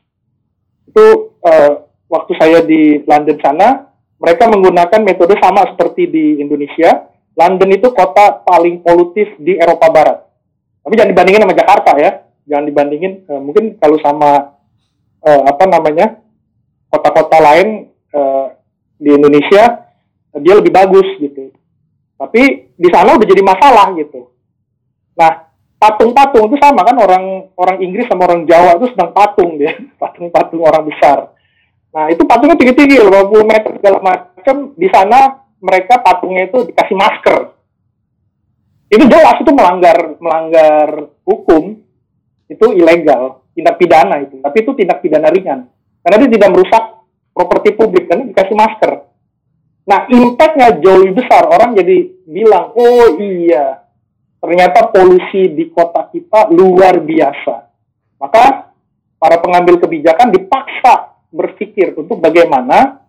[0.85, 3.89] Itu uh, waktu saya di London sana,
[4.22, 7.10] mereka menggunakan metode sama seperti di Indonesia.
[7.34, 10.22] London itu kota paling polutif di Eropa Barat.
[10.85, 12.11] Tapi jangan dibandingin sama Jakarta ya.
[12.45, 14.53] Jangan dibandingin, uh, mungkin kalau sama
[15.26, 16.22] uh, apa namanya
[16.94, 18.53] kota-kota lain uh,
[19.02, 19.81] di Indonesia
[20.38, 21.49] dia lebih bagus gitu.
[22.22, 24.37] Tapi di sana udah jadi masalah gitu.
[25.18, 25.49] Nah,
[25.81, 30.61] patung-patung itu sama kan orang orang Inggris sama orang Jawa itu sedang patung dia, patung-patung
[30.61, 31.34] orang besar.
[31.94, 34.56] Nah, itu patungnya tinggi-tinggi 50 meter segala macam.
[34.77, 37.38] Di sana mereka patungnya itu dikasih masker.
[38.88, 41.81] Itu jelas itu melanggar melanggar hukum.
[42.48, 44.39] Itu ilegal, tindak pidana itu.
[44.39, 45.68] Tapi itu tindak pidana ringan.
[45.99, 46.84] Karena dia tidak merusak
[47.35, 48.91] properti publik karena dikasih masker.
[49.88, 51.48] Nah, impactnya jauh lebih besar.
[51.48, 53.87] Orang jadi bilang, oh iya,
[54.38, 57.56] ternyata polusi di kota kita luar biasa.
[58.18, 58.74] Maka
[59.18, 63.02] para pengambil kebijakan dipaksa berpikir untuk bagaimana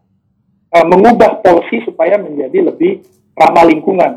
[0.72, 3.04] uh, mengubah polusi supaya menjadi lebih
[3.38, 4.12] ramah lingkungan,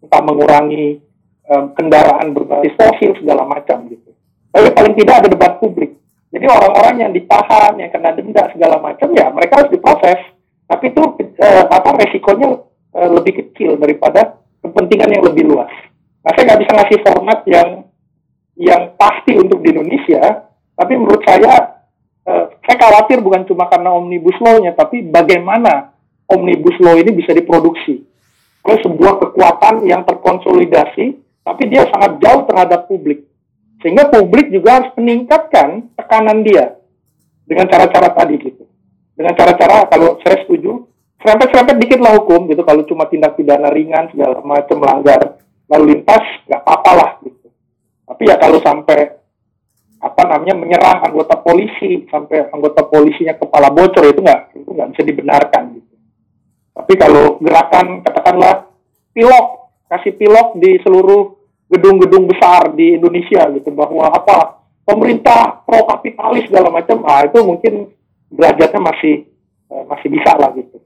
[0.00, 1.00] entah mengurangi
[1.48, 4.12] uh, kendaraan berbasis fosil segala macam gitu.
[4.50, 5.96] Tapi paling tidak ada debat publik.
[6.30, 10.18] Jadi orang-orang yang ditahan, yang kena denda segala macam ya mereka harus diproses
[10.70, 12.62] tapi itu uh, apa resikonya
[12.94, 15.72] uh, lebih kecil daripada kepentingan yang lebih luas.
[16.20, 17.68] Nah, saya nggak bisa ngasih format yang
[18.60, 20.20] yang pasti untuk di Indonesia,
[20.76, 21.80] tapi menurut saya
[22.28, 25.96] uh, saya khawatir bukan cuma karena omnibus law-nya, tapi bagaimana
[26.28, 28.04] omnibus law ini bisa diproduksi
[28.60, 33.24] oleh sebuah kekuatan yang terkonsolidasi, tapi dia sangat jauh terhadap publik.
[33.80, 36.76] Sehingga publik juga harus meningkatkan tekanan dia
[37.48, 38.70] dengan cara-cara tadi gitu
[39.20, 40.86] dengan cara-cara kalau saya setuju
[41.20, 46.24] serempet-serempet dikit lah hukum gitu kalau cuma tindak pidana ringan segala macam melanggar lalu lintas
[46.50, 47.48] nggak apa-apa lah gitu
[48.04, 49.16] tapi ya kalau sampai
[50.00, 55.02] apa namanya menyerang anggota polisi sampai anggota polisinya kepala bocor itu nggak itu nggak bisa
[55.06, 55.94] dibenarkan gitu
[56.74, 58.72] tapi kalau gerakan katakanlah
[59.14, 59.46] pilok
[59.90, 61.36] kasih pilok di seluruh
[61.70, 67.94] gedung-gedung besar di Indonesia gitu bahwa apa pemerintah pro kapitalis segala macam ah itu mungkin
[68.30, 69.14] derajatnya masih
[69.70, 70.78] uh, masih bisa lah gitu.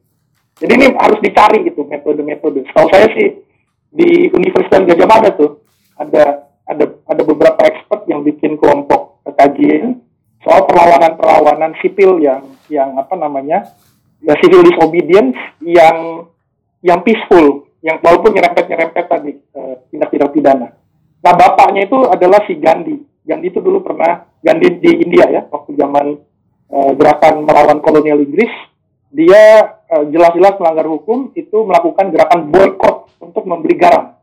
[0.60, 2.68] Jadi ini harus dicari gitu metode-metode.
[2.72, 3.43] Kalau saya sih
[3.94, 5.62] di Universitas Gajah Mada tuh
[5.94, 10.02] ada ada ada beberapa expert yang bikin kelompok kajian
[10.42, 13.64] soal perlawanan-perlawanan sipil yang yang apa namanya
[14.20, 16.28] ya civil disobedience yang
[16.84, 20.68] yang peaceful yang walaupun nyerempet-nyerempet tadi uh, tindak-tindak pidana.
[21.24, 22.96] Nah bapaknya itu adalah si Gandhi.
[23.24, 26.16] Gandhi itu dulu pernah Gandhi di India ya waktu zaman
[26.72, 28.52] uh, gerakan melawan kolonial Inggris
[29.14, 34.18] dia uh, jelas-jelas melanggar hukum itu melakukan gerakan boykot untuk membeli garam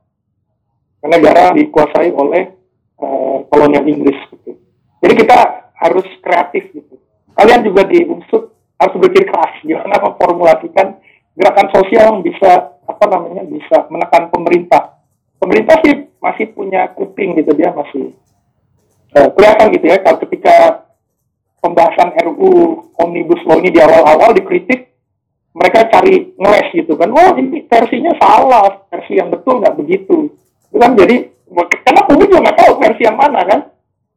[1.00, 2.52] karena garam dikuasai oleh
[3.00, 4.20] uh, kolonial Inggris.
[4.36, 4.60] Gitu.
[5.02, 5.38] Jadi kita
[5.80, 7.00] harus kreatif gitu.
[7.34, 11.00] Kalian juga di unsur harus berpikir keras gimana memformulasikan
[11.40, 15.00] gerakan sosial yang bisa apa namanya bisa menekan pemerintah.
[15.40, 18.14] Pemerintah sih masih punya kuping gitu dia masih
[19.16, 20.81] uh, kelihatan gitu ya kalau ketika
[21.62, 24.92] pembahasan RUU Omnibus Law ini di awal-awal dikritik
[25.56, 30.34] mereka cari ngeles gitu kan oh ini versinya salah versi yang betul nggak begitu
[30.72, 31.30] itu kan jadi
[31.86, 33.60] karena publik juga nggak tahu versi yang mana kan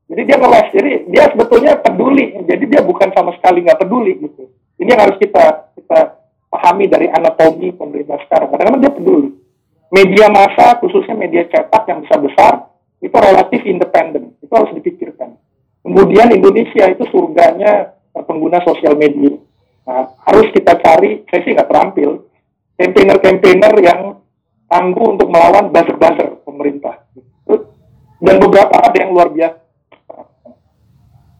[0.09, 4.49] jadi dia ngeles jadi dia sebetulnya peduli jadi dia bukan sama sekali nggak peduli gitu
[4.81, 8.55] ini yang harus kita kita pahami dari anatomi pemerintah sekarang.
[8.55, 9.35] Karena dia peduli.
[9.91, 12.53] Media massa, khususnya media cetak yang besar besar,
[13.03, 14.39] itu relatif independen.
[14.39, 15.35] Itu harus dipikirkan.
[15.85, 19.37] Kemudian Indonesia itu surganya pengguna sosial media.
[19.85, 22.25] Nah, harus kita cari, saya sih nggak terampil,
[22.81, 24.01] campaigner-campaigner yang
[24.65, 27.05] tangguh untuk melawan buzzer-buzzer pemerintah.
[28.25, 29.61] Dan beberapa ada yang luar biasa.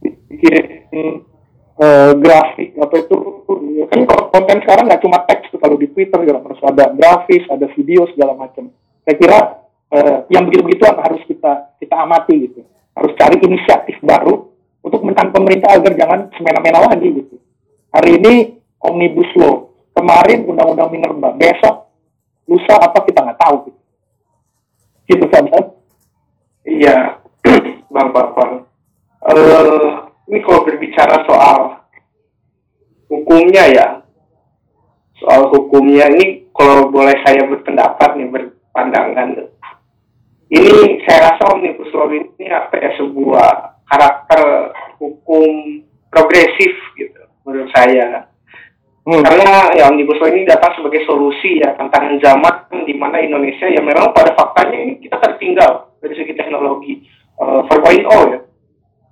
[0.05, 1.25] Bikin
[1.79, 3.17] uh, grafik apa itu
[3.91, 4.01] kan
[4.31, 8.35] konten sekarang nggak cuma teks kalau di Twitter juga harus ada grafis ada video segala
[8.39, 8.71] macam
[9.05, 9.39] saya kira
[9.91, 12.61] uh, yang begitu-begitu harus kita kita amati gitu
[12.95, 14.51] harus cari inisiatif baru
[14.83, 17.37] untuk menekan pemerintah agar jangan semena-mena lagi gitu.
[17.95, 18.35] Hari ini
[18.83, 19.71] omnibus law.
[19.95, 21.31] Kemarin undang-undang minerba.
[21.39, 21.87] Besok
[22.51, 23.81] lusa apa kita nggak tahu gitu.
[25.05, 25.45] Gitu kan
[26.65, 27.21] iya
[27.95, 28.53] bang bang
[29.21, 29.89] uh,
[30.29, 31.85] ini kalau berbicara soal
[33.13, 33.87] hukumnya ya,
[35.21, 39.29] soal hukumnya ini kalau boleh saya berpendapat nih berpandangan,
[40.53, 45.81] ini saya rasa omnibus law ini apa ya sebuah karakter hukum
[46.13, 48.29] progresif gitu menurut saya.
[49.05, 49.21] Hmm.
[49.21, 53.81] Karena ya omnibus law ini datang sebagai solusi ya tantangan zaman di mana Indonesia ya
[53.81, 57.05] memang pada faktanya ini kita tertinggal dari segi teknologi
[57.41, 58.41] uh, 4.0 ya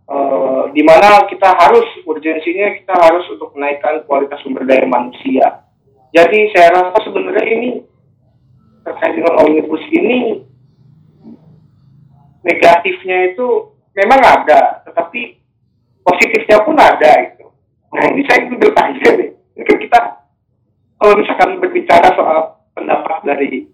[0.08, 5.64] uh, di mana kita harus urgensinya kita harus untuk menaikkan kualitas sumber daya manusia.
[6.12, 7.70] Jadi saya rasa sebenarnya ini
[8.84, 10.44] terkait dengan omnibus ini
[12.42, 15.38] negatifnya itu memang ada, tetapi
[16.02, 17.46] positifnya pun ada itu.
[17.92, 20.00] Nah ini saya ingin bertanya nih, ini kan kita
[21.02, 22.38] kalau misalkan berbicara soal
[22.72, 23.66] pendapat dari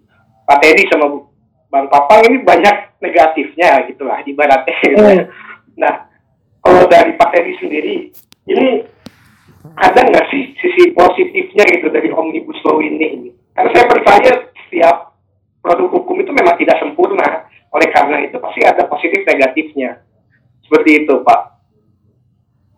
[0.49, 1.29] Pak Teddy sama
[1.69, 4.75] Bang Papang ini banyak negatifnya gitulah ibaratnya.
[4.97, 5.21] Hmm.
[5.77, 6.09] Nah
[6.65, 7.95] kalau dari Pak Edi sendiri,
[8.49, 8.83] ini
[9.77, 13.31] ada nggak sih sisi positifnya gitu dari omnibus law ini?
[13.55, 14.31] Karena saya percaya
[14.65, 15.15] setiap
[15.61, 17.48] produk hukum itu memang tidak sempurna.
[17.69, 20.01] Oleh karena itu pasti ada positif negatifnya.
[20.65, 21.59] Seperti itu, Pak.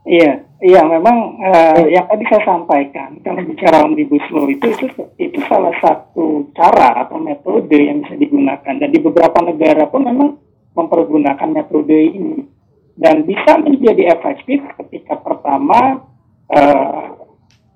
[0.02, 4.90] Iya, iya memang uh, yang tadi saya sampaikan kalau bicara omnibus law itu, itu
[5.22, 10.42] itu salah satu cara atau metode yang bisa digunakan dan di beberapa negara pun memang
[10.74, 12.50] mempergunakan metode ini
[12.98, 16.02] dan bisa menjadi efektif ketika pertama
[16.50, 17.14] uh,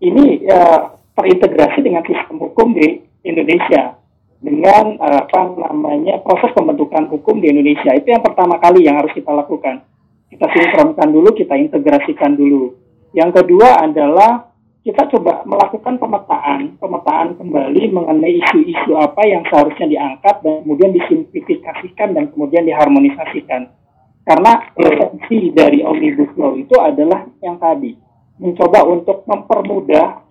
[0.02, 4.02] ini uh, terintegrasi dengan sistem hukum di Indonesia
[4.46, 7.98] dengan uh, apa namanya proses pembentukan hukum di Indonesia.
[7.98, 9.82] Itu yang pertama kali yang harus kita lakukan.
[10.30, 12.78] Kita sinkronkan dulu kita integrasikan dulu.
[13.18, 14.54] Yang kedua adalah
[14.86, 22.14] kita coba melakukan pemetaan pemetaan kembali mengenai isu-isu apa yang seharusnya diangkat dan kemudian disimplifikasikan
[22.14, 23.74] dan kemudian diharmonisasikan.
[24.26, 27.94] Karena esensi dari Omnibus Law itu adalah yang tadi,
[28.42, 30.25] mencoba untuk mempermudah,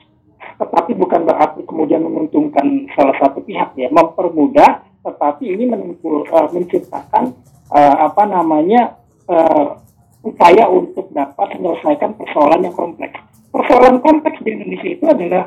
[0.56, 7.35] tetapi bukan berarti kemudian menguntungkan salah satu pihak ya, mempermudah, tetapi ini menimpul, uh, menciptakan
[7.70, 8.97] uh, apa namanya
[9.28, 9.78] uh,
[10.24, 13.20] upaya untuk dapat menyelesaikan persoalan yang kompleks.
[13.52, 15.44] Persoalan kompleks di Indonesia itu adalah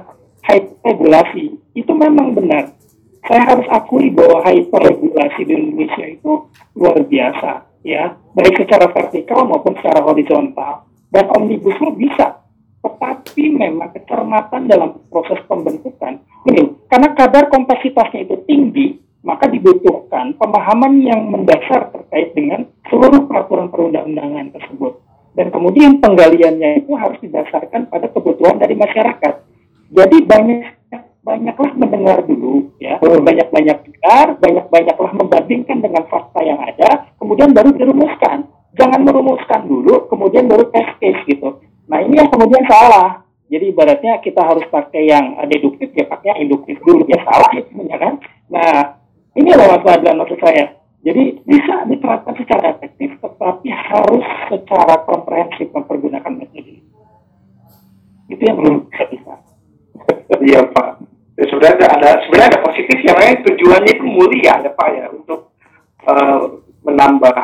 [0.47, 1.75] hyperregulasi.
[1.75, 2.71] Itu memang benar.
[3.27, 6.47] Saya harus akui bahwa hyperregulasi di Indonesia itu
[6.77, 12.43] luar biasa ya baik secara vertikal maupun secara horizontal dan omnibus law bisa
[12.83, 21.03] tetapi memang kecermatan dalam proses pembentukan ini karena kadar kompleksitasnya itu tinggi maka dibutuhkan pemahaman
[21.03, 25.03] yang mendasar terkait dengan seluruh peraturan perundang-undangan tersebut.
[25.35, 29.33] Dan kemudian penggaliannya itu harus didasarkan pada kebutuhan dari masyarakat.
[29.91, 30.61] Jadi banyak
[31.27, 32.97] banyak-banyaklah mendengar dulu ya.
[33.03, 33.19] Hmm.
[33.19, 38.47] banyak-banyak dengar banyak-banyaklah membandingkan dengan fakta yang ada kemudian baru dirumuskan.
[38.79, 43.23] Jangan merumuskan dulu kemudian baru test case gitu nah ini yang kemudian salah.
[43.47, 47.95] Jadi ibaratnya kita harus pakai yang deduktif ya pakai induktif dulu ya salah itu ya
[47.95, 48.19] kan?
[48.51, 48.99] Nah
[49.39, 50.77] ini adalah masalah maksud saya.
[51.07, 56.83] Jadi bisa diterapkan secara efektif, tetapi harus secara komprehensif mempergunakan metode.
[58.27, 59.33] Itu yang belum bisa.
[60.43, 60.87] Iya Pak.
[61.37, 65.53] Ya, sebenarnya ada sebenarnya ada positif yang lain tujuannya itu mulia ya Pak ya untuk
[66.09, 67.35] uh, menambah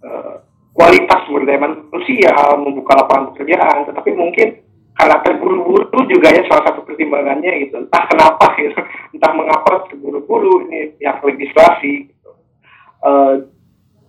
[0.00, 0.34] uh,
[0.74, 4.48] kualitas sumber daya manusia, membuka lapangan pekerjaan, tetapi mungkin
[4.94, 7.78] karena terburu-buru juga ya salah satu pertimbangannya gitu.
[7.86, 8.78] Entah kenapa gitu,
[9.14, 12.14] entah mengapa terburu-buru ini pihak legislasi
[13.04, 13.52] Uh,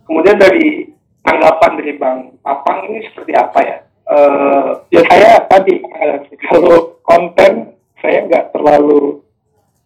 [0.08, 0.88] kemudian dari
[1.20, 3.78] tanggapan dari Bang Papang ini seperti apa ya?
[4.08, 9.20] Uh, ya saya tadi uh, kalau konten saya nggak terlalu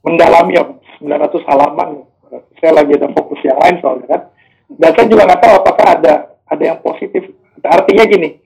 [0.06, 0.64] mendalami ya
[1.01, 2.06] 900 halaman.
[2.61, 4.22] Saya lagi ada fokus yang lain soalnya kan.
[4.77, 6.14] Dan saya juga nggak tahu apakah ada
[6.49, 7.30] ada yang positif.
[7.61, 8.41] Artinya gini,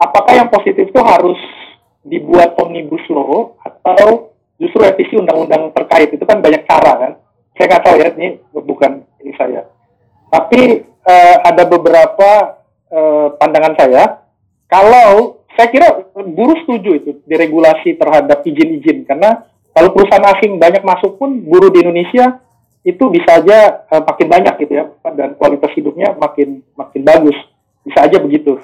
[0.00, 1.38] apakah yang positif itu harus
[2.02, 7.12] dibuat omnibus law atau justru revisi undang-undang terkait itu kan banyak cara kan.
[7.54, 9.68] Saya nggak tahu ya ini bukan ini saya.
[10.32, 12.30] Tapi uh, ada beberapa
[12.88, 14.02] uh, pandangan saya,
[14.66, 19.44] kalau saya kira buruh setuju itu diregulasi terhadap izin-izin karena
[19.76, 22.40] kalau perusahaan asing banyak masuk pun buruh di Indonesia
[22.82, 24.84] itu bisa aja uh, makin banyak gitu ya
[25.14, 27.36] dan kualitas hidupnya makin makin bagus
[27.86, 28.58] bisa aja begitu.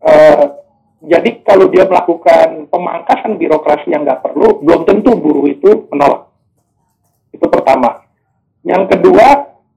[0.00, 0.56] Uh,
[0.98, 6.26] jadi kalau dia melakukan pemangkasan birokrasi yang nggak perlu, belum tentu buruh itu menolak.
[7.30, 8.02] Itu pertama.
[8.66, 9.26] Yang kedua,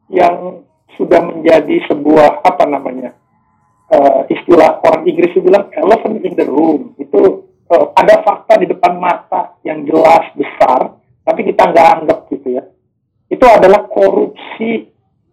[0.09, 0.65] yang
[0.99, 3.15] sudah menjadi sebuah apa namanya
[3.91, 8.67] uh, istilah orang Inggris itu bilang elephant in the room itu uh, ada fakta di
[8.71, 12.63] depan mata yang jelas besar tapi kita nggak anggap gitu ya
[13.31, 14.91] itu adalah korupsi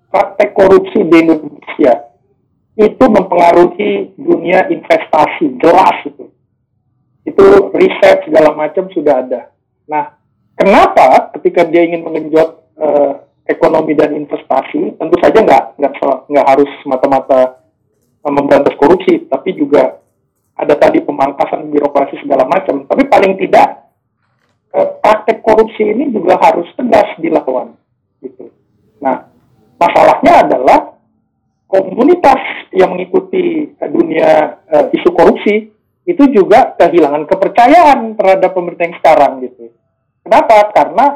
[0.09, 2.15] praktek korupsi di Indonesia
[2.79, 6.31] itu mempengaruhi dunia investasi jelas itu
[7.27, 7.45] itu
[7.75, 9.51] riset segala macam sudah ada
[9.85, 10.15] nah
[10.55, 15.93] kenapa ketika dia ingin mengenjot uh, ekonomi dan investasi tentu saja nggak nggak
[16.31, 17.59] nggak harus semata-mata
[18.27, 20.03] memberantas korupsi, tapi juga
[20.59, 22.85] ada tadi pemangkasan birokrasi segala macam.
[22.85, 23.69] Tapi paling tidak
[24.75, 27.78] eh, praktek korupsi ini juga harus tegas dilakukan.
[28.23, 28.51] Gitu.
[28.99, 29.31] Nah,
[29.79, 30.79] masalahnya adalah
[31.69, 32.41] komunitas
[32.73, 35.71] yang mengikuti dunia uh, isu korupsi
[36.09, 39.69] itu juga kehilangan kepercayaan terhadap pemerintah yang sekarang gitu.
[40.25, 40.73] Kenapa?
[40.73, 41.07] Karena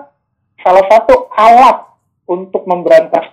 [0.62, 1.92] salah satu alat
[2.28, 3.28] untuk memberantas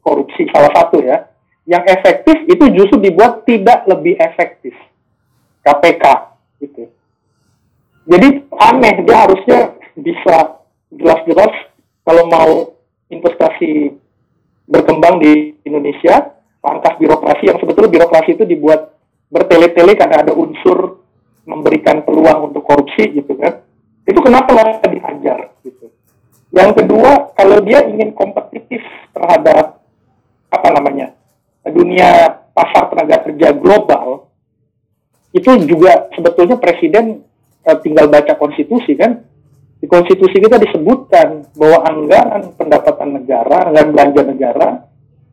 [0.00, 1.26] korupsi salah satu ya
[1.68, 4.72] yang efektif itu justru dibuat tidak lebih efektif
[5.66, 6.04] KPK
[6.64, 6.88] gitu
[8.08, 9.58] jadi aneh dia harusnya
[9.98, 10.64] bisa
[10.94, 11.52] jelas-jelas
[12.06, 12.52] kalau mau
[13.08, 13.92] investasi
[14.68, 18.96] berkembang di Indonesia pangkas birokrasi yang sebetulnya birokrasi itu dibuat
[19.28, 21.00] bertele-tele karena ada unsur
[21.48, 23.64] memberikan peluang untuk korupsi gitu kan
[24.04, 25.88] itu kenapa nggak diajar gitu
[26.48, 28.80] yang kedua, kalau dia ingin kompetitif
[29.12, 29.84] terhadap
[30.48, 31.12] apa namanya
[31.68, 34.32] dunia pasar tenaga kerja global,
[35.36, 37.20] itu juga sebetulnya presiden
[37.60, 39.20] e, tinggal baca konstitusi kan.
[39.78, 44.68] Di konstitusi kita disebutkan bahwa anggaran pendapatan negara, anggaran belanja negara,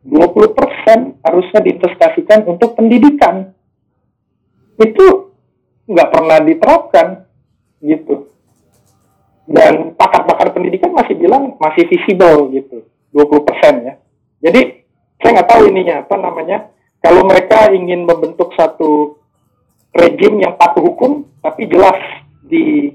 [0.06, 3.50] 20% harusnya diinvestasikan untuk pendidikan.
[4.78, 5.34] Itu
[5.90, 7.26] nggak pernah diterapkan
[7.82, 8.30] gitu.
[9.46, 12.86] Dan pakar-pakar pendidikan masih bilang masih visible gitu.
[13.10, 13.94] 20% ya.
[14.46, 14.86] Jadi
[15.18, 16.70] saya nggak tahu ininya apa namanya.
[17.02, 19.18] Kalau mereka ingin membentuk satu
[19.94, 21.98] rejim yang patuh hukum tapi jelas
[22.46, 22.94] di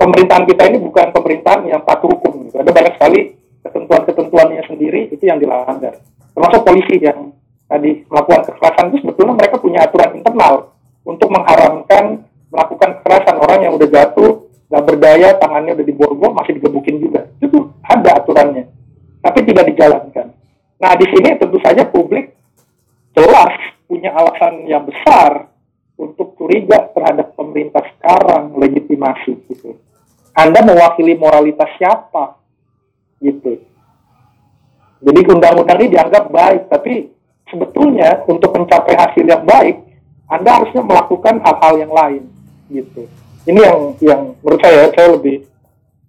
[0.00, 2.56] pemerintahan kita ini bukan pemerintahan yang patuh hukum gitu.
[2.56, 3.20] ada banyak sekali
[3.60, 6.00] ketentuan-ketentuannya sendiri itu yang dilanggar
[6.32, 7.36] termasuk polisi yang
[7.68, 10.72] tadi melakukan kekerasan itu sebetulnya mereka punya aturan internal
[11.04, 17.02] untuk mengharamkan melakukan kekerasan orang yang udah jatuh nggak berdaya, tangannya udah diborgol, masih digebukin
[17.02, 17.26] juga.
[17.42, 18.70] Itu ada aturannya,
[19.18, 20.30] tapi tidak dijalankan.
[20.78, 22.30] Nah, di sini tentu saja publik
[23.18, 23.52] jelas
[23.90, 25.50] punya alasan yang besar
[25.98, 29.76] untuk curiga terhadap pemerintah sekarang, legitimasi gitu.
[30.36, 32.38] Anda mewakili moralitas siapa?
[33.20, 33.60] Gitu.
[35.00, 37.08] Jadi undang-undang ini dianggap baik, tapi
[37.48, 39.80] sebetulnya untuk mencapai hasil yang baik,
[40.28, 42.22] Anda harusnya melakukan hal-hal yang lain,
[42.68, 43.08] gitu
[43.48, 45.48] ini yang yang menurut saya saya lebih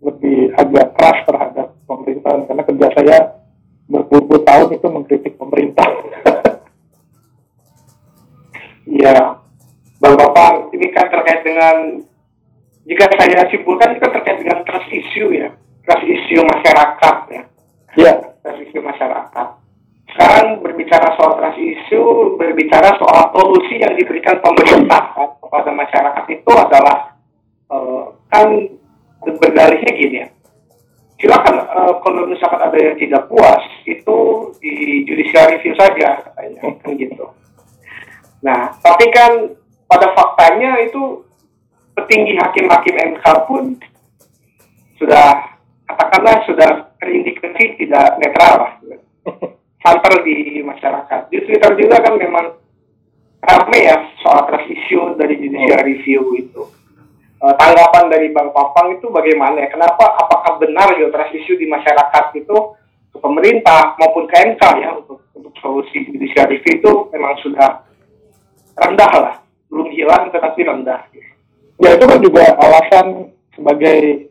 [0.01, 3.17] lebih agak keras terhadap pemerintahan karena kerja saya
[3.87, 5.87] berpuluh-puluh tahun itu mengkritik pemerintah.
[8.91, 9.39] Iya,
[10.01, 11.75] Bang Bapak, ini kan terkait dengan
[12.91, 15.47] jika saya simpulkan itu terkait dengan trust issue ya,
[15.87, 17.41] trust issue masyarakat ya.
[17.95, 18.13] Ya.
[18.43, 19.47] Trust issue masyarakat.
[20.11, 26.51] Sekarang berbicara soal trust issue, berbicara soal solusi yang diberikan pemerintah kan, kepada masyarakat itu
[26.51, 27.15] adalah
[27.71, 28.47] uh, kan
[29.23, 30.27] berdalihnya gini ya.
[31.15, 34.19] Silakan uh, kalau misalkan ada yang tidak puas itu
[34.59, 37.23] di judicial review saja katanya kan gitu.
[38.43, 39.55] Nah, tapi kan
[39.87, 41.30] pada faktanya itu
[41.95, 43.75] petinggi hakim-hakim MK pun
[45.01, 45.57] sudah
[45.89, 46.69] katakanlah sudah
[47.01, 48.73] terindikasi tidak netral lah.
[49.81, 51.33] Santer di masyarakat.
[51.33, 52.53] Di Twitter juga kan memang
[53.41, 56.63] ramai ya soal trust issue dari judicial review itu.
[57.41, 59.73] Uh, tanggapan dari Bang Papang itu bagaimana ya?
[59.73, 62.57] Kenapa apakah benar ya trust issue di masyarakat itu
[63.09, 67.81] ke pemerintah maupun ke MK ya untuk untuk solusi judicial review itu memang sudah
[68.77, 69.35] rendah lah.
[69.73, 71.01] Belum hilang tetapi rendah
[71.81, 74.29] ya itu kan juga alasan sebagai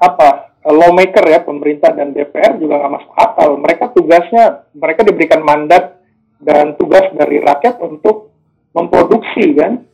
[0.00, 3.48] apa lawmaker ya pemerintah dan DPR juga nggak masuk akal.
[3.60, 4.44] Mereka tugasnya
[4.76, 6.00] mereka diberikan mandat
[6.40, 8.32] dan tugas dari rakyat untuk
[8.72, 9.84] memproduksi kan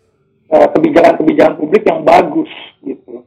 [0.51, 2.51] eh, kebijakan-kebijakan publik yang bagus
[2.83, 3.27] gitu.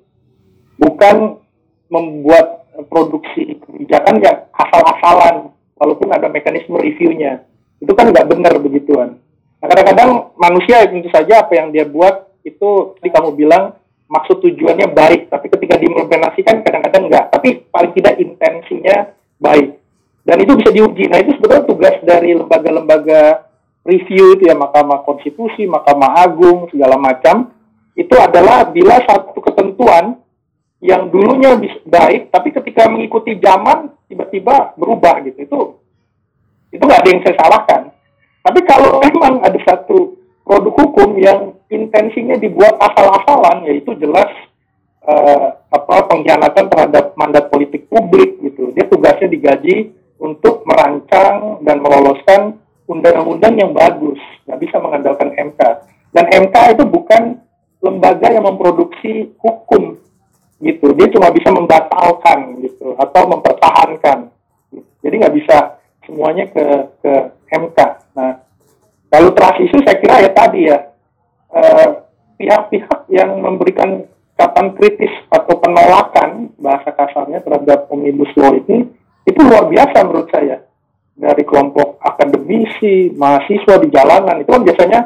[0.79, 1.43] Bukan
[1.91, 7.43] membuat produksi kebijakan yang asal-asalan walaupun ada mekanisme reviewnya.
[7.79, 9.19] Itu kan nggak benar begituan.
[9.59, 13.75] Nah kadang-kadang manusia tentu saja apa yang dia buat itu tadi kamu bilang
[14.09, 17.25] maksud tujuannya baik, tapi ketika diimplementasikan kadang-kadang enggak.
[17.29, 19.77] Tapi paling tidak intensinya baik.
[20.25, 21.05] Dan itu bisa diuji.
[21.07, 23.49] Nah itu sebetulnya tugas dari lembaga-lembaga
[23.85, 27.53] review itu ya Mahkamah Konstitusi, Mahkamah Agung, segala macam.
[27.93, 30.19] Itu adalah bila satu ketentuan
[30.79, 35.37] yang dulunya baik, tapi ketika mengikuti zaman tiba-tiba berubah gitu.
[35.43, 35.59] Itu
[36.69, 37.81] itu nggak ada yang saya salahkan.
[38.39, 40.15] Tapi kalau memang ada satu
[40.47, 44.29] produk hukum yang intensinya dibuat asal-asalan yaitu jelas
[45.05, 48.73] uh, apa pengkhianatan terhadap mandat politik publik gitu.
[48.73, 52.59] Dia tugasnya digaji untuk merancang dan meloloskan
[52.89, 54.17] undang-undang yang bagus,
[54.49, 55.61] nggak bisa mengandalkan MK.
[56.09, 57.37] Dan MK itu bukan
[57.85, 59.95] lembaga yang memproduksi hukum
[60.59, 60.87] gitu.
[60.97, 64.33] Dia cuma bisa membatalkan gitu atau mempertahankan.
[65.05, 66.65] Jadi nggak bisa semuanya ke
[67.05, 67.13] ke
[67.53, 67.77] MK.
[68.17, 68.41] Nah,
[69.13, 70.88] kalau trust issue saya kira ya tadi ya
[72.37, 74.05] pihak-pihak uh, yang memberikan
[74.37, 78.87] catatan kritis atau penolakan bahasa kasarnya terhadap omnibus law ini
[79.27, 80.63] itu luar biasa menurut saya
[81.19, 84.99] dari kelompok akademisi mahasiswa di jalanan itu kan biasanya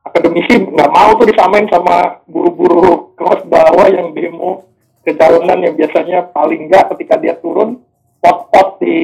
[0.00, 4.64] akademisi nggak mau tuh disamain sama buru-buru kelas bawah yang demo
[5.04, 7.76] ke jalanan yang biasanya paling nggak ketika dia turun
[8.24, 8.96] pot-pot di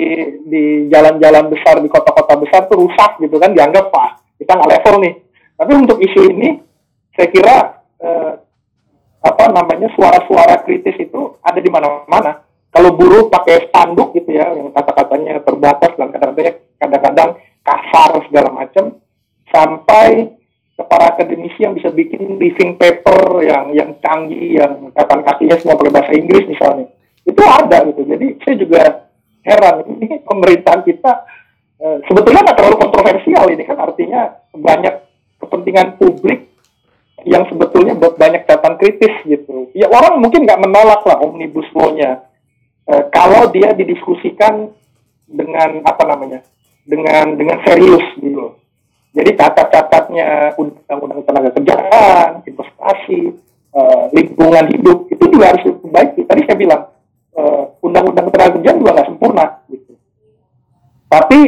[0.48, 4.96] di jalan-jalan besar di kota-kota besar tuh rusak gitu kan dianggap pak kita nggak level
[5.02, 5.14] nih.
[5.56, 6.48] Tapi untuk isu ini,
[7.16, 7.56] saya kira
[7.98, 8.32] eh,
[9.26, 12.44] apa namanya suara-suara kritis itu ada di mana-mana.
[12.70, 19.00] Kalau buruh pakai spanduk gitu ya, yang kata-katanya terbatas dan kadang-kadang kasar segala macam,
[19.48, 20.36] sampai
[20.76, 25.80] ke para akademisi yang bisa bikin briefing paper yang yang canggih, yang kapan kakinya semua
[25.80, 26.86] pakai bahasa Inggris misalnya,
[27.24, 28.02] itu ada gitu.
[28.04, 28.82] Jadi saya juga
[29.40, 31.12] heran ini pemerintahan kita
[31.76, 34.96] Eh, sebetulnya nggak terlalu kontroversial ini kan artinya banyak
[35.44, 36.55] kepentingan publik
[37.26, 39.68] yang sebetulnya banyak catatan kritis gitu.
[39.74, 42.22] Ya orang mungkin nggak menolak lah omnibus law-nya
[42.86, 44.70] e, kalau dia didiskusikan
[45.26, 46.46] dengan apa namanya
[46.86, 48.54] dengan dengan serius gitu.
[49.10, 53.34] Jadi catat-catatnya undang-undang tenaga kerjaan, investasi,
[53.74, 53.80] e,
[54.14, 56.22] lingkungan hidup itu juga harus diperbaiki.
[56.24, 56.82] Tadi saya bilang
[57.84, 59.92] undang-undang tenaga kerjaan juga nggak sempurna gitu.
[61.10, 61.40] Tapi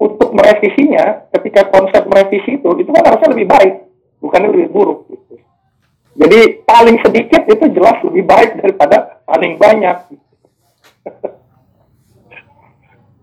[0.00, 3.74] untuk merevisinya, ketika konsep merevisi itu, itu kan harusnya lebih baik,
[4.24, 5.04] bukannya lebih buruk.
[5.12, 5.36] Gitu.
[6.16, 9.96] Jadi paling sedikit itu jelas lebih baik daripada paling banyak.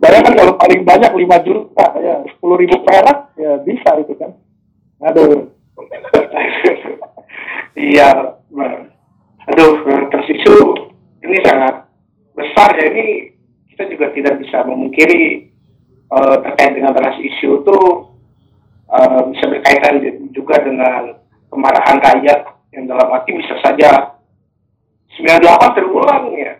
[0.01, 4.33] Bayangkan kalau paling banyak 5 juta, ya 10 ribu perak, ya bisa itu kan.
[5.01, 5.49] Aduh.
[7.77, 8.37] iya,
[9.49, 9.73] aduh,
[10.09, 10.57] tersisu
[11.21, 11.85] ini sangat
[12.33, 12.85] besar ya.
[12.93, 13.05] Ini
[13.73, 15.53] kita juga tidak bisa memungkiri
[16.09, 17.79] uh, terkait dengan trans isu itu
[18.91, 20.03] uh, bisa berkaitan
[20.35, 21.15] juga dengan
[21.47, 22.39] kemarahan rakyat
[22.75, 24.15] yang dalam arti bisa saja
[25.19, 26.59] 98 terulang ya.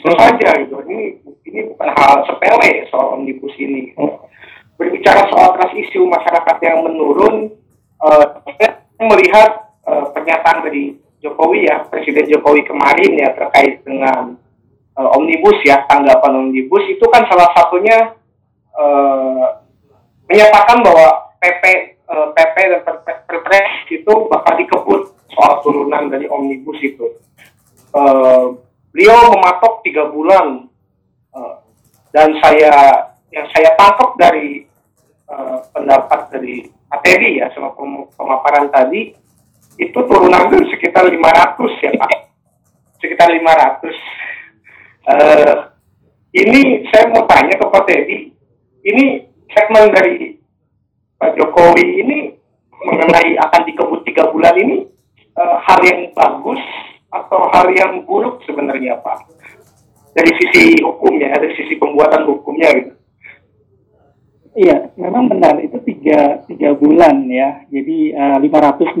[0.00, 0.80] Bisa saja gitu.
[0.84, 3.92] Ini ini bukan hal sepele soal omnibus ini.
[4.78, 7.50] Berbicara soal trans isu masyarakat yang menurun
[7.98, 14.38] uh, saya melihat uh, pernyataan dari Jokowi ya Presiden Jokowi kemarin ya terkait dengan
[14.94, 18.14] uh, omnibus ya tanggapan omnibus itu kan salah satunya
[18.78, 19.66] uh,
[20.30, 21.64] menyatakan bahwa PP
[22.10, 22.82] uh, PP dan
[23.26, 25.02] Perpres itu bakal dikebut
[25.32, 27.06] soal turunan dari omnibus itu.
[27.94, 28.58] Uh,
[28.90, 30.66] beliau mematok tiga bulan.
[31.32, 31.62] Uh,
[32.10, 32.72] dan saya
[33.28, 34.64] yang saya tangkap dari
[35.76, 37.76] pendapat dari ATD ya sama
[38.16, 39.12] pemaparan tadi
[39.76, 42.10] itu turunan itu sekitar 500 ya Pak.
[42.96, 43.92] Sekitar 500
[45.08, 45.54] uh,
[46.32, 48.20] ini saya mau tanya ke Pak Teddy
[48.84, 49.04] ini
[49.52, 50.37] segmen dari
[51.18, 52.18] Pak Jokowi ini
[52.78, 54.86] mengenai akan dikebut tiga bulan ini
[55.34, 56.62] uh, hal yang bagus
[57.10, 59.26] atau hal yang buruk sebenarnya Pak
[60.14, 62.98] dari sisi hukumnya dari sisi pembuatan hukumnya gitu
[64.58, 67.62] Iya, memang benar itu tiga, tiga bulan ya.
[67.70, 68.98] Jadi uh, eh, 516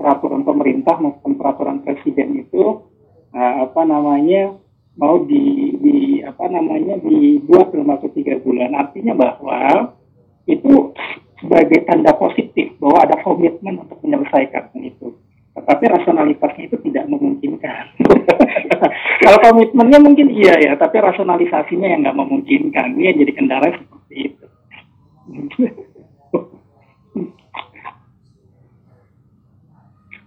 [0.00, 2.88] peraturan pemerintah maupun peraturan presiden itu
[3.36, 4.56] uh, apa namanya
[4.96, 8.72] mau di, di apa namanya dibuat dalam waktu tiga bulan.
[8.72, 9.92] Artinya bahwa
[10.46, 10.94] itu
[11.42, 15.12] sebagai tanda positif bahwa ada komitmen untuk menyelesaikan itu.
[15.56, 17.84] Tetapi rasionalitasnya itu tidak memungkinkan.
[19.24, 22.92] Kalau komitmennya mungkin iya ya, tapi rasionalisasinya yang nggak memungkinkan.
[22.96, 24.44] Ini yang jadi kendala seperti itu.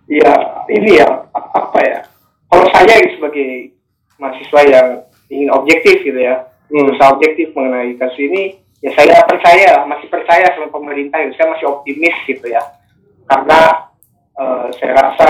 [0.10, 0.34] ya
[0.74, 2.02] ini ya apa ya?
[2.50, 3.78] Kalau saya sebagai
[4.18, 6.98] mahasiswa yang ingin objektif gitu ya, hmm.
[6.98, 12.16] objektif mengenai kasus ini, ya saya percaya masih percaya sama pemerintah ya saya masih optimis
[12.28, 12.64] gitu ya.
[13.30, 13.92] Karena
[14.40, 15.30] uh, saya rasa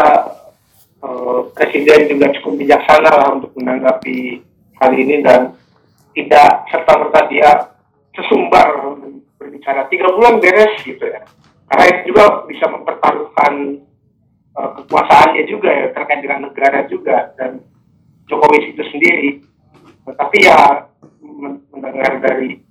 [1.04, 4.40] uh, presiden juga cukup bijaksana lah untuk menanggapi
[4.80, 5.58] hal ini dan
[6.16, 7.50] tidak serta merta dia
[8.16, 8.96] sesumbar
[9.36, 9.90] berbicara.
[9.92, 11.26] Tiga bulan beres gitu ya.
[11.70, 13.54] Karena itu juga bisa mempertaruhkan
[14.58, 17.62] uh, kekuasaannya juga ya terkait dengan negara juga dan
[18.30, 19.30] Jokowi itu sendiri.
[20.10, 20.86] Tapi ya
[21.70, 22.69] mendengar dari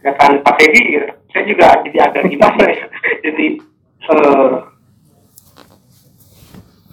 [0.00, 2.86] kata Pak Teddy ya, saya juga jadi agak gimana ya.
[3.24, 3.46] Jadi
[4.08, 4.52] uh,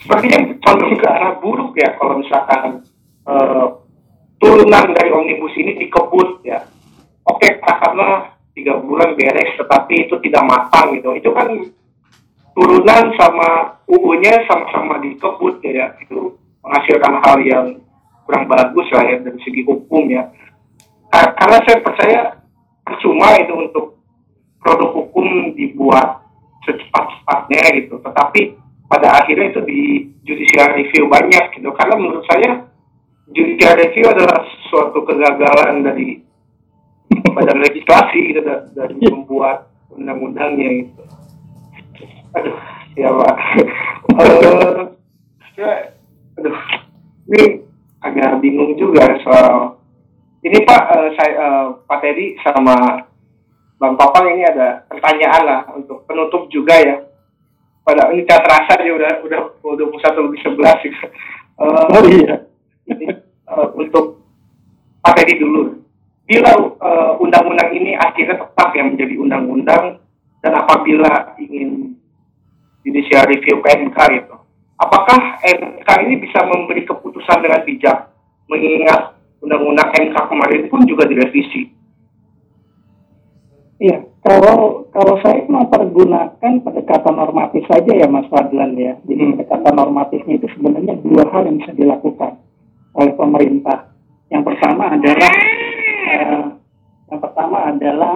[0.04, 2.84] sepertinya condong ke arah buruk ya kalau misalkan
[3.28, 3.66] uh,
[4.40, 6.68] turunan dari omnibus ini dikebut ya.
[7.28, 11.12] Oke katakanlah tiga bulan beres tetapi itu tidak matang gitu.
[11.16, 11.48] Itu kan
[12.56, 17.68] turunan sama UU-nya sama-sama dikebut ya itu menghasilkan hal yang
[18.28, 20.28] kurang bagus lah ya dari segi hukum ya.
[21.12, 22.22] Karena saya percaya
[22.88, 24.00] percuma itu untuk
[24.64, 26.24] produk hukum dibuat
[26.64, 28.00] secepat-cepatnya gitu.
[28.00, 28.42] Tetapi
[28.88, 29.82] pada akhirnya itu di
[30.24, 31.70] judicial review banyak gitu.
[31.76, 32.64] Karena menurut saya
[33.32, 36.24] judicial review adalah suatu kegagalan dari
[37.38, 38.42] badan legislasi gitu
[38.74, 41.04] dari membuat undang-undangnya gitu.
[42.36, 42.58] Aduh
[42.96, 43.36] ya pak.
[44.18, 44.98] Uh,
[45.54, 45.94] ya,
[46.42, 46.58] aduh
[47.30, 47.62] ini
[48.02, 49.77] agak bingung juga soal
[50.46, 53.02] ini Pak, uh, saya uh, Pak Teddy sama
[53.82, 56.98] Bang Papang ini ada pertanyaan lah untuk penutup juga ya.
[57.82, 60.98] Pada ini tak terasa ya udah udah udah satu lebih sebelas gitu.
[61.58, 62.46] Uh, oh iya.
[62.86, 63.18] Ini
[63.50, 64.22] uh, untuk
[65.02, 65.82] Pak Teddy dulu.
[66.28, 66.52] Bila
[67.24, 70.04] undang-undang uh, ini akhirnya tetap yang menjadi undang-undang
[70.44, 71.96] dan apabila ingin
[72.84, 74.36] judicial review ke MK itu,
[74.76, 78.12] apakah MK ini bisa memberi keputusan dengan bijak
[78.52, 81.70] mengingat undang-undang MK kemarin pun juga direvisi.
[83.78, 88.98] Iya, kalau kalau saya mempergunakan pendekatan normatif saja ya Mas Fadlan ya.
[89.06, 89.32] Jadi hmm.
[89.38, 92.42] pendekatan normatifnya itu sebenarnya dua hal yang bisa dilakukan
[92.98, 93.94] oleh pemerintah.
[94.34, 95.32] Yang pertama adalah
[96.10, 96.44] eh,
[97.14, 98.16] yang pertama adalah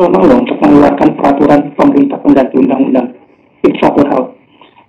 [0.00, 3.08] personal untuk mengeluarkan peraturan pemerintah pengganti undang-undang.
[3.66, 4.22] Itu satu hal.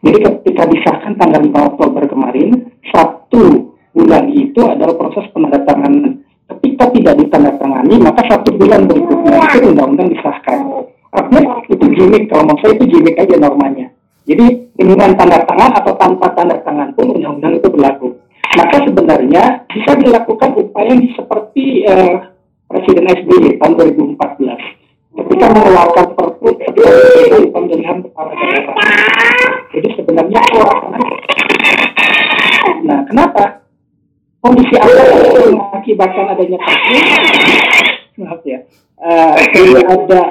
[0.01, 6.23] Jadi ketika disahkan tanggal 5 Oktober kemarin, satu bulan itu adalah proses penandatanganan.
[6.47, 10.59] Ketika tidak ditandatangani, maka satu bulan berikutnya itu undang-undang disahkan.
[11.11, 13.87] Artinya itu gimmick, kalau mau saya itu gimmick aja normanya.
[14.27, 18.15] Jadi dengan tanda tangan atau tanpa tanda tangan pun undang-undang itu berlaku.
[18.51, 22.15] Maka sebenarnya bisa dilakukan upaya seperti eh,
[22.71, 23.73] Presiden SBY tahun
[24.15, 24.81] 2014
[25.11, 26.47] ketika mengeluarkan perpu
[27.51, 28.75] pemilihan kepala daerah.
[29.75, 31.00] Jadi sebenarnya Nah,
[34.41, 37.05] kondisi apa yang mengakibatkan adanya kasus
[38.19, 38.59] maaf ya.
[39.01, 39.33] Uh,
[39.89, 40.21] ada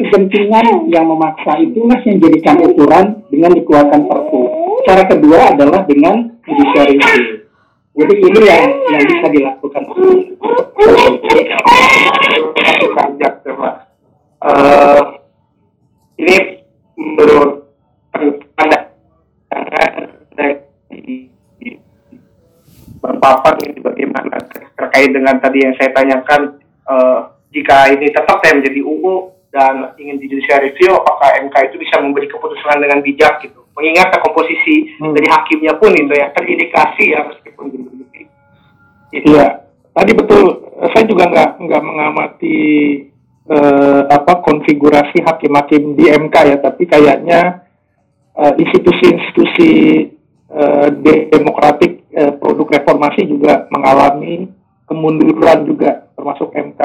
[0.00, 4.42] kegentingan yang memaksa itu mas yang jadikan ukuran dengan dikeluarkan perpu.
[4.88, 7.46] Cara kedua adalah dengan judicial review.
[7.90, 9.82] Jadi ini yang yang bisa dilakukan.
[14.40, 15.00] Uh,
[16.16, 16.36] ini
[16.96, 17.59] menurut
[23.00, 24.36] berpapan ini bagaimana
[24.76, 29.14] terkait dengan tadi yang saya tanyakan uh, jika ini tetap saya menjadi UU
[29.50, 33.66] dan ingin di judicial review apakah MK itu bisa memberi keputusan dengan bijak gitu.
[33.74, 35.10] Mengingat komposisi hmm.
[35.14, 38.30] dari hakimnya pun itu ya terindikasi ya meskipun begitu.
[39.10, 40.46] Iya, tadi betul.
[40.94, 42.58] Saya juga nggak nggak mengamati
[43.50, 47.66] eh, apa konfigurasi hakim-hakim di MK ya, tapi kayaknya
[48.38, 49.72] eh, institusi-institusi
[50.46, 50.88] eh,
[51.34, 54.52] demokratik eh, produk reformasi juga mengalami
[54.84, 56.82] kemunduran juga, termasuk MK,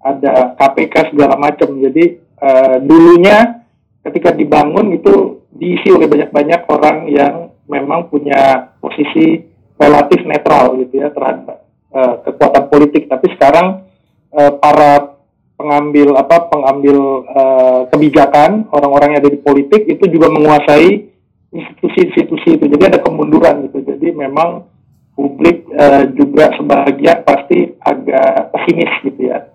[0.00, 1.76] ada KPK segala macam.
[1.76, 3.60] Jadi eh, dulunya
[4.00, 7.34] ketika dibangun itu diisi oleh banyak-banyak orang yang
[7.68, 9.40] memang punya posisi
[9.80, 11.64] relatif netral gitu ya terhadap
[11.94, 13.08] uh, kekuatan politik.
[13.08, 13.88] Tapi sekarang
[14.34, 15.16] uh, para
[15.54, 16.98] pengambil apa pengambil
[17.30, 21.13] uh, kebijakan orang-orang yang ada di politik itu juga menguasai
[21.54, 23.80] institusi-institusi itu jadi ada kemunduran gitu.
[23.86, 24.66] Jadi memang
[25.14, 29.46] publik uh, juga sebagian pasti agak pesimis gitu ya.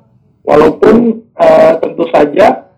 [0.48, 2.72] Walaupun uh, tentu saja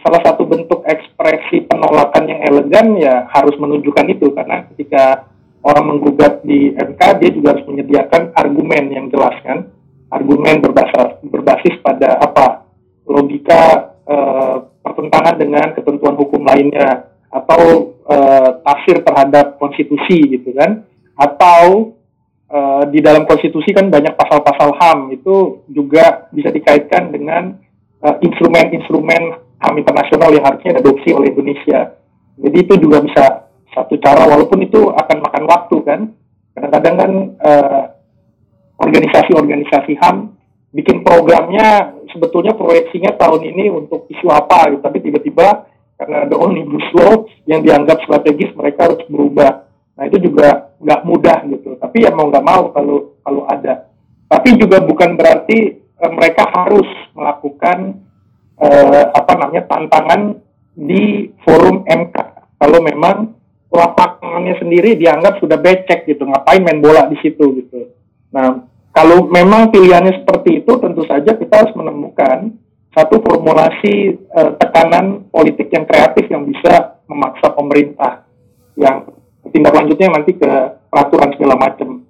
[0.00, 4.30] salah satu bentuk ekspresi penolakan yang elegan ya harus menunjukkan itu.
[4.32, 5.26] Karena ketika
[5.66, 9.66] orang menggugat di MK dia juga harus menyediakan argumen yang jelas kan.
[10.10, 12.66] Argumen berbasis berbasis pada apa?
[13.06, 20.82] Logika uh, pertentangan dengan ketentuan hukum lainnya atau uh, tafsir terhadap konstitusi gitu kan
[21.14, 21.94] atau
[22.50, 27.54] uh, di dalam konstitusi kan banyak pasal-pasal HAM itu juga bisa dikaitkan dengan
[28.00, 32.00] instrumen-instrumen uh, HAM internasional yang harusnya diadopsi oleh Indonesia.
[32.40, 33.24] Jadi itu juga bisa
[33.76, 36.00] satu cara walaupun itu akan makan waktu kan.
[36.56, 37.12] Kadang-kadang kan
[38.80, 40.32] organisasi-organisasi HAM
[40.72, 44.82] bikin programnya sebetulnya proyeksinya tahun ini untuk isu apa gitu.
[44.82, 45.69] tapi tiba-tiba
[46.00, 49.68] karena ada omnibus law yang dianggap strategis mereka harus berubah.
[50.00, 51.76] Nah itu juga nggak mudah gitu.
[51.76, 53.92] Tapi ya mau nggak mau kalau kalau ada.
[54.24, 58.00] Tapi juga bukan berarti uh, mereka harus melakukan
[58.56, 60.40] uh, apa namanya tantangan
[60.72, 62.16] di forum MK
[62.56, 63.36] kalau memang
[63.68, 67.92] lapangannya sendiri dianggap sudah becek gitu ngapain main bola di situ gitu.
[68.32, 72.58] Nah kalau memang pilihannya seperti itu, tentu saja kita harus menemukan
[72.90, 78.26] satu formulasi uh, tekanan politik yang kreatif yang bisa memaksa pemerintah
[78.74, 79.06] yang
[79.50, 80.50] tindak lanjutnya nanti ke
[80.90, 82.02] peraturan segala macam.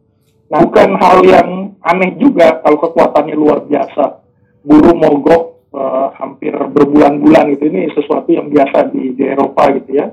[0.51, 1.49] Nah, bukan hal yang
[1.79, 4.25] aneh juga kalau kekuatannya luar biasa.
[4.61, 7.71] Buruh mogok uh, hampir berbulan-bulan gitu.
[7.71, 10.11] Ini sesuatu yang biasa di, di Eropa gitu ya.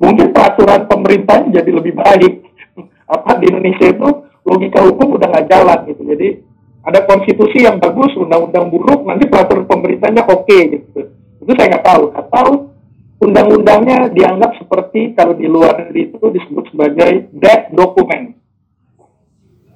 [0.00, 2.32] Mungkin peraturan pemerintahnya jadi lebih baik.
[3.14, 4.08] Apa di Indonesia itu
[4.46, 6.02] logika hukum udah nggak jalan gitu.
[6.06, 6.28] Jadi
[6.84, 11.00] ada konstitusi yang bagus, undang-undang buruk, nanti peraturan pemerintahnya oke gitu.
[11.40, 12.04] Itu saya nggak tahu.
[12.12, 12.46] Atau
[13.24, 18.36] undang-undangnya dianggap seperti kalau di luar negeri itu disebut sebagai dead document.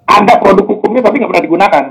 [0.04, 1.84] Ada produk hukumnya tapi nggak pernah digunakan.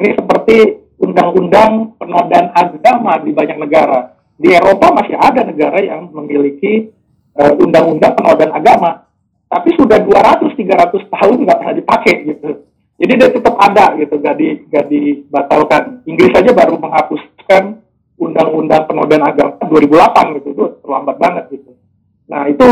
[0.00, 0.56] Ini seperti
[0.96, 4.16] undang-undang penodaan agama di banyak negara.
[4.38, 6.88] Di Eropa masih ada negara yang memiliki
[7.36, 9.08] uh, undang-undang penodaan agama
[9.48, 12.67] tapi sudah 200-300 tahun nggak pernah dipakai gitu.
[12.98, 16.02] Jadi dia tetap ada gitu, gak, di, gak dibatalkan.
[16.02, 17.78] Inggris saja baru menghapuskan
[18.18, 21.78] undang-undang penodaan agama 2008 gitu, itu terlambat banget gitu.
[22.26, 22.66] Nah itu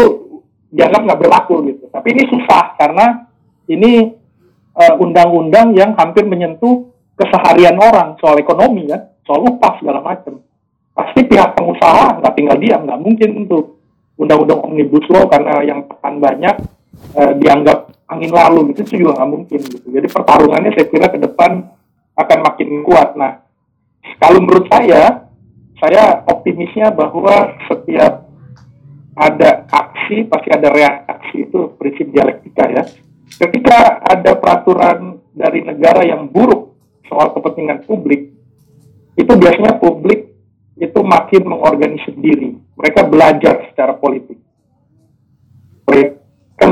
[0.75, 1.87] dianggap nggak berlaku gitu.
[1.95, 3.31] Tapi ini susah karena
[3.71, 4.11] ini
[4.75, 10.43] eh, undang-undang yang hampir menyentuh keseharian orang soal ekonomi kan, soal upah segala macam.
[10.93, 13.79] Pasti pihak pengusaha nggak tinggal diam, nggak mungkin untuk
[14.19, 16.57] undang-undang omnibus law karena yang tekan banyak
[17.15, 19.87] uh, dianggap angin lalu gitu itu juga nggak mungkin gitu.
[19.91, 21.53] Jadi pertarungannya saya kira ke depan
[22.17, 23.15] akan makin kuat.
[23.19, 23.45] Nah,
[24.23, 25.29] kalau menurut saya,
[25.77, 28.27] saya optimisnya bahwa setiap
[29.17, 32.83] ada aksi pasti ada reaksi itu prinsip dialektika ya.
[33.27, 36.79] Ketika ada peraturan dari negara yang buruk
[37.11, 38.33] soal kepentingan publik,
[39.19, 40.33] itu biasanya publik
[40.77, 42.57] itu makin mengorganisir diri.
[42.77, 44.46] Mereka belajar secara politik.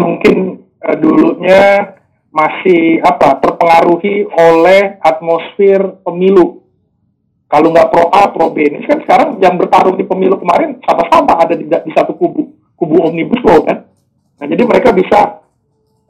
[0.01, 0.37] Mungkin
[0.83, 1.95] uh, dulunya
[2.35, 6.67] masih apa terpengaruhi oleh atmosfer pemilu.
[7.47, 8.67] Kalau nggak pro A, pro B.
[8.67, 12.97] Ini kan sekarang yang bertarung di pemilu kemarin sama-sama ada di, di satu kubu, kubu
[13.07, 13.87] omnibus law kan.
[14.43, 15.45] Nah, jadi mereka bisa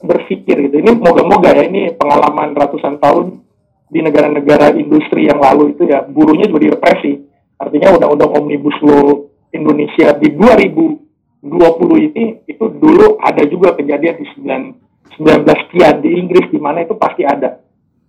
[0.01, 0.81] berpikir gitu.
[0.81, 3.45] Ini moga-moga ya ini pengalaman ratusan tahun
[3.93, 7.35] di negara-negara industri yang lalu itu ya buruhnya juga direpresi
[7.65, 10.29] Artinya undang-undang Omnibus Law Indonesia di
[11.45, 16.97] 2020 ini itu dulu ada juga kejadian di 19 sekian di Inggris di mana itu
[16.97, 17.61] pasti ada.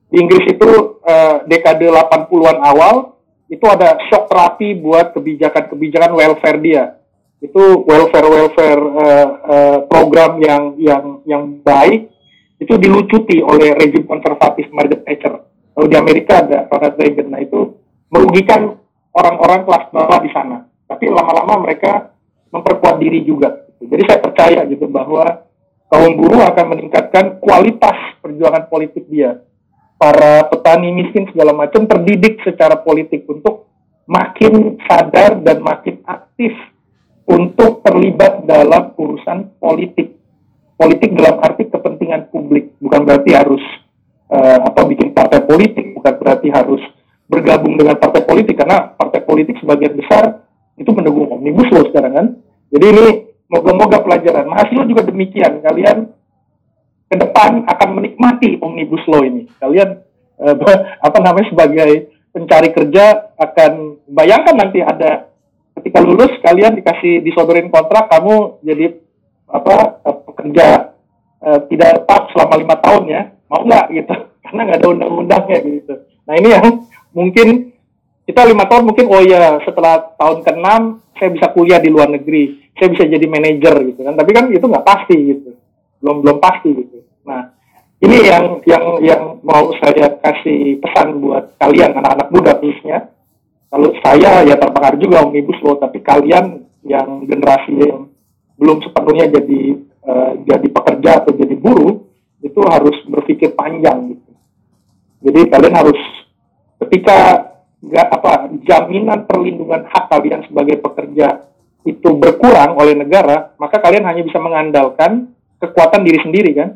[0.07, 0.69] Di Inggris itu
[1.03, 3.19] eh, dekade 80-an awal
[3.51, 6.83] itu ada shock terapi buat kebijakan-kebijakan welfare dia.
[7.43, 12.07] Itu welfare welfare eh, eh, program yang yang yang baik
[12.55, 15.43] itu dilucuti oleh rezim konservatif Margaret Thatcher.
[15.75, 17.27] Kalau di Amerika ada Ronald Reagan.
[17.27, 17.75] Nah itu
[18.07, 18.79] merugikan
[19.11, 20.63] orang-orang kelas bawah di sana.
[20.87, 22.14] Tapi lama-lama mereka
[22.55, 23.67] memperkuat diri juga.
[23.83, 25.45] Jadi saya percaya gitu bahwa
[25.91, 29.43] kaum buruh akan meningkatkan kualitas perjuangan politik dia.
[29.95, 33.71] Para petani miskin segala macam terdidik secara politik untuk
[34.07, 36.51] makin sadar dan makin aktif
[37.25, 40.15] untuk terlibat dalam urusan politik.
[40.75, 43.63] Politik dalam arti kepentingan publik, bukan berarti harus
[44.27, 46.83] uh, apa bikin partai politik, bukan berarti harus
[47.25, 50.45] bergabung dengan partai politik karena partai politik sebagian besar
[50.75, 52.27] itu mendukung omnibus law sekarang kan.
[52.75, 53.05] Jadi ini
[53.47, 54.51] moga-moga pelajaran.
[54.51, 55.63] Mahasiswa juga demikian.
[55.63, 56.11] Kalian
[57.07, 59.47] ke depan akan menikmati omnibus law ini.
[59.63, 60.03] Kalian
[60.43, 60.55] uh,
[61.07, 65.31] apa namanya sebagai pencari kerja akan bayangkan nanti ada
[65.79, 68.99] ketika lulus kalian dikasih disodorin kontrak kamu jadi
[69.47, 70.91] apa pekerja
[71.39, 75.93] uh, tidak tetap selama lima tahun ya mau nggak gitu karena nggak ada undang-undangnya gitu.
[76.27, 76.67] Nah ini yang
[77.15, 77.47] mungkin
[78.27, 80.67] kita lima tahun mungkin oh ya setelah tahun ke-6
[81.15, 84.13] saya bisa kuliah di luar negeri, saya bisa jadi manajer gitu kan.
[84.15, 85.49] Tapi kan itu nggak pasti gitu,
[86.03, 86.97] belum belum pasti gitu.
[87.23, 87.55] Nah
[88.03, 93.09] ini yang yang yang mau saya kasih pesan buat kalian anak-anak muda khususnya.
[93.71, 98.07] Kalau saya ya terpengaruh juga omnibus law, tapi kalian yang generasi yang
[98.55, 99.61] belum sepenuhnya jadi
[100.05, 102.07] uh, jadi pekerja atau jadi buruh
[102.39, 104.31] itu harus berpikir panjang gitu.
[105.25, 105.99] Jadi kalian harus
[106.85, 108.31] ketika nggak apa
[108.65, 111.45] jaminan perlindungan hak kalian sebagai pekerja
[111.85, 115.29] itu berkurang oleh negara, maka kalian hanya bisa mengandalkan
[115.61, 116.69] kekuatan diri sendiri kan.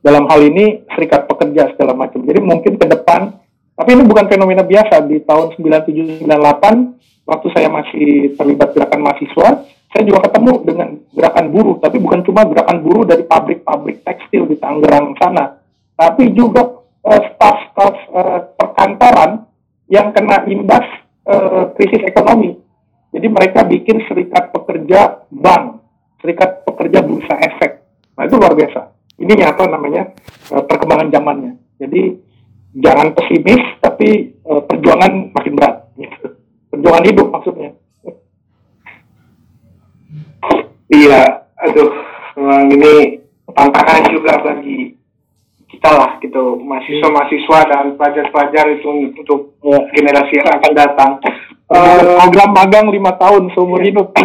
[0.00, 2.24] Dalam hal ini serikat pekerja segala macam.
[2.24, 3.36] Jadi mungkin ke depan,
[3.76, 7.00] tapi ini bukan fenomena biasa di tahun 97 98
[7.30, 9.48] waktu saya masih terlibat gerakan mahasiswa,
[9.90, 14.58] saya juga ketemu dengan gerakan buruh, tapi bukan cuma gerakan buruh dari pabrik-pabrik tekstil di
[14.58, 15.58] Tangerang sana,
[15.94, 19.46] tapi juga uh, staf-staf uh, perkantoran
[19.90, 20.86] yang kena imbas
[21.26, 22.54] uh, krisis ekonomi.
[23.10, 25.82] Jadi mereka bikin serikat pekerja bank,
[26.22, 27.82] serikat pekerja bursa efek.
[28.14, 28.94] Nah itu luar biasa.
[29.18, 30.14] Ini apa namanya
[30.54, 31.52] uh, perkembangan zamannya.
[31.82, 32.16] Jadi
[32.78, 35.90] jangan pesimis, tapi uh, perjuangan makin berat.
[35.98, 36.26] Gitu.
[36.70, 37.70] Perjuangan hidup maksudnya.
[40.90, 41.94] Iya, aduh,
[42.34, 43.22] memang ini
[43.54, 44.98] tantangan juga bagi
[45.70, 49.78] kita lah gitu mahasiswa-mahasiswa dan pelajar-pelajar itu untuk ya.
[49.94, 51.10] generasi yang akan datang.
[51.70, 54.10] Uh, program magang lima tahun seumur hidup.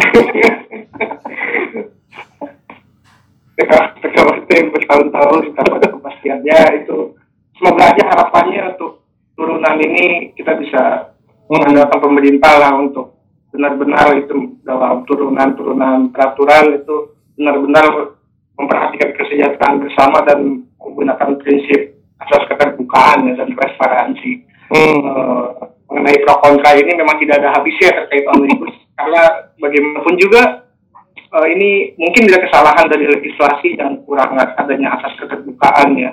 [3.56, 7.14] Teka waktu bertahun-tahun tanpa ada kepastiannya itu
[7.56, 9.06] semoga aja harapannya untuk
[9.38, 11.14] turunan ini kita bisa
[11.46, 13.14] mengandalkan pemerintah lah untuk
[13.54, 18.18] benar-benar itu dalam turunan-turunan peraturan itu benar-benar
[18.58, 21.96] memperhatikan kesejahteraan bersama dan menggunakan prinsip
[22.26, 24.32] asas keterbukaan ya, dan transparansi.
[24.74, 24.98] Hmm.
[25.06, 29.22] Uh, mengenai pro kontra ini memang tidak ada habisnya terkait omnibus karena
[29.60, 30.66] bagaimanapun juga
[31.36, 36.12] uh, ini mungkin tidak kesalahan dari legislasi yang kurang adanya asas keterbukaan ya.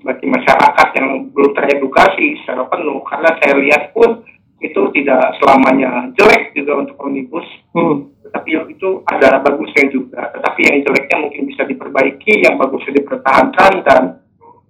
[0.00, 3.04] Bagi masyarakat yang belum teredukasi secara penuh.
[3.04, 4.24] Karena saya lihat pun
[4.60, 7.44] itu tidak selamanya jelek juga untuk omnibus.
[7.70, 8.10] Hmm.
[8.30, 10.30] tetapi itu ada bagusnya juga.
[10.30, 14.02] Tetapi yang jeleknya mungkin bisa diperbaiki yang bagusnya dipertahankan dan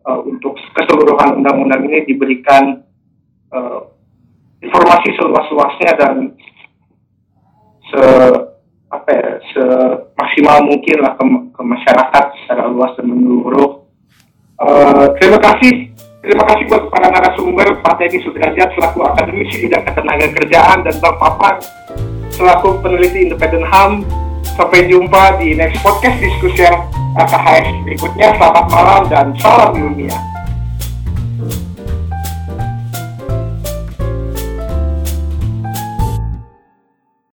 [0.08, 2.80] uh, untuk keseluruhan undang-undang ini diberikan
[3.52, 3.84] uh,
[4.60, 6.14] informasi seluas-luasnya dan
[7.90, 8.04] se
[8.90, 9.64] apa ya, se
[10.18, 13.86] maksimal mungkin lah ke, ke masyarakat secara luas dan menyeluruh.
[14.60, 15.88] Uh, terima kasih
[16.20, 21.16] terima kasih buat para narasumber Pak Teddy Sudrajat selaku akademisi bidang ketenaga kerjaan dan Bang
[21.16, 21.56] Papan
[22.36, 24.04] selaku peneliti independen HAM.
[24.56, 26.84] Sampai jumpa di next podcast diskusi yang
[27.16, 28.28] KHS berikutnya.
[28.36, 30.20] Selamat malam dan salam ilmiah.